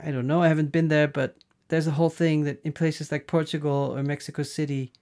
I 0.00 0.10
don't 0.12 0.26
know. 0.26 0.40
I 0.42 0.48
haven't 0.48 0.70
been 0.72 0.88
there, 0.88 1.08
but 1.08 1.36
there's 1.68 1.86
a 1.86 1.90
whole 1.92 2.10
thing 2.10 2.44
that 2.44 2.60
in 2.64 2.72
places 2.72 3.10
like 3.10 3.26
Portugal 3.26 3.92
or 3.96 4.02
Mexico 4.02 4.42
City, 4.42 4.92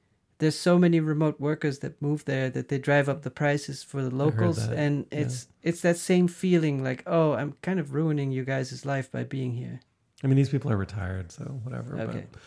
there's 0.41 0.59
so 0.59 0.78
many 0.78 0.99
remote 1.01 1.38
workers 1.38 1.78
that 1.78 2.01
move 2.03 2.24
there 2.24 2.51
that 2.51 2.68
they 2.68 2.78
drive 2.78 3.09
up 3.09 3.22
the 3.22 3.30
prices 3.30 3.82
for 3.82 4.03
the 4.03 4.14
locals, 4.14 4.59
and 4.59 5.07
yeah. 5.12 5.20
it's 5.20 5.47
it's 5.62 5.82
that 5.82 5.97
same 5.97 6.26
feeling 6.26 6.82
like, 6.82 7.03
oh, 7.07 7.34
I'm 7.34 7.55
kind 7.62 7.78
of 7.78 7.95
ruining 7.95 8.32
you 8.32 8.45
guys' 8.45 8.84
life 8.84 9.12
by 9.12 9.22
being 9.22 9.55
here. 9.55 9.80
I 10.24 10.26
mean, 10.26 10.36
these 10.36 10.49
people 10.49 10.72
are 10.72 10.76
retired, 10.76 11.30
so 11.30 11.45
whatever. 11.62 12.01
Okay. 12.01 12.26
But 12.32 12.41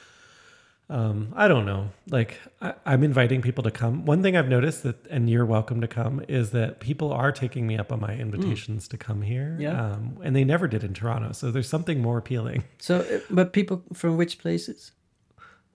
um, 0.90 1.34
I 1.36 1.48
don't 1.48 1.66
know. 1.66 1.90
Like 2.10 2.40
I, 2.62 2.74
I'm 2.86 3.04
inviting 3.04 3.42
people 3.42 3.64
to 3.64 3.72
come. 3.72 4.06
One 4.06 4.22
thing 4.22 4.36
I've 4.36 4.50
noticed 4.50 4.84
that, 4.84 5.08
and 5.08 5.30
you're 5.30 5.46
welcome 5.46 5.80
to 5.82 5.88
come, 5.88 6.24
is 6.28 6.52
that 6.52 6.80
people 6.80 7.14
are 7.14 7.32
taking 7.32 7.66
me 7.66 7.78
up 7.78 7.92
on 7.92 8.00
my 8.00 8.16
invitations 8.16 8.88
to 8.90 8.98
come 8.98 9.22
here. 9.22 9.56
Mm. 9.58 9.62
Yeah. 9.62 9.92
Um, 9.92 10.18
and 10.24 10.36
they 10.36 10.44
never 10.44 10.68
did 10.68 10.84
in 10.84 10.94
Toronto. 10.94 11.32
So 11.32 11.52
there's 11.52 11.70
something 11.70 12.02
more 12.02 12.18
appealing. 12.18 12.64
So, 12.80 13.00
uh, 13.00 13.20
but 13.30 13.54
people 13.54 13.84
from 13.94 14.18
which 14.18 14.40
places? 14.40 14.92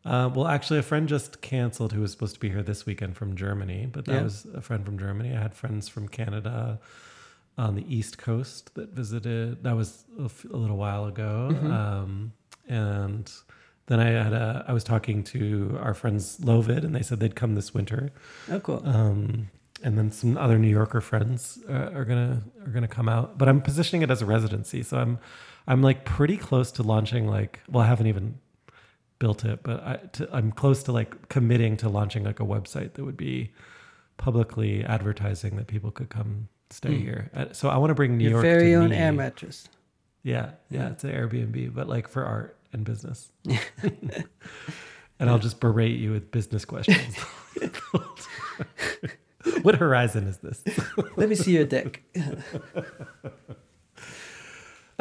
Uh, 0.05 0.31
well, 0.35 0.47
actually, 0.47 0.79
a 0.79 0.83
friend 0.83 1.09
just 1.09 1.41
canceled 1.41 1.93
who 1.93 2.01
was 2.01 2.13
supposed 2.13 2.35
to 2.35 2.41
be 2.41 2.49
here 2.49 2.63
this 2.63 2.87
weekend 2.87 3.17
from 3.17 3.37
Germany, 3.37 3.87
but 3.91 4.05
that 4.07 4.15
Yeah. 4.15 4.23
was 4.23 4.47
a 4.55 4.61
friend 4.61 4.85
from 4.85 4.99
Germany. 4.99 5.37
I 5.37 5.41
had 5.41 5.55
friends 5.55 5.89
from 5.89 6.09
Canada 6.09 6.79
on 7.59 7.75
the 7.75 7.85
East 7.95 8.17
Coast 8.19 8.75
that 8.77 8.91
visited. 8.91 9.63
That 9.65 9.77
was 9.77 10.05
a, 10.19 10.25
f- 10.27 10.45
a 10.51 10.57
little 10.57 10.77
while 10.77 11.07
ago. 11.07 11.51
Mhm. 11.53 11.71
Um, 11.73 12.33
and 12.69 13.31
then 13.87 13.99
I 14.01 14.11
had 14.11 14.33
a, 14.33 14.65
I 14.69 14.73
was 14.73 14.85
talking 14.85 15.25
to 15.25 15.79
our 15.83 15.95
friends 15.95 16.39
Lovid, 16.41 16.85
and 16.85 16.95
they 16.95 17.03
said 17.03 17.19
they'd 17.21 17.35
come 17.35 17.55
this 17.57 17.75
winter. 17.75 18.11
Oh, 18.51 18.61
cool. 18.61 18.83
Um, 18.87 19.49
and 19.83 19.99
then 19.99 20.11
some 20.13 20.37
other 20.39 20.59
New 20.59 20.69
Yorker 20.69 21.01
friends 21.01 21.59
uh, 21.69 21.91
are 21.95 22.05
gonna 22.05 22.43
are 22.65 22.71
gonna 22.71 22.89
come 22.89 23.09
out. 23.09 23.37
But 23.39 23.49
I'm 23.49 23.61
positioning 23.61 24.03
it 24.03 24.11
as 24.11 24.23
a 24.23 24.27
residency, 24.27 24.83
so 24.83 24.99
I'm 24.99 25.19
I'm 25.67 25.83
like 25.83 26.05
pretty 26.05 26.37
close 26.37 26.71
to 26.73 26.83
launching. 26.83 27.27
Like, 27.27 27.61
well, 27.69 27.83
I 27.85 27.87
haven't 27.87 28.07
even 28.07 28.39
built 29.19 29.45
it, 29.45 29.63
but 29.63 29.83
I, 29.83 29.97
to, 30.15 30.29
I'm 30.33 30.53
close 30.53 30.83
to 30.85 30.93
like 30.93 31.29
committing 31.29 31.77
to 31.79 31.89
launching 31.89 32.25
like 32.25 32.41
a 32.41 32.45
website 32.45 32.95
that 32.95 33.05
would 33.05 33.17
be 33.17 33.53
publicly 34.17 34.85
advertising 34.85 35.57
that 35.57 35.67
people 35.67 35.91
could 35.91 36.09
come 36.09 36.49
stay 36.71 36.91
Mm. 36.91 37.01
here. 37.01 37.31
Uh, 37.35 37.47
So 37.53 37.69
I 37.69 37.77
want 37.79 37.91
to 37.91 37.95
bring 37.95 38.17
New 38.17 38.25
Your 38.25 38.33
York 38.33 38.43
very 38.43 38.71
to 38.71 38.75
own 38.75 38.91
me. 38.91 38.97
air 38.97 39.13
mattress. 39.13 39.69
Yeah, 40.23 40.51
yeah, 40.71 40.83
Yeah. 40.83 40.89
it's 40.91 41.05
an 41.05 41.11
Airbnb, 41.11 41.75
but 41.75 41.89
like 41.89 42.09
for 42.09 42.25
art 42.25 42.57
and 42.73 42.85
business. 42.85 43.31
and 45.19 45.31
I'll 45.31 45.39
just 45.39 45.61
berate 45.61 45.99
you 45.99 46.13
with 46.13 46.31
business 46.31 46.65
questions. 46.65 47.17
what 49.63 49.77
horizon 49.77 50.27
is 50.29 50.39
this? 50.39 50.63
Let 51.17 51.29
me 51.29 51.35
see 51.35 51.55
your 51.57 51.65
deck. 51.65 52.03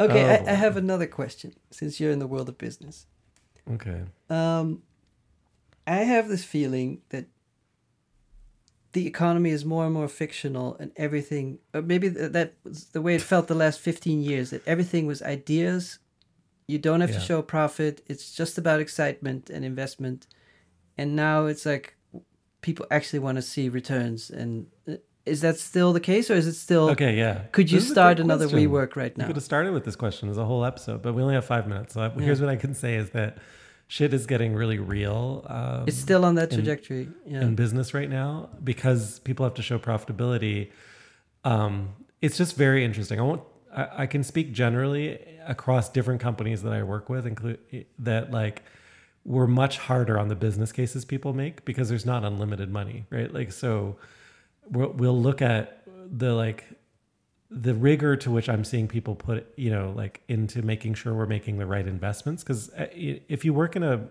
Oh, 0.00 0.08
I, 0.08 0.50
I 0.50 0.54
have 0.54 0.76
another 0.76 1.06
question 1.06 1.52
since 1.70 2.00
you're 2.00 2.10
in 2.12 2.18
the 2.18 2.26
world 2.26 2.48
of 2.48 2.58
business. 2.58 3.06
Okay. 3.74 4.02
Um, 4.30 4.82
I 5.86 5.96
have 5.98 6.28
this 6.28 6.44
feeling 6.44 7.00
that 7.10 7.26
the 8.92 9.06
economy 9.06 9.50
is 9.50 9.64
more 9.64 9.84
and 9.84 9.94
more 9.94 10.08
fictional, 10.08 10.76
and 10.80 10.92
everything. 10.96 11.58
Or 11.74 11.82
maybe 11.82 12.10
th- 12.10 12.32
that 12.32 12.54
was 12.64 12.86
the 12.86 13.02
way 13.02 13.14
it 13.14 13.22
felt 13.22 13.46
the 13.48 13.54
last 13.54 13.80
fifteen 13.80 14.22
years. 14.22 14.50
That 14.50 14.66
everything 14.66 15.06
was 15.06 15.22
ideas. 15.22 15.98
You 16.66 16.78
don't 16.78 17.00
have 17.00 17.10
Yeah. 17.10 17.18
to 17.18 17.24
show 17.24 17.42
profit. 17.42 18.02
It's 18.06 18.32
just 18.32 18.58
about 18.58 18.80
excitement 18.80 19.50
and 19.50 19.64
investment. 19.64 20.26
And 20.96 21.14
now 21.16 21.46
it's 21.46 21.64
like 21.64 21.96
people 22.60 22.86
actually 22.90 23.20
want 23.20 23.36
to 23.36 23.42
see 23.42 23.68
returns. 23.68 24.30
And 24.30 24.66
uh, 24.86 24.96
is 25.24 25.42
that 25.42 25.58
still 25.58 25.92
the 25.92 26.00
case, 26.00 26.30
or 26.30 26.34
is 26.34 26.46
it 26.46 26.54
still? 26.54 26.90
Okay, 26.90 27.16
yeah. 27.16 27.42
Could 27.52 27.70
you 27.70 27.76
This 27.76 27.84
is 27.84 27.90
a 27.90 27.94
start 27.94 28.20
another 28.20 28.48
question. 28.48 28.70
WeWork 28.70 28.96
right 28.96 29.16
We 29.16 29.20
now? 29.22 29.26
could 29.28 29.36
have 29.36 29.44
started 29.44 29.72
with 29.72 29.84
this 29.84 29.96
question 29.96 30.28
as 30.30 30.38
a 30.38 30.44
whole 30.44 30.64
episode, 30.64 31.02
but 31.02 31.14
we 31.14 31.22
only 31.22 31.34
have 31.34 31.44
five 31.44 31.68
minutes. 31.68 31.94
So 31.94 32.00
I, 32.02 32.08
here's 32.20 32.40
what 32.40 32.50
I 32.50 32.56
can 32.56 32.74
say 32.74 32.96
is 32.96 33.10
that 33.10 33.38
shit 33.88 34.12
is 34.14 34.26
getting 34.26 34.54
really 34.54 34.78
real. 34.78 35.44
Um, 35.48 35.84
It's 35.88 35.96
still 35.98 36.24
on 36.24 36.34
that 36.36 36.50
in- 36.52 36.58
trajectory. 36.58 37.08
yeah. 37.26 37.40
in 37.42 37.54
business 37.56 37.92
right 37.94 38.08
now 38.10 38.50
because 38.62 39.18
people 39.20 39.44
have 39.44 39.54
to 39.54 39.62
show 39.62 39.78
profitability. 39.78 40.70
Um, 41.44 41.90
it's 42.20 42.36
just 42.36 42.56
very 42.56 42.84
interesting. 42.84 43.18
I 43.18 43.22
won't. 43.22 43.42
I, 43.74 43.88
I 44.02 44.06
can 44.06 44.22
speak 44.22 44.52
generally 44.52 45.18
across 45.46 45.88
different 45.88 46.20
companies 46.20 46.62
that 46.62 46.72
I 46.72 46.82
work 46.82 47.08
with, 47.08 47.26
include 47.26 47.58
that 47.98 48.30
like 48.30 48.62
we're 49.24 49.46
much 49.46 49.78
harder 49.78 50.18
on 50.18 50.28
the 50.28 50.34
business 50.36 50.72
cases 50.72 51.04
people 51.04 51.32
make 51.32 51.64
because 51.64 51.88
there's 51.88 52.06
not 52.06 52.24
unlimited 52.24 52.70
money, 52.70 53.06
right? 53.10 53.32
Like 53.32 53.52
so, 53.52 53.96
we'll, 54.70 54.90
we'll 54.92 55.20
look 55.20 55.40
at 55.42 55.82
the 56.10 56.32
like 56.34 56.64
the 57.50 57.74
rigor 57.74 58.14
to 58.16 58.30
which 58.30 58.48
I'm 58.48 58.64
seeing 58.64 58.88
people 58.88 59.14
put, 59.14 59.52
you 59.56 59.70
know, 59.70 59.92
like 59.96 60.20
into 60.28 60.62
making 60.62 60.94
sure 60.94 61.14
we're 61.14 61.26
making 61.26 61.58
the 61.58 61.66
right 61.66 61.86
investments. 61.86 62.42
Because 62.42 62.70
uh, 62.74 62.86
if 62.92 63.44
you 63.44 63.54
work 63.54 63.74
in 63.74 63.82
a 63.82 64.06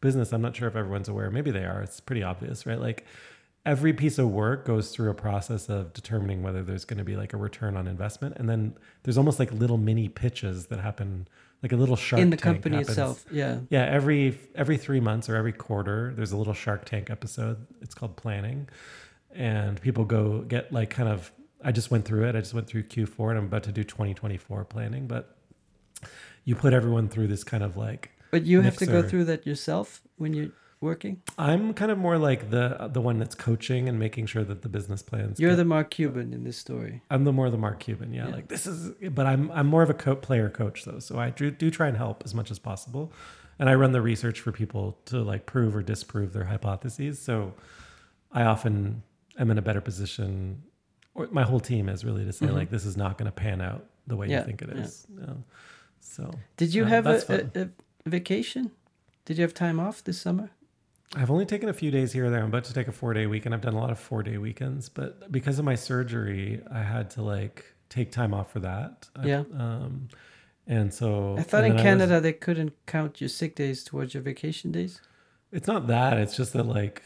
business, 0.00 0.32
I'm 0.32 0.42
not 0.42 0.56
sure 0.56 0.66
if 0.68 0.74
everyone's 0.74 1.08
aware. 1.08 1.30
Maybe 1.30 1.50
they 1.50 1.64
are. 1.64 1.80
It's 1.82 2.00
pretty 2.00 2.22
obvious, 2.24 2.66
right? 2.66 2.80
Like 2.80 3.06
every 3.64 3.92
piece 3.92 4.18
of 4.18 4.28
work 4.30 4.66
goes 4.66 4.90
through 4.90 5.10
a 5.10 5.14
process 5.14 5.68
of 5.68 5.92
determining 5.92 6.42
whether 6.42 6.64
there's 6.64 6.84
going 6.84 6.98
to 6.98 7.04
be 7.04 7.14
like 7.14 7.32
a 7.32 7.36
return 7.36 7.76
on 7.76 7.86
investment, 7.86 8.36
and 8.36 8.48
then 8.48 8.74
there's 9.04 9.16
almost 9.16 9.38
like 9.38 9.52
little 9.52 9.78
mini 9.78 10.08
pitches 10.08 10.66
that 10.66 10.80
happen, 10.80 11.28
like 11.62 11.70
a 11.70 11.76
little 11.76 11.94
shark 11.94 12.20
in 12.20 12.30
the 12.30 12.36
Tank 12.36 12.56
company 12.56 12.76
happens. 12.78 12.90
itself. 12.90 13.24
Yeah. 13.30 13.60
Yeah, 13.70 13.84
every 13.84 14.40
every 14.56 14.76
three 14.76 14.98
months 14.98 15.28
or 15.28 15.36
every 15.36 15.52
quarter, 15.52 16.12
there's 16.16 16.32
a 16.32 16.36
little 16.36 16.54
Shark 16.54 16.84
Tank 16.84 17.10
episode. 17.10 17.64
It's 17.80 17.94
called 17.94 18.16
Planning, 18.16 18.68
and 19.30 19.80
people 19.80 20.04
go 20.04 20.40
get 20.40 20.72
like 20.72 20.90
kind 20.90 21.08
of. 21.08 21.30
I 21.64 21.72
just 21.72 21.90
went 21.90 22.04
through 22.04 22.28
it. 22.28 22.36
I 22.36 22.40
just 22.40 22.54
went 22.54 22.66
through 22.66 22.84
Q4, 22.84 23.30
and 23.30 23.38
I'm 23.38 23.44
about 23.46 23.62
to 23.64 23.72
do 23.72 23.84
2024 23.84 24.64
planning. 24.64 25.06
But 25.06 25.36
you 26.44 26.54
put 26.56 26.72
everyone 26.72 27.08
through 27.08 27.28
this 27.28 27.44
kind 27.44 27.62
of 27.62 27.76
like. 27.76 28.10
But 28.30 28.44
you 28.46 28.60
have 28.62 28.76
to 28.78 28.86
go 28.86 29.02
through 29.02 29.24
that 29.26 29.46
yourself 29.46 30.00
when 30.16 30.32
you're 30.32 30.50
working. 30.80 31.22
I'm 31.38 31.74
kind 31.74 31.90
of 31.92 31.98
more 31.98 32.18
like 32.18 32.50
the 32.50 32.88
the 32.92 33.00
one 33.00 33.18
that's 33.18 33.34
coaching 33.36 33.88
and 33.88 33.98
making 33.98 34.26
sure 34.26 34.42
that 34.42 34.62
the 34.62 34.68
business 34.68 35.02
plans. 35.02 35.38
You're 35.38 35.50
get- 35.50 35.56
the 35.56 35.64
Mark 35.64 35.90
Cuban 35.90 36.32
in 36.32 36.42
this 36.44 36.56
story. 36.56 37.02
I'm 37.10 37.24
the 37.24 37.32
more 37.32 37.50
the 37.50 37.58
Mark 37.58 37.78
Cuban. 37.80 38.12
Yeah, 38.12 38.28
Yeah. 38.28 38.34
like 38.34 38.48
this 38.48 38.66
is. 38.66 38.90
But 39.10 39.26
I'm 39.26 39.50
I'm 39.52 39.66
more 39.66 39.82
of 39.82 39.90
a 39.90 39.94
co- 39.94 40.16
player 40.16 40.48
coach 40.48 40.84
though, 40.84 40.98
so 40.98 41.18
I 41.18 41.30
do, 41.30 41.50
do 41.50 41.70
try 41.70 41.88
and 41.88 41.96
help 41.96 42.22
as 42.24 42.34
much 42.34 42.50
as 42.50 42.58
possible, 42.58 43.12
and 43.58 43.68
I 43.68 43.74
run 43.74 43.92
the 43.92 44.02
research 44.02 44.40
for 44.40 44.50
people 44.50 44.98
to 45.06 45.22
like 45.22 45.46
prove 45.46 45.76
or 45.76 45.82
disprove 45.82 46.32
their 46.32 46.44
hypotheses. 46.44 47.20
So 47.20 47.54
I 48.32 48.42
often 48.44 49.02
am 49.38 49.50
in 49.50 49.58
a 49.58 49.62
better 49.62 49.80
position, 49.82 50.62
or 51.14 51.28
my 51.30 51.42
whole 51.42 51.60
team 51.60 51.88
is 51.88 52.04
really 52.04 52.24
to 52.24 52.32
say 52.32 52.46
Mhm. 52.46 52.54
like 52.54 52.70
this 52.70 52.84
is 52.84 52.96
not 52.96 53.18
going 53.18 53.26
to 53.26 53.32
pan 53.32 53.60
out 53.60 53.86
the 54.06 54.16
way 54.16 54.28
Yeah, 54.28 54.40
you 54.40 54.44
think 54.46 54.62
it 54.62 54.70
is. 54.70 55.06
yeah. 55.18 55.34
So 56.00 56.30
Did 56.56 56.74
you 56.74 56.84
Uh, 56.84 56.88
have 56.88 57.06
a, 57.06 57.48
a, 57.54 57.60
a 57.64 57.68
vacation? 58.08 58.70
Did 59.24 59.38
you 59.38 59.42
have 59.42 59.54
time 59.54 59.78
off 59.78 60.02
this 60.02 60.20
summer? 60.20 60.50
I've 61.14 61.30
only 61.30 61.44
taken 61.46 61.68
a 61.68 61.72
few 61.74 61.90
days 61.90 62.12
here 62.12 62.24
or 62.26 62.30
there. 62.30 62.40
I'm 62.40 62.48
about 62.48 62.64
to 62.64 62.74
take 62.74 62.88
a 62.88 62.92
four 62.92 63.12
day 63.14 63.26
weekend. 63.26 63.54
I've 63.54 63.60
done 63.60 63.74
a 63.74 63.78
lot 63.78 63.90
of 63.90 63.98
four 63.98 64.22
day 64.22 64.38
weekends, 64.38 64.88
but 64.88 65.30
because 65.30 65.58
of 65.58 65.64
my 65.64 65.74
surgery, 65.74 66.62
I 66.70 66.82
had 66.82 67.10
to 67.10 67.22
like 67.22 67.66
take 67.90 68.10
time 68.10 68.32
off 68.32 68.50
for 68.50 68.60
that. 68.60 69.08
I- 69.14 69.26
Yeah. 69.26 69.44
um, 69.54 70.08
and 70.66 70.92
so 70.92 71.36
I 71.38 71.42
thought 71.42 71.64
in 71.64 71.72
I 71.72 71.74
was- 71.74 71.82
Canada 71.82 72.20
they 72.20 72.32
couldn't 72.32 72.72
count 72.86 73.20
your 73.20 73.28
sick 73.28 73.54
days 73.54 73.84
towards 73.84 74.14
your 74.14 74.22
vacation 74.22 74.72
days. 74.72 75.00
it's 75.52 75.66
not 75.68 75.86
that. 75.86 76.16
It's 76.16 76.34
just 76.34 76.54
that 76.54 76.64
like, 76.64 77.02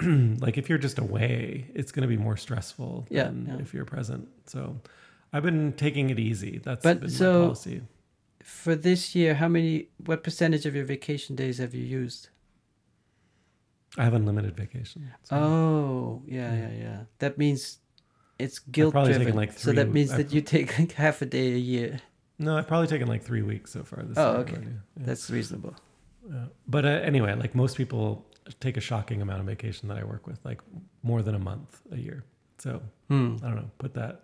like 0.40 0.56
if 0.58 0.68
you're 0.68 0.78
just 0.78 0.98
away, 0.98 1.70
it's 1.74 1.92
going 1.92 2.02
to 2.02 2.08
be 2.08 2.16
more 2.16 2.36
stressful 2.36 3.06
Yeah, 3.10 3.24
than 3.24 3.46
yeah. 3.46 3.56
if 3.58 3.72
you're 3.74 3.84
present. 3.84 4.28
So 4.46 4.80
I've 5.32 5.42
been 5.42 5.72
taking 5.74 6.10
it 6.10 6.18
easy. 6.18 6.60
That's 6.62 6.82
But 6.82 7.00
been 7.00 7.10
so- 7.10 7.38
my 7.40 7.44
policy. 7.46 7.82
For 8.42 8.74
this 8.74 9.14
year, 9.14 9.34
how 9.34 9.48
many? 9.48 9.88
What 10.06 10.24
percentage 10.24 10.64
of 10.64 10.74
your 10.74 10.84
vacation 10.86 11.36
days 11.36 11.58
have 11.58 11.74
you 11.74 11.84
used? 11.84 12.30
I 13.98 14.04
have 14.04 14.14
unlimited 14.14 14.56
vacation. 14.56 15.10
so 15.24 15.36
Oh, 15.36 16.22
yeah, 16.26 16.54
Yeah. 16.54 16.70
yeah. 16.72 16.98
That 17.18 17.36
means 17.38 17.78
it's 18.38 18.58
guilt 18.58 18.92
probably 18.92 19.12
driven. 19.12 19.34
like, 19.36 19.52
so 19.58 19.72
that 19.72 19.92
means 19.92 20.10
I've- 20.12 20.22
that 20.22 20.32
you 20.32 20.40
take 20.40 20.78
like 20.78 20.92
half 20.92 21.20
a 21.22 21.26
day 21.26 21.52
a 21.52 21.58
year. 21.58 22.00
No, 22.38 22.56
I've 22.56 22.66
probably 22.66 22.86
taken 22.86 23.06
like 23.08 23.22
three 23.22 23.42
weeks 23.42 23.72
so 23.72 23.82
far 23.84 24.02
this 24.04 24.16
Oh, 24.16 24.30
year. 24.32 24.40
okay. 24.40 24.58
Yeah. 24.62 24.68
That's 24.96 25.28
reasonable. 25.30 25.74
Yeah. 26.28 26.46
But 26.66 26.84
uh, 26.86 26.88
anyway, 26.88 27.34
like 27.34 27.54
most 27.54 27.76
people 27.76 28.24
take 28.60 28.76
a 28.76 28.80
shocking 28.80 29.22
amount 29.22 29.40
of 29.40 29.46
vacation 29.46 29.88
that 29.88 29.98
I 29.98 30.04
work 30.04 30.26
with, 30.26 30.38
like 30.44 30.60
more 31.02 31.22
than 31.22 31.34
a 31.34 31.38
month 31.38 31.80
a 31.92 31.96
year. 31.96 32.24
So 32.58 32.82
Hmm. 33.08 33.36
I 33.42 33.46
don't 33.46 33.56
know, 33.56 33.70
put 33.78 33.94
that. 33.94 34.22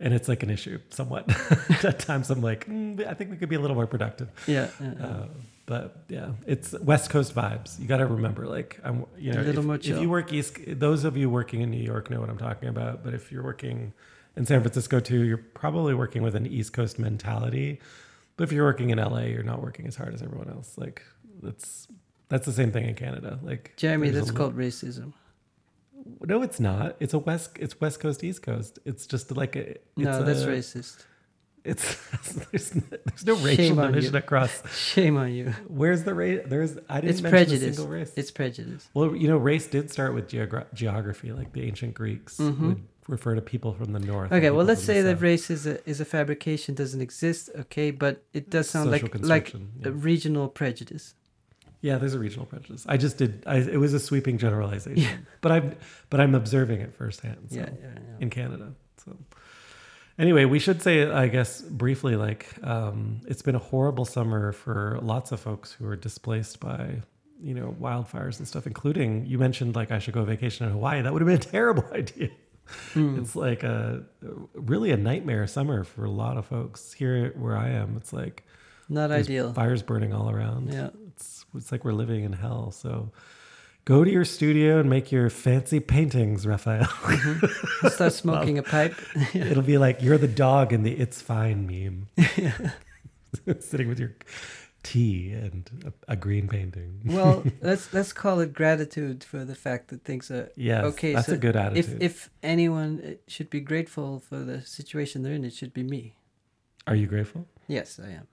And 0.00 0.14
it's 0.14 0.28
like 0.28 0.42
an 0.42 0.50
issue 0.50 0.78
somewhat. 0.88 1.28
At 1.84 1.98
times 1.98 2.30
I'm 2.30 2.40
like, 2.40 2.66
mm, 2.66 3.06
I 3.06 3.12
think 3.14 3.30
we 3.30 3.36
could 3.36 3.50
be 3.50 3.56
a 3.56 3.60
little 3.60 3.76
more 3.76 3.86
productive. 3.86 4.30
Yeah. 4.46 4.68
yeah. 4.80 5.06
Uh, 5.06 5.26
but 5.66 6.04
yeah, 6.08 6.30
it's 6.46 6.72
West 6.80 7.10
Coast 7.10 7.34
vibes. 7.34 7.78
You 7.78 7.86
got 7.86 7.98
to 7.98 8.06
remember, 8.06 8.46
like 8.46 8.80
I'm, 8.82 9.04
you 9.18 9.32
know, 9.32 9.40
A 9.40 9.42
little 9.42 9.70
if, 9.72 9.86
if 9.86 10.00
you 10.00 10.08
work 10.08 10.32
East, 10.32 10.56
those 10.66 11.04
of 11.04 11.16
you 11.16 11.28
working 11.30 11.60
in 11.60 11.70
New 11.70 11.82
York 11.82 12.10
know 12.10 12.18
what 12.18 12.30
I'm 12.30 12.38
talking 12.38 12.68
about. 12.70 13.04
But 13.04 13.12
if 13.14 13.30
you're 13.30 13.44
working 13.44 13.92
in 14.36 14.46
San 14.46 14.62
Francisco 14.62 15.00
too, 15.00 15.22
you're 15.22 15.36
probably 15.36 15.94
working 15.94 16.22
with 16.22 16.34
an 16.34 16.46
East 16.46 16.72
Coast 16.72 16.98
mentality. 16.98 17.78
But 18.36 18.44
if 18.44 18.52
you're 18.52 18.64
working 18.64 18.90
in 18.90 18.98
LA, 18.98 19.24
you're 19.24 19.42
not 19.42 19.62
working 19.62 19.86
as 19.86 19.96
hard 19.96 20.14
as 20.14 20.22
everyone 20.22 20.48
else. 20.48 20.78
Like 20.78 21.02
that's 21.42 21.86
that's 22.30 22.46
the 22.46 22.52
same 22.52 22.72
thing 22.72 22.86
in 22.86 22.94
Canada. 22.94 23.38
Like 23.42 23.74
Jeremy, 23.76 24.08
that's 24.10 24.30
called 24.30 24.56
racism. 24.56 25.12
no, 26.22 26.42
it's 26.42 26.58
not. 26.60 26.96
It's 27.00 27.12
a 27.14 27.18
west. 27.18 27.50
It's 27.60 27.78
West 27.80 28.00
Coast, 28.00 28.24
East 28.24 28.42
Coast. 28.42 28.78
It's 28.84 29.06
just 29.06 29.36
like 29.36 29.54
a. 29.56 29.70
It's 29.72 29.80
No, 29.96 30.22
that's 30.22 30.42
a- 30.42 30.48
racist. 30.48 31.04
It's 31.62 31.94
there's, 32.50 32.74
no- 32.74 32.82
there's 33.04 33.26
no 33.26 33.34
racial 33.34 33.64
Shame 33.66 33.78
on 33.78 33.88
division 33.92 34.14
you. 34.14 34.18
across. 34.18 34.62
Shame 34.74 35.18
on 35.18 35.30
you. 35.34 35.52
Where's 35.68 36.04
the 36.04 36.14
race? 36.14 36.40
There's 36.46 36.78
I 36.88 37.02
didn't 37.02 37.10
It's 37.10 37.20
mention 37.20 37.30
prejudice. 37.30 37.62
a 37.62 37.74
single 37.74 37.92
race. 37.94 38.12
It's 38.16 38.30
prejudice. 38.30 38.88
well, 38.94 39.14
you 39.14 39.28
know, 39.28 39.36
race 39.36 39.66
did 39.66 39.90
start 39.90 40.14
with 40.14 40.26
geogra- 40.28 40.72
geography. 40.72 41.32
Like 41.32 41.52
the 41.52 41.62
ancient 41.64 41.92
Greeks 41.92 42.38
Mhm. 42.38 42.60
would 42.66 42.82
refer 43.08 43.34
to 43.34 43.42
people 43.42 43.74
from 43.74 43.92
the 43.92 43.98
north. 43.98 44.32
Okay, 44.32 44.48
well, 44.50 44.64
let's 44.64 44.82
say 44.82 45.02
that 45.02 45.20
race 45.20 45.50
is 45.50 45.66
a 45.66 45.86
is 45.86 46.00
a 46.00 46.06
fabrication, 46.06 46.74
doesn't 46.74 47.02
exist. 47.02 47.50
Okay, 47.54 47.90
but 47.90 48.24
it 48.32 48.48
does 48.48 48.70
sound 48.70 48.90
Social 48.90 49.08
like 49.12 49.22
like 49.26 49.54
a 49.54 49.58
yeah. 49.80 49.90
regional 49.92 50.48
prejudice. 50.48 51.14
Yeah, 51.82 51.96
there's 51.98 52.14
a 52.14 52.18
regional 52.18 52.46
prejudice. 52.46 52.84
I 52.88 52.96
just 52.98 53.16
did. 53.16 53.42
I, 53.46 53.56
it 53.56 53.78
was 53.78 53.94
a 53.94 54.00
sweeping 54.00 54.36
generalization, 54.38 55.02
Yeah. 55.02 55.16
but 55.40 55.50
I'm 55.52 55.76
but 56.10 56.20
I'm 56.20 56.34
observing 56.34 56.80
it 56.80 56.94
firsthand. 56.94 57.38
So. 57.50 57.56
Yeah, 57.56 57.70
yeah, 57.80 57.86
yeah. 57.94 58.16
in 58.20 58.28
Canada. 58.30 58.72
So 59.04 59.16
anyway, 60.18 60.44
we 60.44 60.58
should 60.58 60.82
say, 60.82 61.10
I 61.10 61.28
guess, 61.28 61.62
briefly, 61.62 62.16
like 62.16 62.46
um, 62.62 63.20
it's 63.26 63.42
been 63.42 63.54
a 63.54 63.58
horrible 63.60 64.04
summer 64.04 64.52
for 64.52 64.98
lots 65.02 65.32
of 65.32 65.40
folks 65.40 65.72
who 65.72 65.86
are 65.86 65.96
displaced 65.96 66.60
by 66.60 67.02
you 67.42 67.54
know 67.54 67.74
wildfires 67.80 68.38
and 68.38 68.46
stuff, 68.46 68.66
including 68.66 69.24
you 69.26 69.38
mentioned 69.38 69.74
like 69.74 69.90
I 69.90 69.98
should 69.98 70.14
go 70.14 70.24
vacation 70.24 70.66
in 70.66 70.72
Hawaii. 70.72 71.00
That 71.02 71.12
would 71.12 71.22
have 71.22 71.26
been 71.26 71.48
a 71.48 71.52
terrible 71.52 71.84
idea. 71.92 72.28
Hmm. 72.92 73.18
It's 73.18 73.34
like 73.34 73.62
a 73.62 74.04
really 74.54 74.92
a 74.92 74.96
nightmare 74.96 75.46
summer 75.46 75.82
for 75.82 76.04
a 76.04 76.10
lot 76.10 76.36
of 76.36 76.46
folks 76.46 76.92
here 76.92 77.32
where 77.36 77.56
I 77.56 77.70
am. 77.70 77.96
It's 77.96 78.12
like 78.12 78.44
Not 78.88 79.10
ideal. 79.10 79.52
fires 79.54 79.82
burning 79.82 80.12
all 80.12 80.30
around. 80.30 80.72
Yeah. 80.72 80.90
It's 81.54 81.72
like 81.72 81.84
we're 81.84 81.92
living 81.92 82.24
in 82.24 82.32
hell. 82.34 82.70
So 82.70 83.10
go 83.84 84.04
to 84.04 84.10
your 84.10 84.24
studio 84.24 84.78
and 84.80 84.88
make 84.88 85.10
your 85.10 85.30
fancy 85.30 85.80
paintings, 85.80 86.46
Raphael. 86.46 86.86
Start 87.88 88.12
smoking 88.12 88.58
a 88.58 88.62
pipe. 88.62 88.94
It'll 89.34 89.62
be 89.62 89.78
like 89.78 90.02
you're 90.02 90.18
the 90.18 90.28
dog 90.28 90.72
in 90.72 90.82
the 90.82 90.92
"It's 90.92 91.20
Fine" 91.22 91.66
meme, 91.66 92.08
sitting 93.60 93.88
with 93.88 93.98
your 93.98 94.14
tea 94.82 95.32
and 95.32 95.92
a, 96.08 96.12
a 96.12 96.16
green 96.16 96.48
painting. 96.48 97.00
well, 97.04 97.44
let's 97.60 97.92
let's 97.92 98.12
call 98.12 98.40
it 98.40 98.54
gratitude 98.54 99.22
for 99.22 99.44
the 99.44 99.54
fact 99.54 99.88
that 99.88 100.04
things 100.04 100.30
are 100.30 100.50
yes, 100.56 100.84
okay, 100.84 101.12
that's 101.14 101.26
so 101.26 101.34
a 101.34 101.36
good 101.36 101.56
if 101.56 101.62
attitude. 101.62 102.02
if 102.02 102.30
anyone 102.42 103.02
uh, 103.04 103.10
should 103.26 103.50
be 103.50 103.60
grateful 103.60 104.20
for 104.20 104.38
the 104.38 104.62
situation 104.62 105.22
they're 105.22 105.34
in, 105.34 105.44
it 105.44 105.52
should 105.52 105.72
be 105.74 105.82
me. 105.82 106.14
Are 106.86 106.94
you 106.94 107.06
grateful? 107.06 107.46
Yes, 107.68 108.00
I 108.02 108.10
am. 108.10 108.26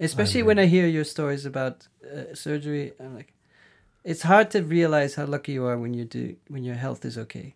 Especially 0.00 0.40
I'm 0.40 0.46
when 0.46 0.58
I 0.58 0.66
hear 0.66 0.86
your 0.86 1.04
stories 1.04 1.46
about 1.46 1.86
uh, 2.04 2.34
surgery, 2.34 2.92
I'm 3.00 3.14
like, 3.14 3.32
it's 4.02 4.22
hard 4.22 4.50
to 4.50 4.62
realize 4.62 5.14
how 5.14 5.24
lucky 5.24 5.52
you 5.52 5.64
are 5.64 5.78
when 5.78 5.94
you 5.94 6.04
do 6.04 6.36
when 6.48 6.64
your 6.64 6.74
health 6.74 7.04
is 7.04 7.16
okay. 7.16 7.54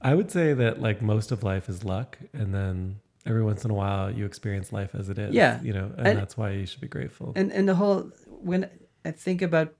I 0.00 0.14
would 0.14 0.30
say 0.30 0.52
that 0.54 0.80
like 0.80 1.00
most 1.02 1.32
of 1.32 1.42
life 1.42 1.68
is 1.68 1.84
luck, 1.84 2.18
and 2.32 2.54
then 2.54 3.00
every 3.24 3.42
once 3.42 3.64
in 3.64 3.70
a 3.70 3.74
while 3.74 4.10
you 4.10 4.24
experience 4.24 4.72
life 4.72 4.94
as 4.94 5.08
it 5.08 5.18
is. 5.18 5.34
Yeah. 5.34 5.60
you 5.62 5.72
know, 5.72 5.92
and, 5.96 6.06
And- 6.08 6.18
that's 6.18 6.36
why 6.36 6.50
you 6.50 6.66
should 6.66 6.80
be 6.80 6.88
grateful. 6.88 7.32
And 7.36 7.52
and 7.52 7.68
the 7.68 7.74
whole 7.74 8.10
when 8.26 8.68
I 9.04 9.10
think 9.10 9.42
about 9.42 9.74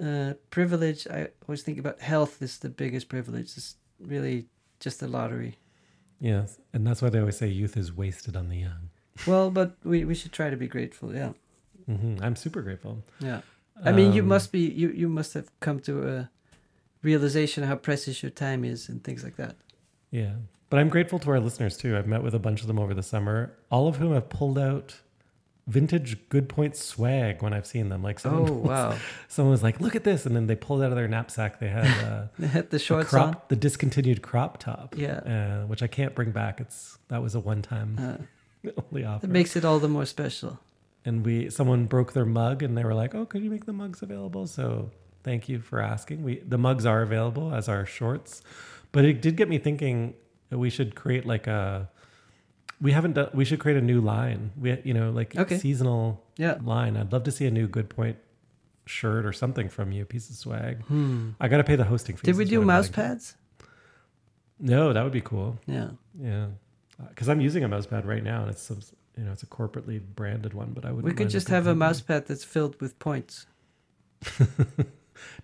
uh, 0.00 0.34
privilege, 0.50 1.06
I 1.08 1.28
always 1.46 1.62
think 1.62 1.78
about 1.78 2.00
health 2.00 2.42
is 2.42 2.58
the 2.58 2.68
biggest 2.68 3.08
privilege. 3.08 3.56
It's 3.56 3.76
really 3.98 4.46
just 4.78 5.02
a 5.02 5.06
lottery. 5.06 5.56
Yes, 6.20 6.58
and 6.72 6.86
that's 6.86 7.00
why 7.02 7.08
they 7.08 7.18
always 7.18 7.38
say 7.38 7.48
youth 7.48 7.76
is 7.76 7.92
wasted 7.92 8.36
on 8.36 8.48
the 8.48 8.56
young. 8.58 8.89
Well, 9.26 9.50
but 9.50 9.76
we, 9.84 10.04
we 10.04 10.14
should 10.14 10.32
try 10.32 10.50
to 10.50 10.56
be 10.56 10.66
grateful. 10.68 11.14
Yeah, 11.14 11.32
hmm 11.86 12.16
I'm 12.22 12.36
super 12.36 12.62
grateful. 12.62 13.02
yeah. 13.20 13.40
I 13.82 13.92
mean, 13.92 14.12
you 14.12 14.22
must 14.22 14.52
be 14.52 14.60
you 14.60 14.88
you 14.90 15.08
must 15.08 15.32
have 15.34 15.48
come 15.60 15.80
to 15.80 16.06
a 16.08 16.30
realization 17.02 17.64
how 17.64 17.76
precious 17.76 18.22
your 18.22 18.30
time 18.30 18.64
is 18.64 18.88
and 18.88 19.02
things 19.02 19.24
like 19.24 19.36
that. 19.36 19.56
Yeah. 20.10 20.34
But 20.68 20.78
I'm 20.80 20.88
grateful 20.88 21.18
to 21.20 21.30
our 21.30 21.40
listeners 21.40 21.76
too. 21.76 21.96
I've 21.96 22.06
met 22.06 22.22
with 22.22 22.34
a 22.34 22.38
bunch 22.38 22.60
of 22.60 22.66
them 22.66 22.78
over 22.78 22.94
the 22.94 23.02
summer, 23.02 23.52
all 23.70 23.88
of 23.88 23.96
whom 23.96 24.12
have 24.12 24.28
pulled 24.28 24.58
out 24.58 25.00
vintage 25.66 26.28
Good 26.28 26.48
Point 26.48 26.76
swag 26.76 27.42
when 27.42 27.52
I've 27.52 27.66
seen 27.66 27.88
them. 27.88 28.02
Like 28.02 28.18
someone, 28.20 28.50
Oh 28.50 28.54
wow! 28.54 28.96
someone 29.28 29.50
was 29.52 29.62
like, 29.62 29.80
"Look 29.80 29.96
at 29.96 30.04
this," 30.04 30.26
and 30.26 30.36
then 30.36 30.46
they 30.46 30.56
pulled 30.56 30.82
out 30.82 30.90
of 30.90 30.96
their 30.96 31.08
knapsack. 31.08 31.58
They 31.58 31.68
had 31.68 31.86
uh, 32.04 32.26
They 32.38 32.46
had 32.48 32.70
the 32.70 32.78
the 32.78 33.04
crop, 33.04 33.26
on. 33.28 33.36
the 33.48 33.56
discontinued 33.56 34.20
crop 34.22 34.58
top, 34.58 34.94
Yeah. 34.96 35.62
uh, 35.62 35.66
which 35.66 35.82
I 35.82 35.86
can't 35.86 36.14
bring 36.14 36.30
back. 36.32 36.60
It's 36.60 36.98
that 37.08 37.22
was 37.22 37.34
a 37.34 37.40
one-time 37.40 37.96
Uh, 37.98 38.24
only 38.90 39.04
offer. 39.04 39.26
that 39.26 39.32
makes 39.32 39.56
it 39.56 39.64
all 39.64 39.78
the 39.78 39.88
more 39.88 40.06
special. 40.06 40.58
and 41.04 41.24
we 41.24 41.50
someone 41.50 41.86
broke 41.86 42.12
their 42.12 42.26
mug, 42.26 42.62
and 42.62 42.76
they 42.76 42.84
were 42.84 42.94
like, 42.94 43.14
"Oh, 43.14 43.24
could 43.26 43.42
you 43.42 43.50
make 43.50 43.64
the 43.66 43.72
mugs 43.72 44.02
available?" 44.02 44.46
So 44.46 44.90
thank 45.24 45.48
you 45.48 45.60
for 45.60 45.80
asking. 45.80 46.22
We 46.22 46.40
the 46.40 46.58
mugs 46.58 46.84
are 46.86 47.02
available 47.02 47.54
as 47.54 47.68
our 47.68 47.86
shorts, 47.86 48.42
but 48.92 49.04
it 49.04 49.20
did 49.22 49.36
get 49.36 49.48
me 49.48 49.58
thinking 49.58 50.14
that 50.50 50.58
we 50.58 50.70
should 50.70 50.94
create 50.94 51.24
like 51.26 51.46
a. 51.46 51.88
We 52.82 52.92
haven't 52.92 53.12
done. 53.14 53.28
We 53.34 53.44
should 53.44 53.60
create 53.60 53.76
a 53.78 53.82
new 53.82 54.00
line. 54.00 54.52
We 54.58 54.80
you 54.84 54.94
know 54.94 55.10
like 55.10 55.36
Okay. 55.36 55.58
seasonal 55.58 56.22
Yeah. 56.36 56.58
line. 56.62 56.96
I'd 56.96 57.12
love 57.12 57.24
to 57.24 57.30
see 57.30 57.46
a 57.46 57.50
new 57.50 57.66
Good 57.68 57.88
Point 57.90 58.16
shirt 58.86 59.24
or 59.26 59.32
something 59.32 59.68
from 59.68 59.92
you, 59.92 60.02
a 60.02 60.06
piece 60.06 60.28
of 60.30 60.36
swag. 60.36 60.82
Hmm. 60.86 61.30
I 61.40 61.48
got 61.48 61.58
to 61.58 61.64
pay 61.64 61.76
the 61.76 61.84
hosting 61.84 62.16
fees. 62.16 62.22
Did 62.24 62.36
we 62.36 62.44
do 62.46 62.60
mouse 62.62 62.88
pads? 62.88 63.36
No, 64.58 64.92
that 64.92 65.02
would 65.04 65.12
be 65.12 65.20
cool. 65.20 65.58
Yeah. 65.66 65.90
Yeah, 66.18 66.46
because 67.08 67.28
I'm 67.28 67.40
using 67.40 67.64
a 67.64 67.68
mouse 67.68 67.86
pad 67.86 68.06
right 68.06 68.22
now, 68.22 68.42
and 68.42 68.50
it's 68.50 68.62
some, 68.62 68.80
you 69.16 69.24
know 69.24 69.32
it's 69.32 69.42
a 69.42 69.46
corporately 69.46 70.00
branded 70.00 70.54
one, 70.54 70.72
but 70.72 70.84
I 70.84 70.92
would. 70.92 71.04
We 71.04 71.12
could 71.12 71.30
just 71.30 71.48
have 71.48 71.66
a 71.66 71.74
mouse 71.74 72.00
pad 72.00 72.26
that's 72.26 72.44
filled 72.44 72.80
with 72.80 72.98
points. 72.98 73.46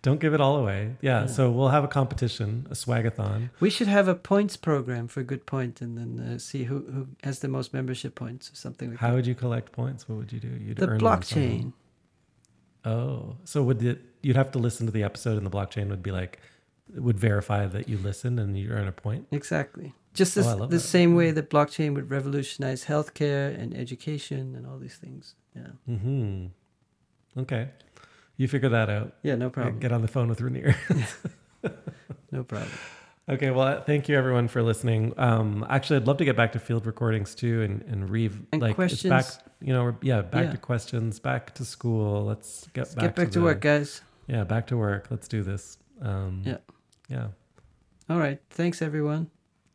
Don't 0.02 0.20
give 0.20 0.32
it 0.32 0.40
all 0.40 0.56
away. 0.56 0.96
Yeah, 1.02 1.22
Yeah. 1.22 1.26
so 1.26 1.50
we'll 1.50 1.68
have 1.68 1.84
a 1.84 1.88
competition, 1.88 2.66
a 2.70 2.74
swagathon. 2.74 3.50
We 3.60 3.68
should 3.68 3.88
have 3.88 4.08
a 4.08 4.14
points 4.14 4.56
program 4.56 5.06
for 5.06 5.22
Good 5.22 5.44
Point, 5.44 5.80
and 5.82 5.98
then 5.98 6.18
uh, 6.34 6.38
see 6.38 6.64
who 6.64 6.80
who 6.80 7.08
has 7.22 7.40
the 7.40 7.48
most 7.48 7.74
membership 7.74 8.14
points 8.14 8.50
or 8.50 8.54
something 8.54 8.90
like 8.90 8.98
that. 8.98 9.04
How 9.04 9.10
that. 9.10 9.16
would 9.16 9.26
you 9.26 9.34
collect 9.34 9.72
points? 9.72 10.08
What 10.08 10.16
would 10.18 10.32
you 10.32 10.40
do? 10.40 10.48
You'd 10.48 10.78
The 10.78 10.86
blockchain. 10.86 11.72
Oh, 12.84 13.36
so 13.44 13.62
would 13.64 13.82
it? 13.82 14.00
You'd 14.22 14.36
have 14.36 14.50
to 14.52 14.58
listen 14.58 14.86
to 14.86 14.92
the 14.92 15.02
episode, 15.02 15.36
and 15.36 15.44
the 15.44 15.50
blockchain 15.50 15.88
would 15.88 16.02
be 16.02 16.12
like, 16.12 16.40
it 16.94 17.02
would 17.02 17.18
verify 17.18 17.66
that 17.66 17.88
you 17.88 17.98
listened, 17.98 18.38
and 18.40 18.56
you 18.58 18.70
earn 18.70 18.88
a 18.88 18.92
point. 18.92 19.26
Exactly. 19.30 19.92
Just 20.16 20.36
Oh, 20.36 20.40
this, 20.40 20.46
love 20.60 20.70
the 20.70 20.76
that. 20.78 20.80
same 20.80 21.14
way 21.14 21.30
that 21.30 21.50
blockchain 21.50 21.94
would 21.94 22.10
revolutionize 22.10 22.84
healthcare 22.86 23.56
and 23.60 23.76
education 23.76 24.54
and 24.56 24.66
all 24.66 24.78
these 24.78 24.96
things. 24.96 25.34
Yeah. 25.54 25.72
Hmm. 25.86 26.46
Okay, 27.38 27.68
you 28.36 28.48
figure 28.48 28.70
that 28.70 28.88
out. 28.90 29.12
Yeah, 29.22 29.34
no 29.36 29.50
problem. 29.50 29.78
Get 29.78 29.92
on 29.92 30.02
the 30.02 30.08
phone 30.08 30.28
with 30.28 30.40
Rainier. 30.40 30.74
No 32.32 32.42
problem. 32.44 32.70
Okay, 33.28 33.50
well, 33.50 33.82
thank 33.82 34.08
you 34.08 34.16
everyone 34.16 34.48
for 34.48 34.62
listening. 34.62 35.12
Um, 35.16 35.64
actually, 35.68 35.96
I'd 35.96 36.06
love 36.06 36.16
to 36.18 36.24
get 36.24 36.36
back 36.36 36.52
to 36.52 36.58
field 36.58 36.86
recordings 36.86 37.34
too, 37.34 37.62
and 37.62 37.82
and 37.82 38.10
re 38.10 38.30
And 38.52 38.60
like 38.62 38.74
questions. 38.76 39.04
it's 39.04 39.36
back. 39.36 39.44
You 39.60 39.72
know, 39.72 39.96
yeah, 40.02 40.22
back 40.22 40.44
Yeah. 40.46 40.50
to 40.52 40.58
questions, 40.58 41.18
back 41.20 41.54
to 41.54 41.64
school. 41.64 42.24
Let's 42.24 42.66
get 42.74 42.82
Let's 42.82 42.94
back 42.94 43.02
get 43.04 43.16
back 43.16 43.30
to, 43.32 43.38
the- 43.38 43.44
work, 43.44 43.60
guys. 43.60 44.02
Yeah, 44.28 44.44
back 44.44 44.66
to 44.68 44.76
work. 44.76 45.06
Let's 45.10 45.28
do 45.28 45.42
this. 45.42 45.78
Um, 46.02 46.42
Yeah. 46.44 46.58
yeah. 47.08 47.28
All 48.10 48.18
right. 48.18 48.40
Thanks, 48.50 48.82
everyone. 48.82 49.30